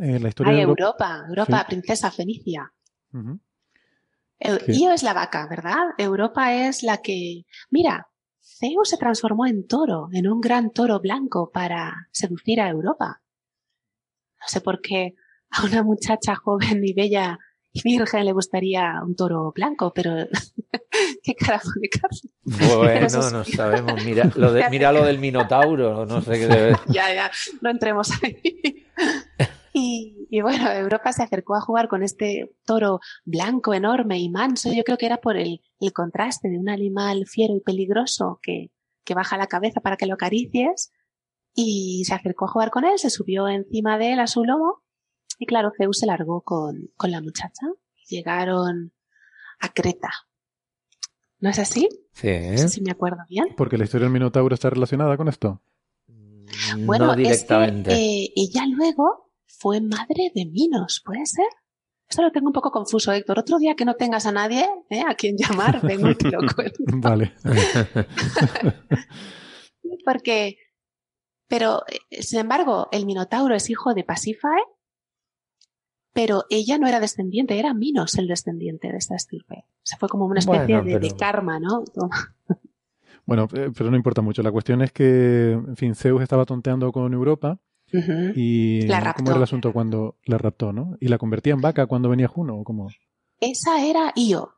[0.00, 1.06] Eh, la historia Ay, de Europa.
[1.06, 1.64] Europa, Europa, Sí.
[1.68, 2.72] princesa Fenicia.
[3.10, 4.82] Sí.
[4.82, 5.94] Io es la vaca, ¿verdad?
[5.98, 7.44] Europa es la que...
[7.70, 8.08] Mira,
[8.40, 13.20] Zeus se transformó en toro, en un gran toro blanco para seducir a Europa.
[14.40, 15.14] No sé por qué
[15.50, 17.38] a una muchacha joven y bella
[17.72, 20.14] y virgen le gustaría un toro blanco, pero
[21.22, 22.76] qué carajo de carne.
[22.76, 23.52] Bueno, no sí.
[23.52, 24.04] sabemos.
[24.04, 26.76] Mira lo, de, mira lo del Minotauro, no sé qué debe.
[26.88, 28.86] Ya, ya, no entremos ahí.
[29.78, 34.72] Y, y bueno, Europa se acercó a jugar con este toro blanco, enorme y manso.
[34.72, 38.70] Yo creo que era por el, el contraste de un animal fiero y peligroso que,
[39.04, 40.92] que baja la cabeza para que lo acaricies.
[41.54, 44.82] Y se acercó a jugar con él, se subió encima de él a su lomo.
[45.38, 47.66] Y claro, Zeus se largó con, con la muchacha.
[48.08, 48.92] Llegaron
[49.60, 50.10] a Creta.
[51.40, 51.88] ¿No es así?
[52.12, 52.50] Sí, ¿eh?
[52.52, 53.46] No sé si me acuerdo bien.
[53.56, 55.62] Porque la historia del Minotauro está relacionada con esto.
[56.78, 57.94] Bueno, no es que directamente.
[57.94, 61.48] eh, ella luego fue madre de Minos, ¿puede ser?
[62.08, 63.38] Esto lo tengo un poco confuso, Héctor.
[63.38, 65.02] Otro día que no tengas a nadie ¿eh?
[65.06, 66.78] a quien llamar, vengo y te lo cuento.
[66.94, 67.34] Vale.
[70.04, 70.56] Porque,
[71.48, 74.62] pero, eh, sin embargo, el Minotauro es hijo de Pasífae,
[76.14, 79.66] pero ella no era descendiente, era Minos el descendiente de esta estirpe.
[79.66, 81.84] O sea, fue como una especie Bueno, de, de karma, ¿no?
[83.26, 84.42] Bueno, eh, pero no importa mucho.
[84.42, 87.60] La cuestión es que, en fin, Zeus estaba tonteando con Europa
[87.92, 89.30] Y La ¿cómo raptó.
[89.30, 90.96] era el asunto cuando la raptó, no?
[91.00, 92.88] Y la convertía en vaca cuando venía Juno, ¿o cómo?
[93.40, 94.54] Esa era Io.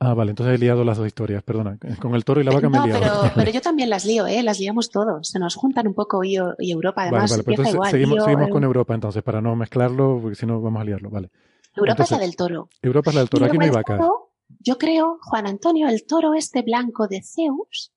[0.00, 1.78] Ah, vale, entonces he liado las dos historias, perdona.
[2.00, 3.00] Con el toro y la vaca me he liado.
[3.00, 4.42] pero, pero yo también las lío, ¿eh?
[4.42, 5.28] Las liamos todos.
[5.28, 7.02] Se nos juntan un poco Io y Europa.
[7.02, 7.90] Vale, Además, vale, pues empieza entonces igual.
[7.92, 10.84] seguimos, Io, seguimos con Eu- Europa entonces, para no mezclarlo, porque si no vamos a
[10.84, 11.30] liarlo, vale.
[11.76, 12.68] Europa es la del toro.
[12.82, 16.34] Europa es la del toro, aquí no hay toro, yo creo, Juan Antonio, el toro
[16.34, 17.92] este blanco de Zeus,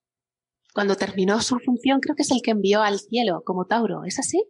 [0.75, 4.03] cuando terminó su función, creo que es el que envió al cielo como Tauro.
[4.03, 4.43] ¿Es así?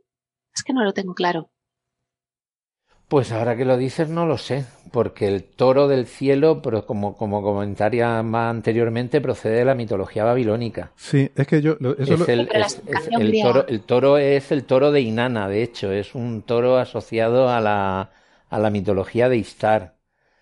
[0.54, 1.52] Es que no lo tengo claro.
[3.08, 7.16] Pues ahora que lo dices no lo sé, porque el toro del cielo, pero como,
[7.16, 10.92] como comentaría más anteriormente, procede de la mitología babilónica.
[10.96, 12.82] Sí, es que yo, lo- eso Es lo- el, es-
[13.12, 17.50] el toro, el toro es el toro de Inanna, de hecho, es un toro asociado
[17.50, 18.10] a la,
[18.50, 19.94] a la mitología de Istar.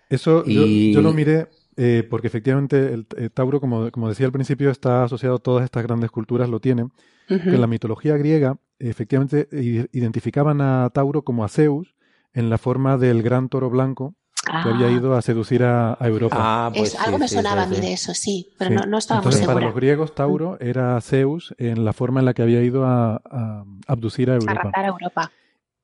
[0.08, 4.70] Eso yo lo miré eh, porque efectivamente el, el Tauro, como, como decía al principio,
[4.70, 6.92] está asociado a todas estas grandes culturas, lo tienen.
[7.30, 7.40] Ujú.
[7.42, 9.48] Que en la mitología griega, efectivamente,
[9.92, 11.94] identificaban a Tauro como a Zeus
[12.32, 14.14] en la forma del gran toro blanco
[14.44, 16.36] que Ah, había ido a seducir a, a Europa.
[16.38, 18.70] Ah, pues es, algo sí, me sí, sonaba sí, a mí de eso, sí, pero
[18.72, 18.76] Sí.
[18.76, 19.66] no, no estaba muy Entonces, para segura.
[19.68, 23.64] los griegos, Tauro era Zeus en la forma en la que había ido a, a
[23.86, 24.70] abducir a Europa.
[24.74, 25.32] a Europa.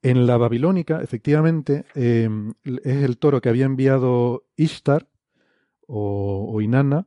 [0.03, 2.29] En la babilónica, efectivamente, eh,
[2.85, 5.07] es el toro que había enviado Ishtar
[5.91, 7.07] o, o Inanna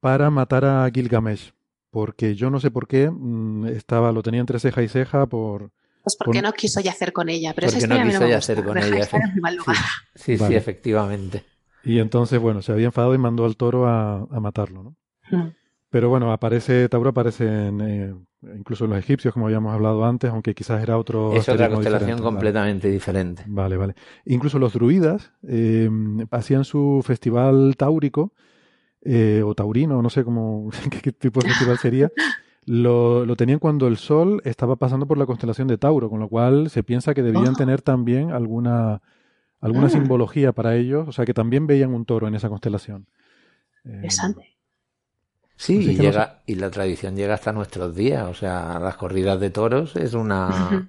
[0.00, 1.52] para matar a Gilgamesh.
[1.90, 5.72] Porque yo no sé por qué mm, estaba, lo tenía entre ceja y ceja por.
[6.04, 8.68] Pues porque no quiso yacer con ella, pero esa Porque no quiso me yacer gusta.
[8.68, 9.28] con ella, estar sí.
[9.28, 9.76] en mi mal lugar.
[10.14, 10.56] Sí, sí, Vale.
[10.56, 11.44] efectivamente.
[11.84, 14.96] Y entonces, bueno, se había enfadado y mandó al toro a, a matarlo, ¿no?
[15.30, 15.48] Mm.
[15.90, 18.14] Pero bueno, aparece, Tauro aparece en, eh,
[18.56, 21.32] incluso en los egipcios, como habíamos hablado antes, aunque quizás era otro.
[21.32, 22.22] Es otra constelación diferente, vale.
[22.22, 23.44] completamente diferente.
[23.46, 23.94] Vale, vale.
[24.24, 25.90] Incluso los druidas eh,
[26.30, 28.32] hacían su festival táurico,
[29.02, 32.10] eh, o taurino, no sé cómo, qué, qué tipo de festival sería.
[32.66, 36.28] Lo, lo tenían cuando el sol estaba pasando por la constelación de Tauro, con lo
[36.28, 37.56] cual se piensa que debían Oh.
[37.56, 39.00] tener también alguna,
[39.60, 39.90] alguna Ah.
[39.90, 43.06] simbología para ellos, o sea que también veían un toro en esa constelación.
[43.84, 44.57] Eh, Interesante.
[45.58, 48.24] Sí, Así y, no llega, y la tradición llega hasta nuestros días.
[48.28, 50.88] O sea, las corridas de toros es una,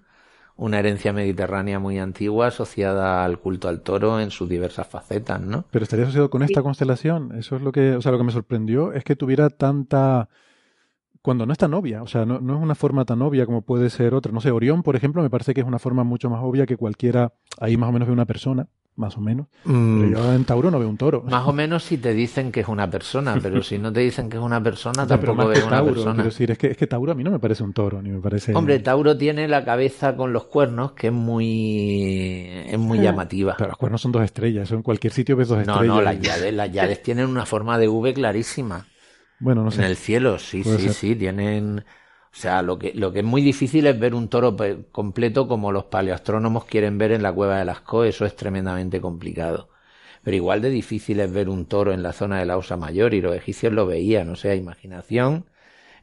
[0.55, 5.65] una herencia mediterránea muy antigua asociada al culto al toro en sus diversas facetas, ¿no?
[5.71, 6.63] Pero estaría asociado con esta Sí.
[6.63, 7.33] constelación.
[7.37, 10.29] Eso es lo que, o sea, lo que me sorprendió es que tuviera tanta,
[11.21, 13.61] cuando no es tan obvia, o sea, no, no es una forma tan obvia como
[13.63, 14.31] puede ser otra.
[14.31, 16.77] No sé, Orión, por ejemplo, me parece que es una forma mucho más obvia que
[16.77, 18.67] cualquiera, ahí más o menos ve una persona,
[18.99, 19.47] más o menos.
[19.63, 21.23] Mm, Pero yo en Tauro no veo un toro.
[21.25, 24.29] Más o menos si te dicen que es una persona, pero si no te dicen
[24.29, 26.23] que es una persona, tampoco ves una Tauro, persona.
[26.23, 28.19] decir, es que, es que Tauro a mí no me parece un toro, ni me
[28.19, 28.53] parece...
[28.55, 33.03] Hombre, Tauro tiene la cabeza con los cuernos que es muy, es muy Ah.
[33.03, 33.55] llamativa.
[33.57, 35.95] Pero los cuernos son dos estrellas, eso en cualquier sitio ves dos No, estrellas.
[35.95, 38.85] no, las y- llades, las llades tienen una forma de V clarísima.
[39.39, 39.85] Bueno, no En sé.
[39.85, 40.93] el cielo, sí, Puede sí, ser.
[40.93, 41.85] sí, tienen...
[42.31, 44.55] O sea, lo que, lo que es muy difícil es ver un toro
[44.91, 49.69] completo como los paleoastrónomos quieren ver en la cueva de Lascaux, eso es tremendamente complicado.
[50.23, 53.13] Pero igual de difícil es ver un toro en la zona de la Osa Mayor
[53.13, 55.45] y los egipcios lo veían, o sea, imaginación.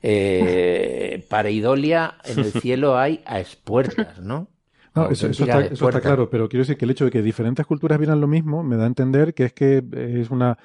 [0.02, 4.48] Eh, para Idolia en el cielo hay a espuertas, ¿no?
[4.96, 7.66] No, eso, está, eso está claro, pero quiero decir que el hecho de que diferentes
[7.66, 10.56] culturas vieran lo mismo me da a entender que es que es una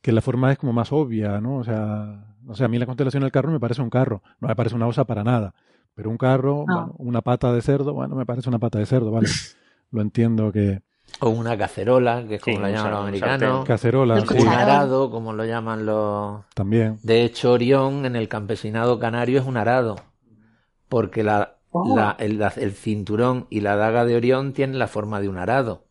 [0.00, 1.58] que la forma es como más obvia, ¿no?
[1.58, 4.48] O sea, o sea, a mí la constelación del carro me parece un carro, no
[4.48, 5.54] me parece una osa para nada,
[5.94, 6.72] pero un carro, Ah.
[6.74, 9.28] bueno, una pata de cerdo, bueno, me parece una pata de cerdo, vale.
[9.90, 10.80] Lo entiendo que
[11.20, 13.64] O una cacerola, que es como Sí, la llaman los americanos.
[13.66, 16.40] cacerola, El sí, Un arado, como lo llaman los...
[16.54, 16.98] también.
[17.02, 19.96] De hecho, Orión en el campesinado canario es un arado,
[20.88, 21.96] porque la, Oh.
[21.96, 25.38] la- el, la- el cinturón y la daga de Orión tienen la forma de un
[25.38, 25.84] arado.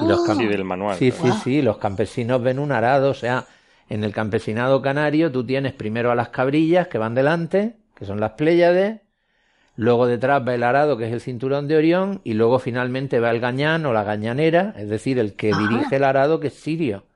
[0.00, 0.96] Y los Ah, Sí, del manual.
[0.96, 3.46] Sí, sí, sí, los campesinos ven un arado, o sea,
[3.90, 8.20] en el campesinado canario tú tienes primero a las cabrillas que van delante, que son
[8.20, 9.02] las Pléyades,
[9.76, 13.30] luego detrás va el arado, que es el cinturón de Orión, y luego finalmente va
[13.32, 17.06] el gañán o la gañanera, es decir, el que dirige el arado, que es Sirio.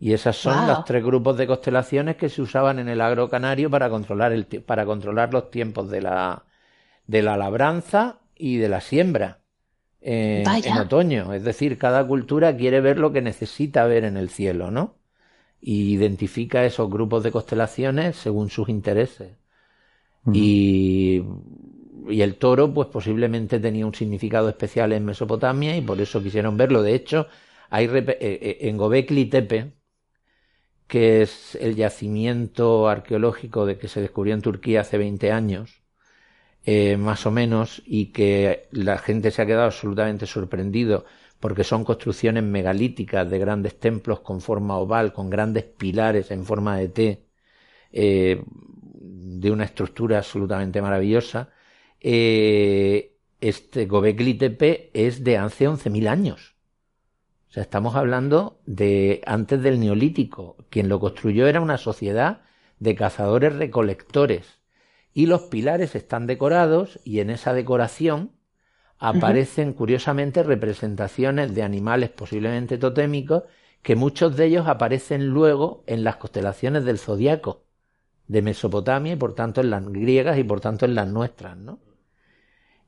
[0.00, 0.66] Y esas son Wow.
[0.66, 4.46] los tres grupos de constelaciones que se usaban en el agro canario para controlar, el,
[4.46, 6.44] para controlar los tiempos de la,
[7.06, 9.40] de la labranza y de la siembra
[10.02, 11.34] eh, en otoño.
[11.34, 14.97] Es decir, cada cultura quiere ver lo que necesita ver en el cielo, ¿no?
[15.60, 19.32] Y identifica esos grupos de constelaciones según sus intereses.
[20.32, 21.22] Y,
[22.08, 26.56] y el toro, pues posiblemente tenía un significado especial en Mesopotamia y por eso quisieron
[26.56, 26.82] verlo.
[26.82, 27.28] De hecho,
[27.70, 29.72] hay eh, eh, en Gobekli Tepe,
[30.86, 35.82] que es el yacimiento arqueológico de que se descubrió en Turquía hace 20 años,
[36.64, 41.04] eh, más o menos, y que la gente se ha quedado absolutamente sorprendido
[41.40, 46.76] porque son construcciones megalíticas de grandes templos con forma oval, con grandes pilares en forma
[46.76, 47.24] de T,
[47.92, 51.50] eh, de una estructura absolutamente maravillosa.
[52.00, 56.56] Eh, este Gobekli Tepe es de hace 11.000 años.
[57.48, 60.56] O sea, estamos hablando de antes del Neolítico.
[60.70, 62.42] Quien lo construyó era una sociedad
[62.78, 64.58] de cazadores recolectores.
[65.14, 68.32] Y los pilares están decorados y en esa decoración
[68.98, 73.44] aparecen curiosamente representaciones de animales posiblemente totémicos
[73.82, 77.62] que muchos de ellos aparecen luego en las constelaciones del zodiaco
[78.26, 81.78] de Mesopotamia y por tanto en las griegas y por tanto en las nuestras, ¿no?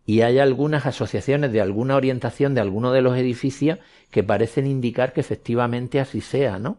[0.04, 3.78] Y hay algunas asociaciones de alguna orientación de alguno de los edificios
[4.10, 6.78] que parecen indicar que efectivamente así sea, ¿no?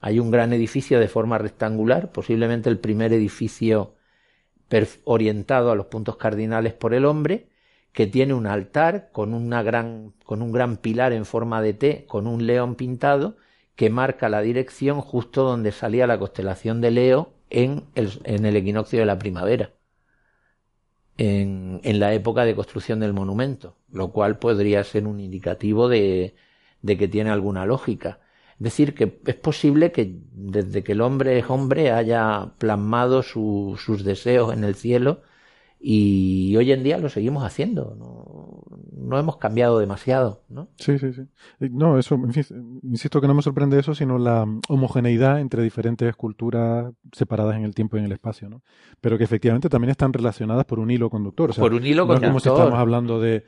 [0.00, 3.96] Hay un gran edificio de forma rectangular, posiblemente el primer edificio
[5.04, 7.48] orientado a los puntos cardinales por el hombre,
[7.94, 12.06] que tiene un altar con, una gran, con un gran pilar en forma de T,
[12.06, 13.36] con un león pintado,
[13.76, 18.56] que marca la dirección justo donde salía la constelación de Leo en el, en el
[18.56, 19.72] equinoccio de la primavera,
[21.16, 26.34] en, en la época de construcción del monumento, lo cual podría ser un indicativo de,
[26.82, 28.20] de que tiene alguna lógica.
[28.58, 33.76] Es decir, que es posible que desde que el hombre es hombre haya plasmado su-
[33.78, 35.22] sus deseos en el cielo
[35.86, 37.94] y hoy en día lo seguimos haciendo.
[37.98, 38.62] No,
[38.96, 40.68] no hemos cambiado demasiado, ¿no?
[40.76, 41.22] Sí, sí, sí.
[41.70, 46.16] No, eso, en fin, insisto que no me sorprende eso, sino la homogeneidad entre diferentes
[46.16, 48.62] culturas separadas en el tiempo y en el espacio, ¿no?
[49.02, 51.50] Pero que efectivamente también están relacionadas por un hilo conductor.
[51.50, 52.64] O sea, Por un hilo no es como si conductor.
[52.64, 53.44] estamos hablando de...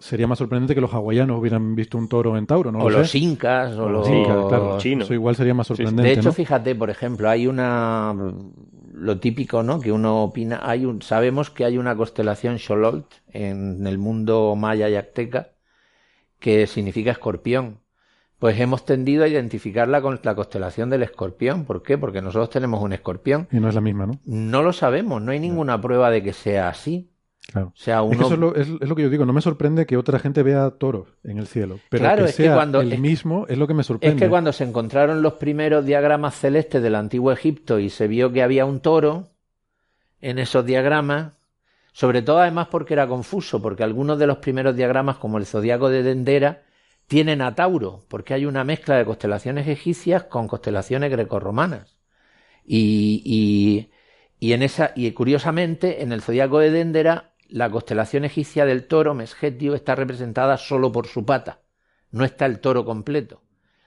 [0.00, 2.80] Sería más sorprendente que los hawaianos hubieran visto un toro en Tauro, ¿no?
[2.80, 3.18] o lo los sé.
[3.18, 4.08] incas, o los...
[4.08, 4.78] Claro.
[4.78, 5.04] chinos.
[5.04, 5.76] Eso igual sería más Sí, sí.
[5.84, 6.32] sorprendente, De hecho, ¿no?
[6.32, 8.12] fíjate, por ejemplo, hay una
[9.00, 9.80] lo típico, ¿no?
[9.80, 14.88] Que uno opina, hay un, sabemos que hay una constelación Xolotl en el mundo maya
[14.88, 15.52] y azteca
[16.38, 17.80] que significa escorpión.
[18.38, 21.66] Pues hemos tendido a identificarla con la constelación del escorpión.
[21.66, 21.98] ¿Por qué?
[21.98, 23.48] Porque nosotros tenemos un escorpión.
[23.52, 24.18] Y no es la misma, ¿no?
[24.24, 27.10] No lo sabemos, no hay ninguna prueba de que sea así.
[27.52, 27.68] Claro.
[27.68, 29.32] O sea, Es que uno eso es lo, es- es lo que yo digo, no
[29.32, 32.50] me sorprende que otra gente vea toros en el cielo, pero Claro, que es que
[32.50, 34.22] cuando- el es- mismo es lo que me Es sorprende.
[34.24, 38.42] que cuando se encontraron los primeros diagramas celestes del antiguo Egipto y se vio que
[38.42, 39.28] había un toro
[40.20, 41.32] en esos diagramas,
[41.92, 45.88] sobre todo además porque era confuso, porque algunos de los primeros diagramas, como el zodiaco
[45.88, 46.62] de Dendera,
[47.08, 51.96] tienen a Tauro, porque hay una mezcla de constelaciones egipcias con constelaciones grecorromanas.
[52.64, 53.90] Y, y,
[54.38, 59.14] y en esa, y curiosamente, en el zodiaco de Dendera, la constelación egipcia del toro,
[59.14, 61.60] Mesgetio, está representada solo por su pata.
[62.12, 63.42] no está el toro completo.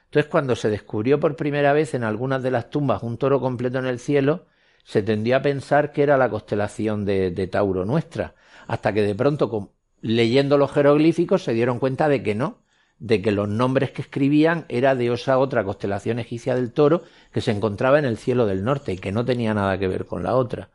[0.06, 3.80] Entonces, cuando se descubrió por primera vez en algunas de las tumbas un toro completo
[3.80, 4.46] en el cielo,
[4.84, 8.36] se tendió a pensar que era la constelación de, Tauro nuestra,
[8.68, 12.64] hasta que de pronto, leyendo los jeroglíficos, se dieron cuenta de que no,
[13.00, 17.42] de que los nombres que escribían era de esa otra constelación egipcia del toro que
[17.42, 20.24] se encontraba en el cielo del norte y que no tenía nada que ver con
[20.24, 20.70] la otra.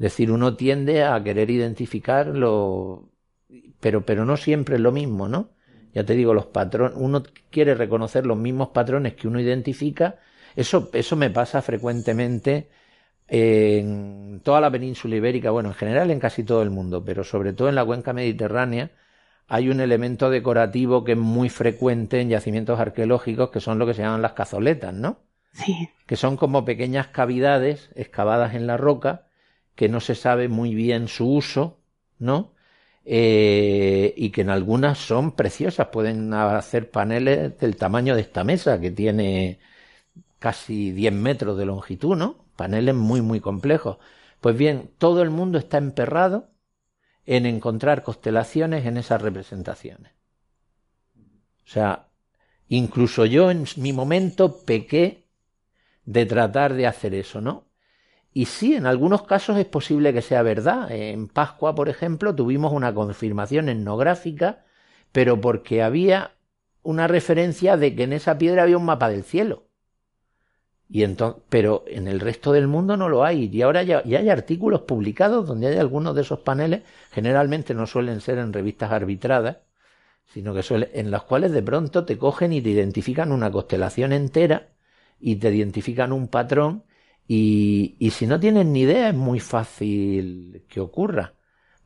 [0.00, 3.10] Es decir, uno tiende a querer identificarlo,
[3.80, 5.50] pero, pero no siempre es lo mismo, ¿no?
[5.92, 10.16] Ya te digo, los patrones, uno quiere reconocer los mismos patrones que uno identifica.
[10.56, 12.70] Eso, eso me pasa frecuentemente
[13.28, 17.52] en toda la península ibérica, bueno, en general en casi todo el mundo, pero sobre
[17.52, 18.92] todo en la cuenca mediterránea,
[19.48, 23.92] hay un elemento decorativo que es muy frecuente en yacimientos arqueológicos, que son lo que
[23.92, 25.18] se llaman las cazoletas, ¿no?
[25.52, 25.90] Sí.
[26.06, 29.26] Que son como pequeñas cavidades excavadas en la roca,
[29.80, 31.80] que no se sabe muy bien su uso,
[32.18, 32.52] ¿no?
[33.06, 38.78] Eh, y que en algunas son preciosas, pueden hacer paneles del tamaño de esta mesa,
[38.78, 39.58] que tiene
[40.38, 42.44] casi 10 metros de longitud, ¿no?
[42.56, 43.96] paneles muy, muy complejos.
[44.42, 46.50] Pues bien, todo el mundo está emperrado
[47.24, 50.12] en encontrar constelaciones en esas representaciones.
[51.64, 52.10] O sea,
[52.68, 55.26] incluso yo en mi momento pequé
[56.04, 57.69] de tratar de hacer eso, ¿no?
[58.32, 60.90] Y sí, en algunos casos es posible que sea verdad.
[60.92, 64.64] En Pascua, por ejemplo, tuvimos una confirmación etnográfica,
[65.12, 66.32] pero porque había
[66.82, 69.64] una referencia de que en esa piedra había un mapa del cielo.
[70.88, 73.48] Y entonces, pero en el resto del mundo no lo hay.
[73.52, 76.82] Y ahora ya, hay artículos publicados donde hay algunos de esos paneles,
[77.12, 79.58] generalmente no suelen ser en revistas arbitradas,
[80.26, 84.12] sino que suelen, en las cuales de pronto te cogen y te identifican una constelación
[84.12, 84.68] entera
[85.20, 86.84] y te identifican un patrón
[87.32, 91.34] y, si no tienes ni idea es muy fácil que ocurra.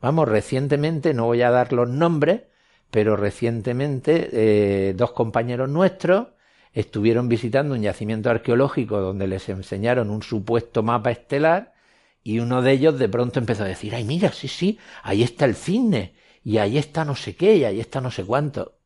[0.01, 2.45] Vamos, recientemente, no voy a dar los nombres,
[2.89, 6.29] pero recientemente eh, dos compañeros nuestros
[6.73, 11.75] estuvieron visitando un yacimiento arqueológico donde les enseñaron un supuesto mapa estelar
[12.23, 15.45] y uno de ellos de pronto empezó a decir, ay mira, sí, sí, ahí está
[15.45, 18.79] el cisne y ahí está no sé qué y ahí está no sé cuánto.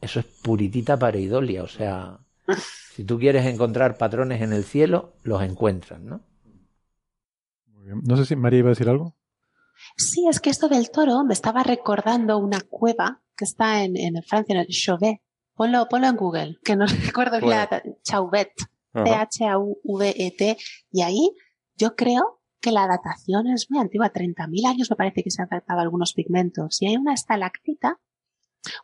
[0.00, 2.18] Eso es puritita pareidolia, o sea,
[2.96, 6.22] si tú quieres encontrar patrones en el cielo, los encuentras, ¿no?
[7.84, 9.14] No sé si María iba a decir algo.
[9.98, 14.22] Sí, es que esto del toro me estaba recordando una cueva que está en, en
[14.22, 15.20] Francia, en el Chauvet,
[15.54, 18.54] Ponlo, ponlo en Google, que no recuerdo bien la Chauvet,
[18.94, 20.56] T-H-A-U-V-E-T,
[20.90, 21.30] y ahí
[21.76, 25.50] yo creo que la datación es muy antigua, 30.000 años me parece que se han
[25.50, 26.80] tratado algunos pigmentos.
[26.80, 28.00] Y hay una estalactita,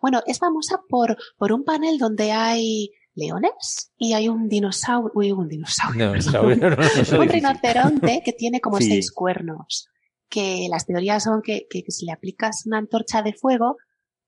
[0.03, 5.33] bueno, es famosa por, por un panel donde hay leones y hay un dinosaurio, uy,
[5.33, 9.89] un dinosaurio, un rinoceronte que tiene como seis cuernos.
[10.29, 13.77] Que las teorías son que, que, si le aplicas una antorcha de fuego,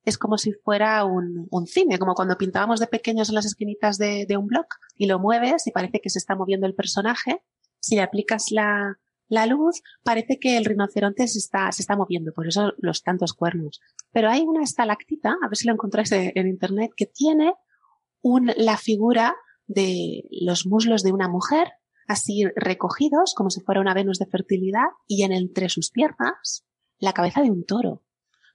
[0.04, 3.96] es como si fuera un, un, cine, como cuando pintábamos de pequeños en las esquinitas
[3.96, 4.66] de, de, un blog
[4.96, 7.42] y lo mueves y parece que se está moviendo el personaje.
[7.80, 8.98] Si le aplicas la,
[9.28, 13.32] la luz, parece que el rinoceronte se está, se está moviendo, por eso los tantos
[13.32, 13.80] cuernos.
[14.12, 17.54] Pero hay una estalactita, a ver si lo encontráis en internet, que tiene
[18.24, 19.36] un, la figura
[19.68, 21.68] de los muslos de una mujer,
[22.08, 26.66] así recogidos, como si fuera una Venus de fertilidad, y en entre sus piernas,
[26.98, 28.02] la cabeza de un toro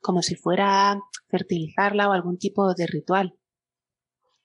[0.02, 3.36] como si fuera fertilizarla o algún tipo de ritual.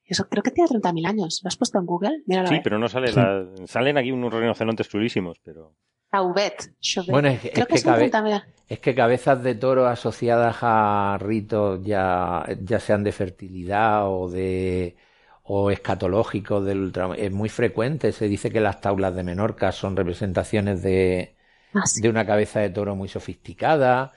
[0.05, 1.41] Eso creo que tiene 30.000 años.
[1.43, 2.23] ¿Lo has puesto en Google?
[2.47, 3.11] sí, pero no sale.
[3.67, 5.75] Salen aquí unos rinocerontes chulísimos, pero.
[6.11, 6.75] Tauvet.
[7.09, 13.03] Bueno, es, creo que, es, que cabezas de toro asociadas a ritos ya, ya sean
[13.03, 14.95] de fertilidad o de
[15.45, 18.13] o escatológicos del es muy frecuente.
[18.13, 21.37] Se dice que las taulas de Menorca son representaciones de,
[21.75, 24.13] ah, de una cabeza de toro muy sofisticada.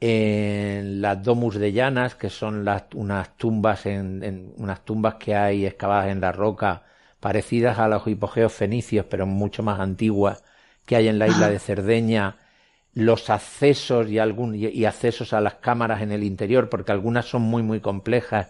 [0.00, 5.66] En las domus de Llanas, que son las, unas tumbas en, unas tumbas que hay
[5.66, 6.84] excavadas en la roca,
[7.20, 10.44] parecidas a los hipogeos fenicios, pero mucho más antiguas,
[10.86, 12.36] que hay en la isla de Cerdeña,
[12.94, 17.42] los accesos y, algún, y accesos a las cámaras en el interior, porque algunas son
[17.42, 18.48] muy muy complejas,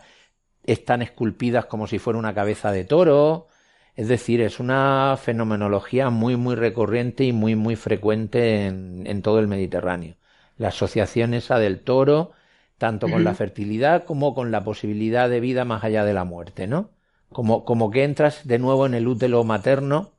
[0.72, 3.48] están esculpidas como si fuera una cabeza de toro.
[3.96, 9.48] Es decir, es una fenomenología muy muy recurrente y muy muy frecuente en todo el
[9.48, 10.18] Mediterráneo
[10.58, 12.32] la asociación esa del toro,
[12.76, 16.66] tanto con la fertilidad como con la posibilidad de vida más allá de la muerte,
[16.66, 16.90] ¿no?
[17.32, 20.12] Como, como que entras de nuevo en el útero materno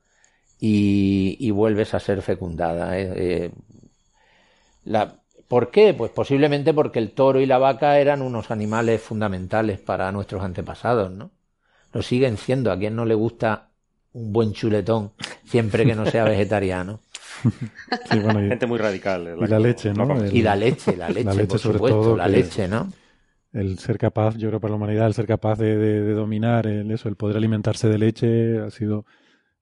[0.60, 2.98] y, y vuelves a ser fecundada.
[3.00, 3.12] ¿eh?
[3.16, 3.52] Eh,
[4.84, 5.16] la,
[5.50, 5.96] ¿Por qué?
[5.96, 11.12] Pues posiblemente porque el toro y la vaca eran unos animales fundamentales para nuestros antepasados,
[11.12, 11.32] ¿no?
[11.92, 12.72] Lo siguen siendo.
[12.72, 13.70] A quien no le gusta
[14.14, 15.12] un buen chuletón
[15.46, 17.00] siempre que no sea vegetariano.
[18.12, 19.38] Gente muy radical.
[19.42, 20.26] y la leche, ¿no?
[20.26, 22.88] y la leche, la leche, por supuesto, la leche, ¿no?
[23.52, 27.10] el ser capaz, yo creo para la humanidad, el ser capaz de, dominar el, eso,
[27.10, 29.06] el poder alimentarse de leche, ha sido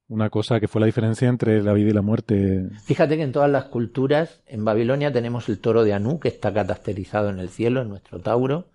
[0.08, 2.68] una cosa que fue la diferencia entre la vida y la muerte.
[2.84, 6.52] Fíjate que en todas las culturas, en Babilonia tenemos el toro de Anú, que está
[6.52, 8.68] catasterizado en el cielo, en nuestro Tauro.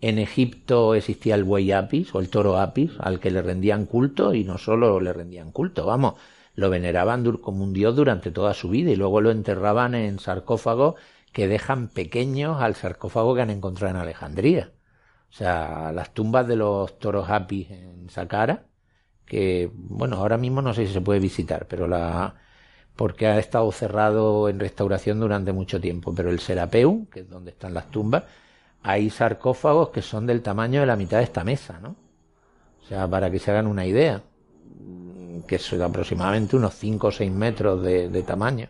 [0.00, 4.34] En Egipto existía el buey Apis, o el toro Apis, al que le rendían culto,
[4.34, 6.14] y no solo le rendían culto, vamos,
[6.54, 10.96] lo veneraban como un dios durante toda su vida, y luego lo enterraban en sarcófagos
[11.32, 14.72] que dejan pequeños al sarcófago que han encontrado en Alejandría.
[15.30, 18.65] O sea, las tumbas de los toros Apis en Saqqara,
[19.26, 22.34] que, bueno, ahora mismo no sé si se puede visitar, pero la,
[22.96, 27.50] porque ha estado cerrado en restauración durante mucho tiempo, pero el Serapeum, que es donde
[27.50, 28.24] están las tumbas,
[28.82, 31.96] hay sarcófagos que son del tamaño de la mitad de esta mesa, ¿no?
[32.82, 34.22] O sea, para que se hagan una idea,
[35.46, 38.68] que son aproximadamente unos 5 o 6 metros de, tamaño.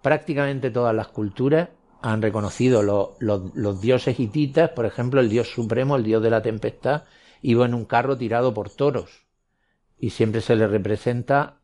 [0.00, 1.68] Prácticamente todas las culturas
[2.02, 7.02] han reconocido los, dioses hititas, por ejemplo, el dios supremo, el dios de la tempestad,
[7.42, 9.26] iba en un carro tirado por toros.
[10.02, 11.60] Y siempre se le representa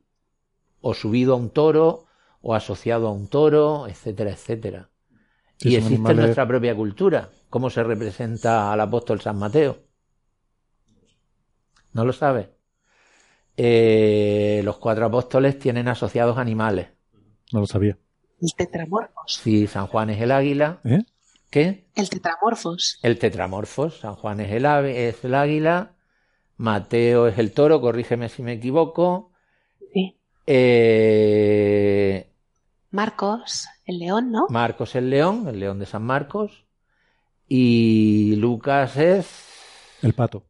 [0.80, 2.06] o subido a un toro,
[2.40, 4.90] o asociado a un toro, etcétera, etcétera.
[5.58, 7.30] y existe en nuestra propia cultura.
[7.50, 9.78] ¿Cómo se representa al apóstol San Mateo?
[11.94, 12.54] ¿No lo sabe?
[13.56, 16.90] Eh, los cuatro apóstoles tienen asociados animales.
[17.52, 17.98] No lo sabía.
[18.40, 19.40] El tetramorfos.
[19.42, 20.78] Sí, San Juan es el águila.
[20.84, 21.02] ¿Eh?
[21.50, 21.88] ¿Qué?
[21.96, 23.00] El tetramorfos.
[23.02, 23.98] El tetramorfos.
[23.98, 25.96] San Juan es el, ave, es el águila.
[26.58, 29.32] Mateo es el toro, corrígeme si me equivoco.
[29.92, 30.18] Sí.
[30.46, 32.30] Eh...
[32.90, 34.46] Marcos, el león, ¿no?
[34.50, 36.66] Marcos el león, el león de San Marcos.
[37.46, 39.46] Y Lucas es.
[40.02, 40.44] El pato.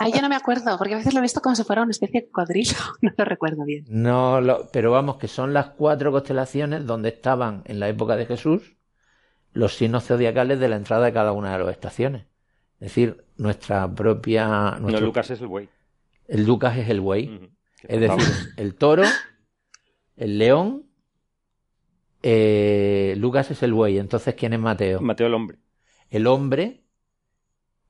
[0.00, 1.92] Ahí yo no me acuerdo, porque a veces lo he visto como si fuera una
[1.92, 3.84] especie de cuadrilo, no lo recuerdo bien.
[3.88, 4.40] No,
[4.72, 8.76] pero vamos, que son las cuatro constelaciones donde estaban en la época de Jesús
[9.52, 12.26] los signos zodiacales de la entrada de cada una de las estaciones.
[12.84, 14.76] Es decir, nuestra propia...
[14.78, 15.70] No, Lucas es el buey.
[16.28, 17.50] El Lucas es el buey.
[17.82, 19.04] Es decir, el toro,
[20.18, 20.84] el león,
[22.22, 23.98] eh, Lucas es el buey.
[23.98, 25.00] Entonces, ¿quién es Mateo?
[25.00, 25.58] Mateo el hombre.
[26.10, 26.84] El hombre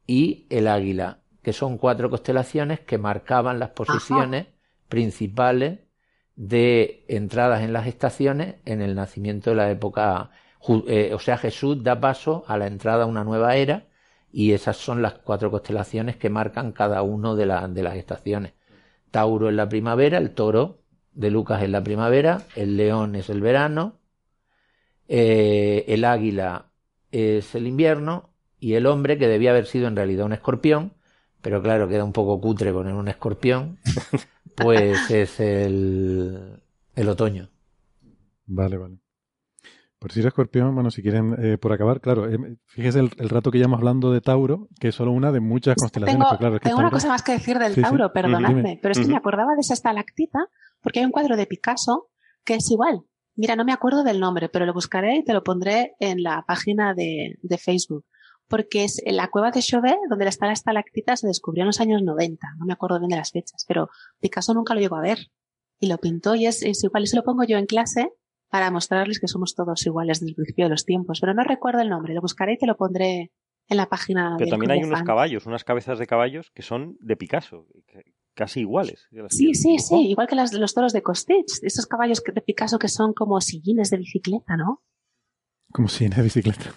[0.06, 4.46] y el águila que son cuatro constelaciones que marcaban las posiciones
[4.88, 5.80] principales
[6.36, 10.30] de entradas en las estaciones en el nacimiento de la época.
[10.86, 13.88] Eh, o sea, Jesús da paso a la entrada a una nueva era
[14.34, 18.52] y esas son las cuatro constelaciones que marcan cada uno de, de las estaciones.
[19.12, 20.80] Tauro es la primavera, el toro
[21.12, 24.00] de Lucas es la primavera, el león es el verano,
[25.08, 26.70] eh, el águila
[27.10, 30.94] es el invierno y el hombre, que debía haber sido en realidad un escorpión,
[31.42, 33.78] pero claro, queda un poco cutre poner un escorpión,
[34.56, 36.60] pues es el,
[36.96, 37.50] el otoño.
[38.46, 39.03] Vale, vale.
[40.04, 42.36] Por si escorpión, bueno, si quieren, eh, por acabar, claro, eh,
[42.66, 46.28] fíjese el, rato que llevamos hablando de Tauro, que es solo una de muchas constelaciones.
[46.28, 49.16] Tengo, claro, tengo una cosa más que decir del Tauro, perdonadme, pero es que me
[49.16, 50.40] acordaba de esa estalactita,
[50.82, 52.10] porque hay un cuadro de Picasso
[52.44, 53.00] que es igual.
[53.34, 56.44] Mira, no me acuerdo del nombre, pero lo buscaré y te lo pondré en la
[56.46, 58.04] página de, de Facebook
[58.46, 61.80] porque es en la cueva de Chauvet, donde está la estalactita, se descubrió en los
[61.80, 62.46] años 90.
[62.58, 63.88] No me acuerdo bien de las fechas, pero
[64.20, 65.30] Picasso nunca lo llegó a ver.
[65.80, 67.04] Y lo pintó y es, igual.
[67.04, 68.12] Y se lo pongo yo en clase
[68.54, 71.18] para mostrarles que somos todos iguales desde el principio de los tiempos.
[71.20, 72.14] Pero no recuerdo el nombre.
[72.14, 73.32] Lo buscaré y te lo pondré
[73.66, 74.36] en la página.
[74.38, 77.66] Pero también hay unos caballos, unas cabezas de caballos que son de Picasso,
[78.32, 79.08] casi iguales.
[79.30, 83.12] Sí, sí, sí, igual que los toros de Costich, esos caballos de Picasso que son
[83.12, 84.84] como sillines de bicicleta, ¿no?
[85.72, 86.72] Como sillines de bicicleta.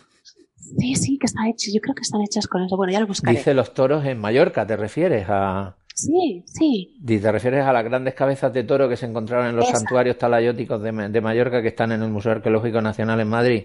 [0.56, 1.70] Sí, sí, que está hecho.
[1.72, 2.76] Yo creo que están hechas con eso.
[2.76, 3.38] Bueno, ya lo buscaré.
[3.38, 5.78] Dice los toros en Mallorca, ¿te refieres a...?
[5.98, 6.96] Sí, sí.
[7.04, 10.80] ¿Te refieres a las grandes cabezas de toro que se encontraron en los santuarios talayóticos
[10.80, 13.64] de, Mallorca que están en el Museo Arqueológico Nacional en Madrid?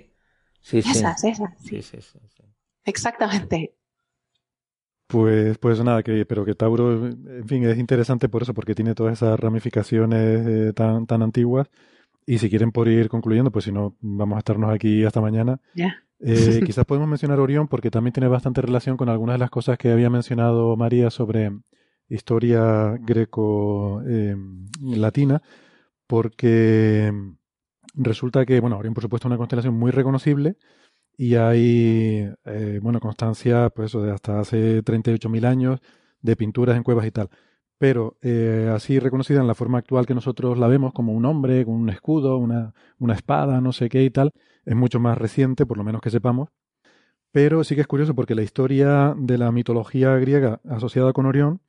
[0.62, 1.28] Sí, esas, sí.
[1.28, 1.82] Esas, sí.
[1.82, 2.18] Sí, sí,
[2.86, 3.74] Exactamente.
[5.08, 8.94] Pues, pues nada, que, pero que Tauro, en fin, es interesante por eso, porque tiene
[8.94, 11.68] todas esas ramificaciones eh, tan, tan antiguas.
[12.24, 15.60] Y si quieren por ir concluyendo, pues si no, vamos a estarnos aquí hasta mañana.
[15.74, 16.02] Ya.
[16.18, 19.76] Eh, quizás podemos mencionar Orión porque también tiene bastante relación con algunas de las cosas
[19.76, 21.50] que había mencionado María sobre
[22.08, 25.40] historia greco-latina, eh,
[26.06, 27.12] porque
[27.94, 30.56] resulta que, bueno, Orión por supuesto es una constelación muy reconocible
[31.16, 35.80] y hay, eh, bueno, constancia, pues de hasta hace 38.000 años
[36.20, 37.30] de pinturas en cuevas y tal.
[37.78, 38.16] Pero
[38.74, 41.90] así reconocida en la forma actual que nosotros la vemos como un hombre con un
[41.90, 44.30] escudo, una, una espada, no sé qué y tal,
[44.64, 46.50] es mucho más reciente, por lo menos que sepamos.
[47.32, 51.62] Pero sí que es curioso porque la historia de la mitología griega asociada con Orión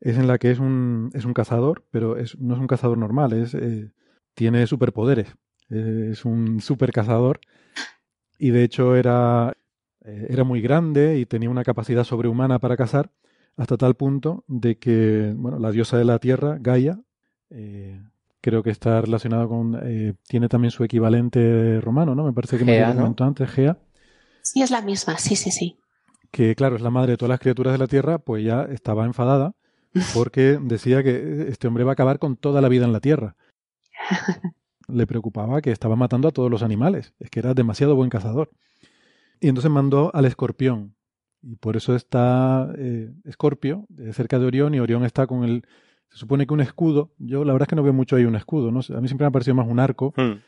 [0.00, 2.98] es en la que es un, es un cazador, pero es, no es un cazador
[2.98, 3.92] normal, es, eh,
[4.34, 5.34] tiene superpoderes.
[5.70, 7.40] es un super cazador.
[8.38, 9.54] Y de hecho era
[10.06, 13.10] Eh, era muy grande y tenía una capacidad sobrehumana para cazar,
[13.58, 17.00] hasta tal punto de que, bueno, la diosa de la tierra, Gaia,
[17.50, 18.00] eh,
[18.40, 22.24] creo que está relacionado con, eh, tiene también su equivalente romano, ¿no?
[22.24, 22.94] Me parece que Gea, me ¿no?
[22.94, 23.76] comentó antes, Gea,
[24.42, 25.78] Sí, es la misma, sí, sí, sí.
[26.30, 29.04] que claro, es la madre de todas las criaturas de la tierra, pues ya estaba
[29.06, 29.54] enfadada
[30.14, 33.36] porque decía que este hombre va a acabar con toda la vida en la tierra.
[34.88, 38.50] Le preocupaba que estaba matando a todos los animales, es que era demasiado buen cazador.
[39.40, 40.94] Y entonces mandó al escorpión.
[41.42, 45.64] Y por eso está eh, Escorpio, eh, cerca de Orión, y Orión está con el...
[46.10, 48.34] Se supone que un escudo, yo la verdad es que no veo mucho ahí un
[48.34, 48.82] escudo, ¿no?
[48.82, 50.14] sé, A mí siempre me ha parecido más un arco.
[50.16, 50.40] Hmm.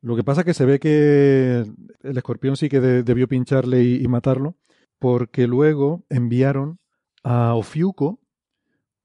[0.00, 1.64] Lo que pasa es que se ve que
[2.02, 4.56] el escorpión sí que de- debió pincharle y, y matarlo,
[4.98, 6.78] porque luego enviaron
[7.22, 8.18] a Ofiuco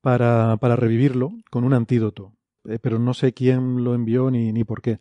[0.01, 2.33] para, para revivirlo con un antídoto.
[2.65, 4.99] Eh, pero no sé quién lo envió ni, ni por qué.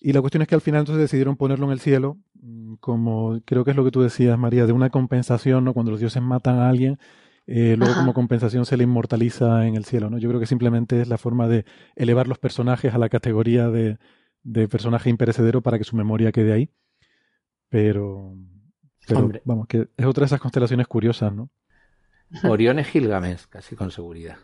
[0.00, 3.40] Y la cuestión es que al final entonces decidieron ponerlo en el cielo, mm, como
[3.44, 5.74] creo que es lo que tú decías, María, de una compensación, ¿no?
[5.74, 6.98] Cuando los dioses matan a alguien,
[7.46, 8.00] eh, luego Ajá.
[8.00, 10.18] como compensación se le inmortaliza en el cielo, ¿no?
[10.18, 11.64] Yo creo que simplemente es la forma de
[11.96, 13.98] elevar los personajes a la categoría de,
[14.42, 16.70] de personaje imperecedero para que su memoria quede ahí.
[17.68, 18.34] Pero,
[19.06, 19.42] pero Hombre.
[19.44, 21.50] vamos, que es otra de esas constelaciones curiosas, ¿no?
[22.44, 24.38] Orión es Gilgamesh, casi con seguridad.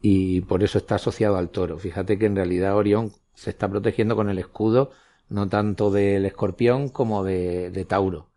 [0.00, 1.78] Y por eso está asociado al toro.
[1.78, 4.90] Fíjate que en realidad Orión se está protegiendo con el escudo,
[5.28, 8.28] no tanto del escorpión como de, de Tauro,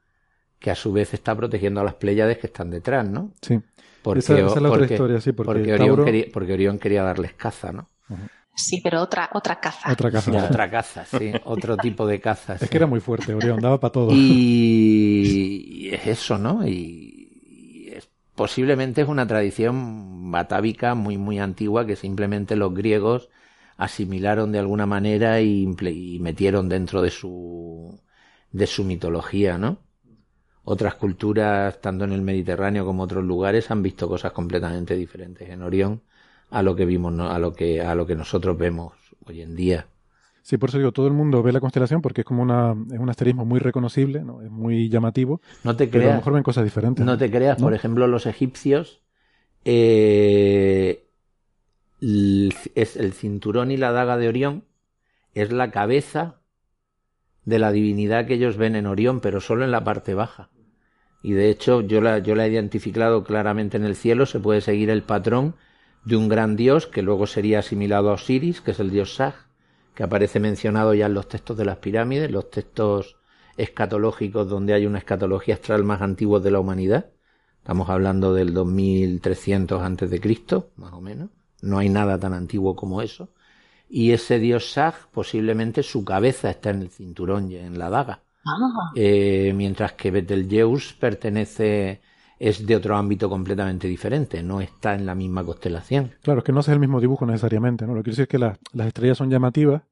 [0.59, 3.33] que a su vez está protegiendo a las Pléyades que están detrás, ¿no?
[3.41, 3.59] Sí.
[4.01, 6.79] Porque, esa, esa es la otra historia, sí, porque, porque Orión, Tauro- quería, porque Orión
[6.79, 7.89] quería darles caza, ¿no?
[8.55, 9.91] Sí, pero otra, otra caza.
[9.91, 10.31] otra casa.
[10.31, 12.55] Ya, otra caza, sí, otro tipo de caza.
[12.55, 12.67] Es sí.
[12.69, 14.09] que era muy fuerte, Orión, daba para todo.
[14.13, 16.65] Y, y es eso, ¿no?
[16.67, 17.06] Y,
[18.37, 23.29] posiblemente es una tradición batávica muy, muy antigua que simplemente los griegos
[23.77, 27.99] asimilaron de alguna manera y, y metieron dentro de su,
[28.51, 29.79] de su mitología, ¿no?
[30.63, 35.63] Otras culturas, tanto en el Mediterráneo como otros lugares, han visto cosas completamente diferentes en
[35.63, 36.03] Orión
[36.51, 38.93] a lo que vimos, a lo que, a lo que nosotros vemos
[39.25, 39.87] hoy en día.
[40.47, 42.99] Sí, por eso digo, todo el mundo ve la constelación porque es como una, es
[42.99, 44.41] un asterismo muy reconocible, ¿no?
[44.41, 46.17] Es muy llamativo, No te pero a lo creas.
[46.19, 47.05] mejor ven cosas diferentes.
[47.05, 47.65] No te creas, ¿No?
[47.65, 49.01] por ejemplo, los egipcios
[49.65, 51.05] eh,
[51.99, 54.63] es el cinturón y la daga de Orión
[55.33, 56.39] es la cabeza
[57.43, 60.49] de la divinidad que ellos ven en Orión, pero solo en la parte baja.
[61.21, 64.61] Y de hecho, yo la, yo la he identificado claramente en el cielo, se puede
[64.61, 65.55] seguir el patrón
[66.05, 69.46] de un gran dios que luego sería asimilado a Osiris, que es el dios Sag,
[69.97, 73.17] que aparece mencionado ya en los textos de las pirámides, los textos
[73.57, 77.07] escatológicos donde hay una escatología astral más antigua de la humanidad.
[77.57, 81.31] Estamos hablando del 2300 antes de Cristo, más o menos.
[81.63, 83.29] No hay nada tan antiguo como eso.
[83.89, 88.21] Y ese dios Sag, posiblemente su cabeza está en el cinturón y en la daga.
[88.45, 92.01] Ah, Eh, mientras que Betelgeuse pertenece,
[92.39, 96.11] es de otro ámbito completamente diferente, no está en la misma constelación.
[96.21, 97.93] Claro, es que no hace el mismo dibujo necesariamente, ¿no?
[97.93, 99.83] Lo que quiero decir es que las, las estrellas son llamativas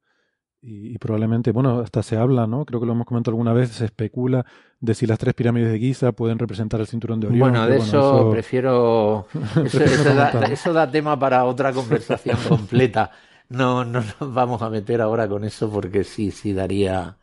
[0.61, 2.65] y, y probablemente, bueno, hasta se habla, ¿no?
[2.65, 4.45] Creo que lo hemos comentado alguna vez, se especula
[4.79, 7.39] de si las tres pirámides de Giza pueden representar el cinturón de Orión.
[7.39, 9.27] Bueno, de pero eso, prefiero.
[9.33, 13.11] Eso, Prefiero eso da, eso da tema para otra conversación completa.
[13.49, 17.17] No, no nos vamos a meter ahora con eso porque sí, sí daría.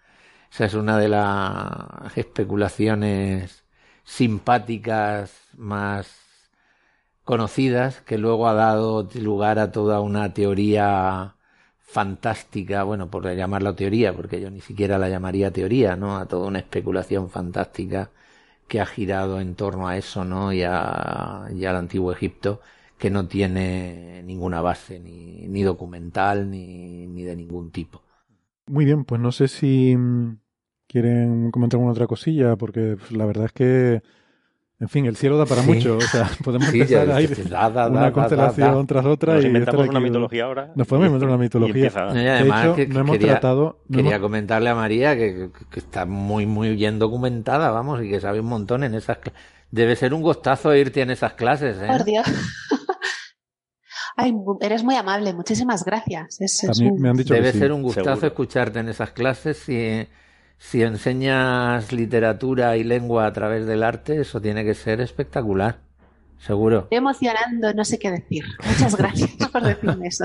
[0.53, 3.62] Esa es una de las especulaciones
[4.05, 6.23] simpáticas más
[7.24, 11.37] conocidas que luego ha dado lugar a toda una teoría
[11.79, 16.16] fantástica, bueno, por llamarla teoría, porque yo ni siquiera la llamaría teoría, ¿no?
[16.16, 18.11] A toda una especulación fantástica
[18.66, 20.53] que ha girado en torno a eso, ¿no?
[20.53, 22.61] Y, a, y al antiguo Egipto,
[22.99, 28.01] que no tiene ninguna base, ni, ni documental, ni, ni de ningún tipo.
[28.66, 29.97] Muy bien, pues no sé si
[30.93, 34.02] quieren comentar alguna otra cosilla, porque pues, la verdad es que,
[34.78, 35.73] en fin, el cielo da para Sí.
[35.73, 35.97] mucho.
[35.97, 38.86] O sea, podemos Sí, empezar ya, a ir da, da, da, una da, da, constelación
[38.86, 40.73] tras otra Nos y inventamos una aquí- mitología ahora.
[40.74, 41.74] Nos podemos inventar una y mitología.
[41.86, 43.81] empieza- Y De además hecho, que- no hemos quería, tratado...
[43.89, 48.02] no quería hemos- comentarle a María que, que- que está muy, muy bien documentada, vamos,
[48.02, 49.19] y que sabe un montón en esas
[49.70, 51.86] Debe ser un gustazo irte en esas clases, ¿eh?
[51.86, 52.27] por Dios.
[54.16, 56.39] Ay, eres muy amable, muchísimas gracias.
[56.40, 57.59] Es, A es mí un- me han dicho Debe que sí.
[57.59, 58.27] ser un gustazo Seguro.
[58.27, 59.56] escucharte en esas clases.
[59.56, 60.06] Si,
[60.63, 65.81] si enseñas literatura y lengua a través del arte, eso tiene que ser espectacular.
[66.39, 66.83] Seguro.
[66.85, 68.45] Estoy emocionando, no sé qué decir.
[68.65, 70.25] Muchas gracias por decirme eso.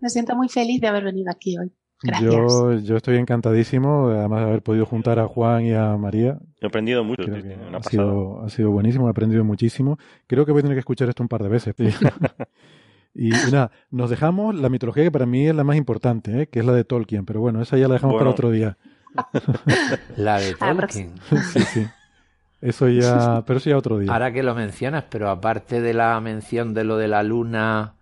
[0.00, 1.72] Me siento muy feliz de haber venido aquí hoy.
[2.02, 2.30] Gracias.
[2.30, 6.38] Yo, yo estoy encantadísimo, además de haber podido juntar a Juan y a María.
[6.60, 7.24] He aprendido mucho.
[7.24, 9.98] Una ha sido, ha sido buenísimo, he aprendido muchísimo.
[10.26, 11.74] Creo que voy a tener que escuchar esto un par de veces.
[13.14, 16.46] y, y nada, nos dejamos la mitología que para mí es la más importante, ¿eh?
[16.48, 18.76] que es la de Tolkien, pero bueno, esa ya la dejamos para otro día.
[20.16, 21.12] La de Tolkien.
[21.52, 21.86] Sí, sí.
[22.60, 24.12] Eso ya, pero eso ya otro día.
[24.12, 27.94] Ahora que lo mencionas, pero aparte de la mención de lo de la luna,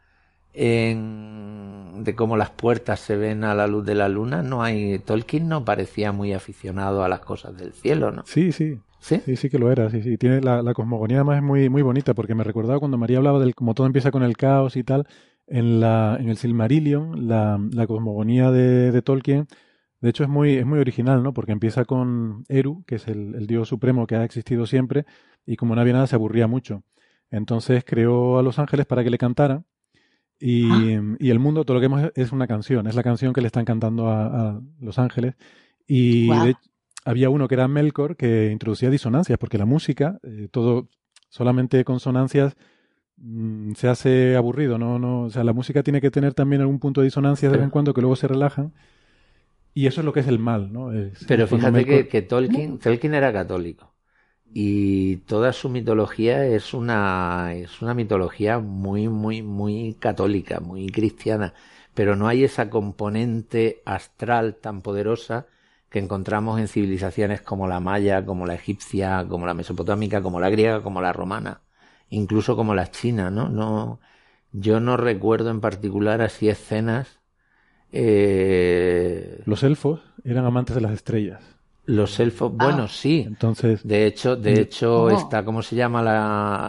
[0.53, 4.99] en, de cómo las puertas se ven a la luz de la luna, no hay.
[4.99, 8.23] Tolkien no parecía muy aficionado a las cosas del cielo, ¿no?
[8.27, 9.19] Sí, sí, Sí.
[9.25, 10.19] sí, sí que lo era, sí, sí.
[10.19, 13.39] Tiene la, la cosmogonía además es muy, muy bonita porque me recordaba cuando María hablaba
[13.41, 15.07] del como todo empieza con el caos y tal,
[15.47, 19.47] en la, en el Silmarillion, la, la cosmogonía de, de Tolkien,
[20.01, 21.33] de hecho es muy, es muy original, ¿no?
[21.33, 25.07] Porque empieza con Eru, que es el, el dios supremo que ha existido siempre,
[25.47, 26.83] y como no había nada se aburría mucho.
[27.31, 29.65] Entonces creó a los ángeles para que le cantaran.
[30.39, 30.67] Y,
[31.19, 33.49] y el mundo, todo lo que vemos es una canción, es la canción que le
[33.49, 35.35] están cantando a, a los ángeles.
[35.87, 36.55] Y de
[37.05, 40.89] había uno que era Melkor que introducía disonancias, porque la música, eh, todo
[41.29, 42.57] solamente consonancias,
[43.17, 44.99] mm, se hace aburrido, ¿no?
[44.99, 47.65] no O sea, la música tiene que tener también algún punto de disonancia de vez
[47.65, 48.73] en cuando que luego se relajan.
[49.75, 50.93] Y eso es lo que es el mal, ¿no?
[50.93, 53.95] Es- Pero fíjate que Tolkien, Tolkien era católico.
[54.55, 61.55] Y toda su mitología es una, es una mitología muy, muy, muy católica, muy cristiana.
[61.95, 65.47] Pero no hay esa componente astral tan poderosa
[65.91, 70.51] que encontramos en civilizaciones como la maya, como la egipcia, como la mesopotámica, como la
[70.51, 71.63] griega, como la romana,
[72.11, 73.49] incluso como la china, ¿no?
[73.51, 74.01] No,
[74.53, 77.20] yo no recuerdo en particular así escenas.
[77.93, 81.41] Eh, Los elfos eran amantes de las estrellas.
[81.87, 82.65] los elfos, Ah.
[82.67, 83.25] bueno, sí.
[83.27, 86.67] Entonces, De hecho, de hecho, está, ¿cómo se llama la,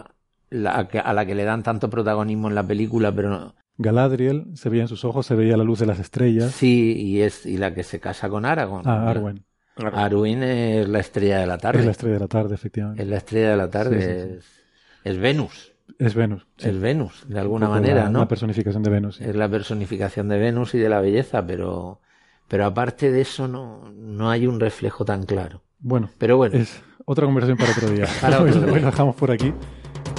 [1.04, 4.82] a la que le dan tanto protagonismo en la película, pero no- Galadriel se veía
[4.82, 6.52] en sus ojos, se veía la luz de las estrellas.
[6.52, 8.86] sí, y es, y la que se casa con Aragorn.
[8.86, 9.44] Ah, Arwen.
[9.76, 11.80] Arwen es la estrella de la tarde.
[11.80, 13.02] Es la estrella de la tarde, efectivamente.
[13.02, 14.02] Es la estrella de la tarde.
[14.02, 14.38] Sí, sí, sí.
[14.38, 15.71] Es, es Venus.
[16.04, 16.46] Es Venus.
[16.56, 16.68] sí.
[16.68, 18.18] Es Venus, de Un alguna manera, la, ¿no?
[18.20, 19.16] La personificación de Venus.
[19.16, 19.24] sí.
[19.24, 22.00] Es la personificación de Venus y de la belleza, pero,
[22.48, 25.62] pero aparte de eso no, no hay un reflejo tan claro.
[25.78, 28.06] Bueno, Pero bueno, es otra conversación para otro día.
[28.20, 28.72] Para otro Hoy- día.
[28.72, 29.52] hoy lo dejamos por aquí.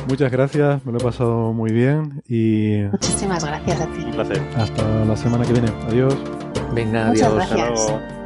[0.07, 4.03] Muchas gracias, me lo he pasado muy bien y Muchísimas gracias a ti.
[4.03, 4.41] Un placer.
[4.57, 5.69] hasta la semana que viene.
[5.87, 6.13] Adiós.
[6.75, 7.43] venga, Muchas adiós.
[7.43, 7.89] Hasta Gracias.
[7.91, 8.22] luego.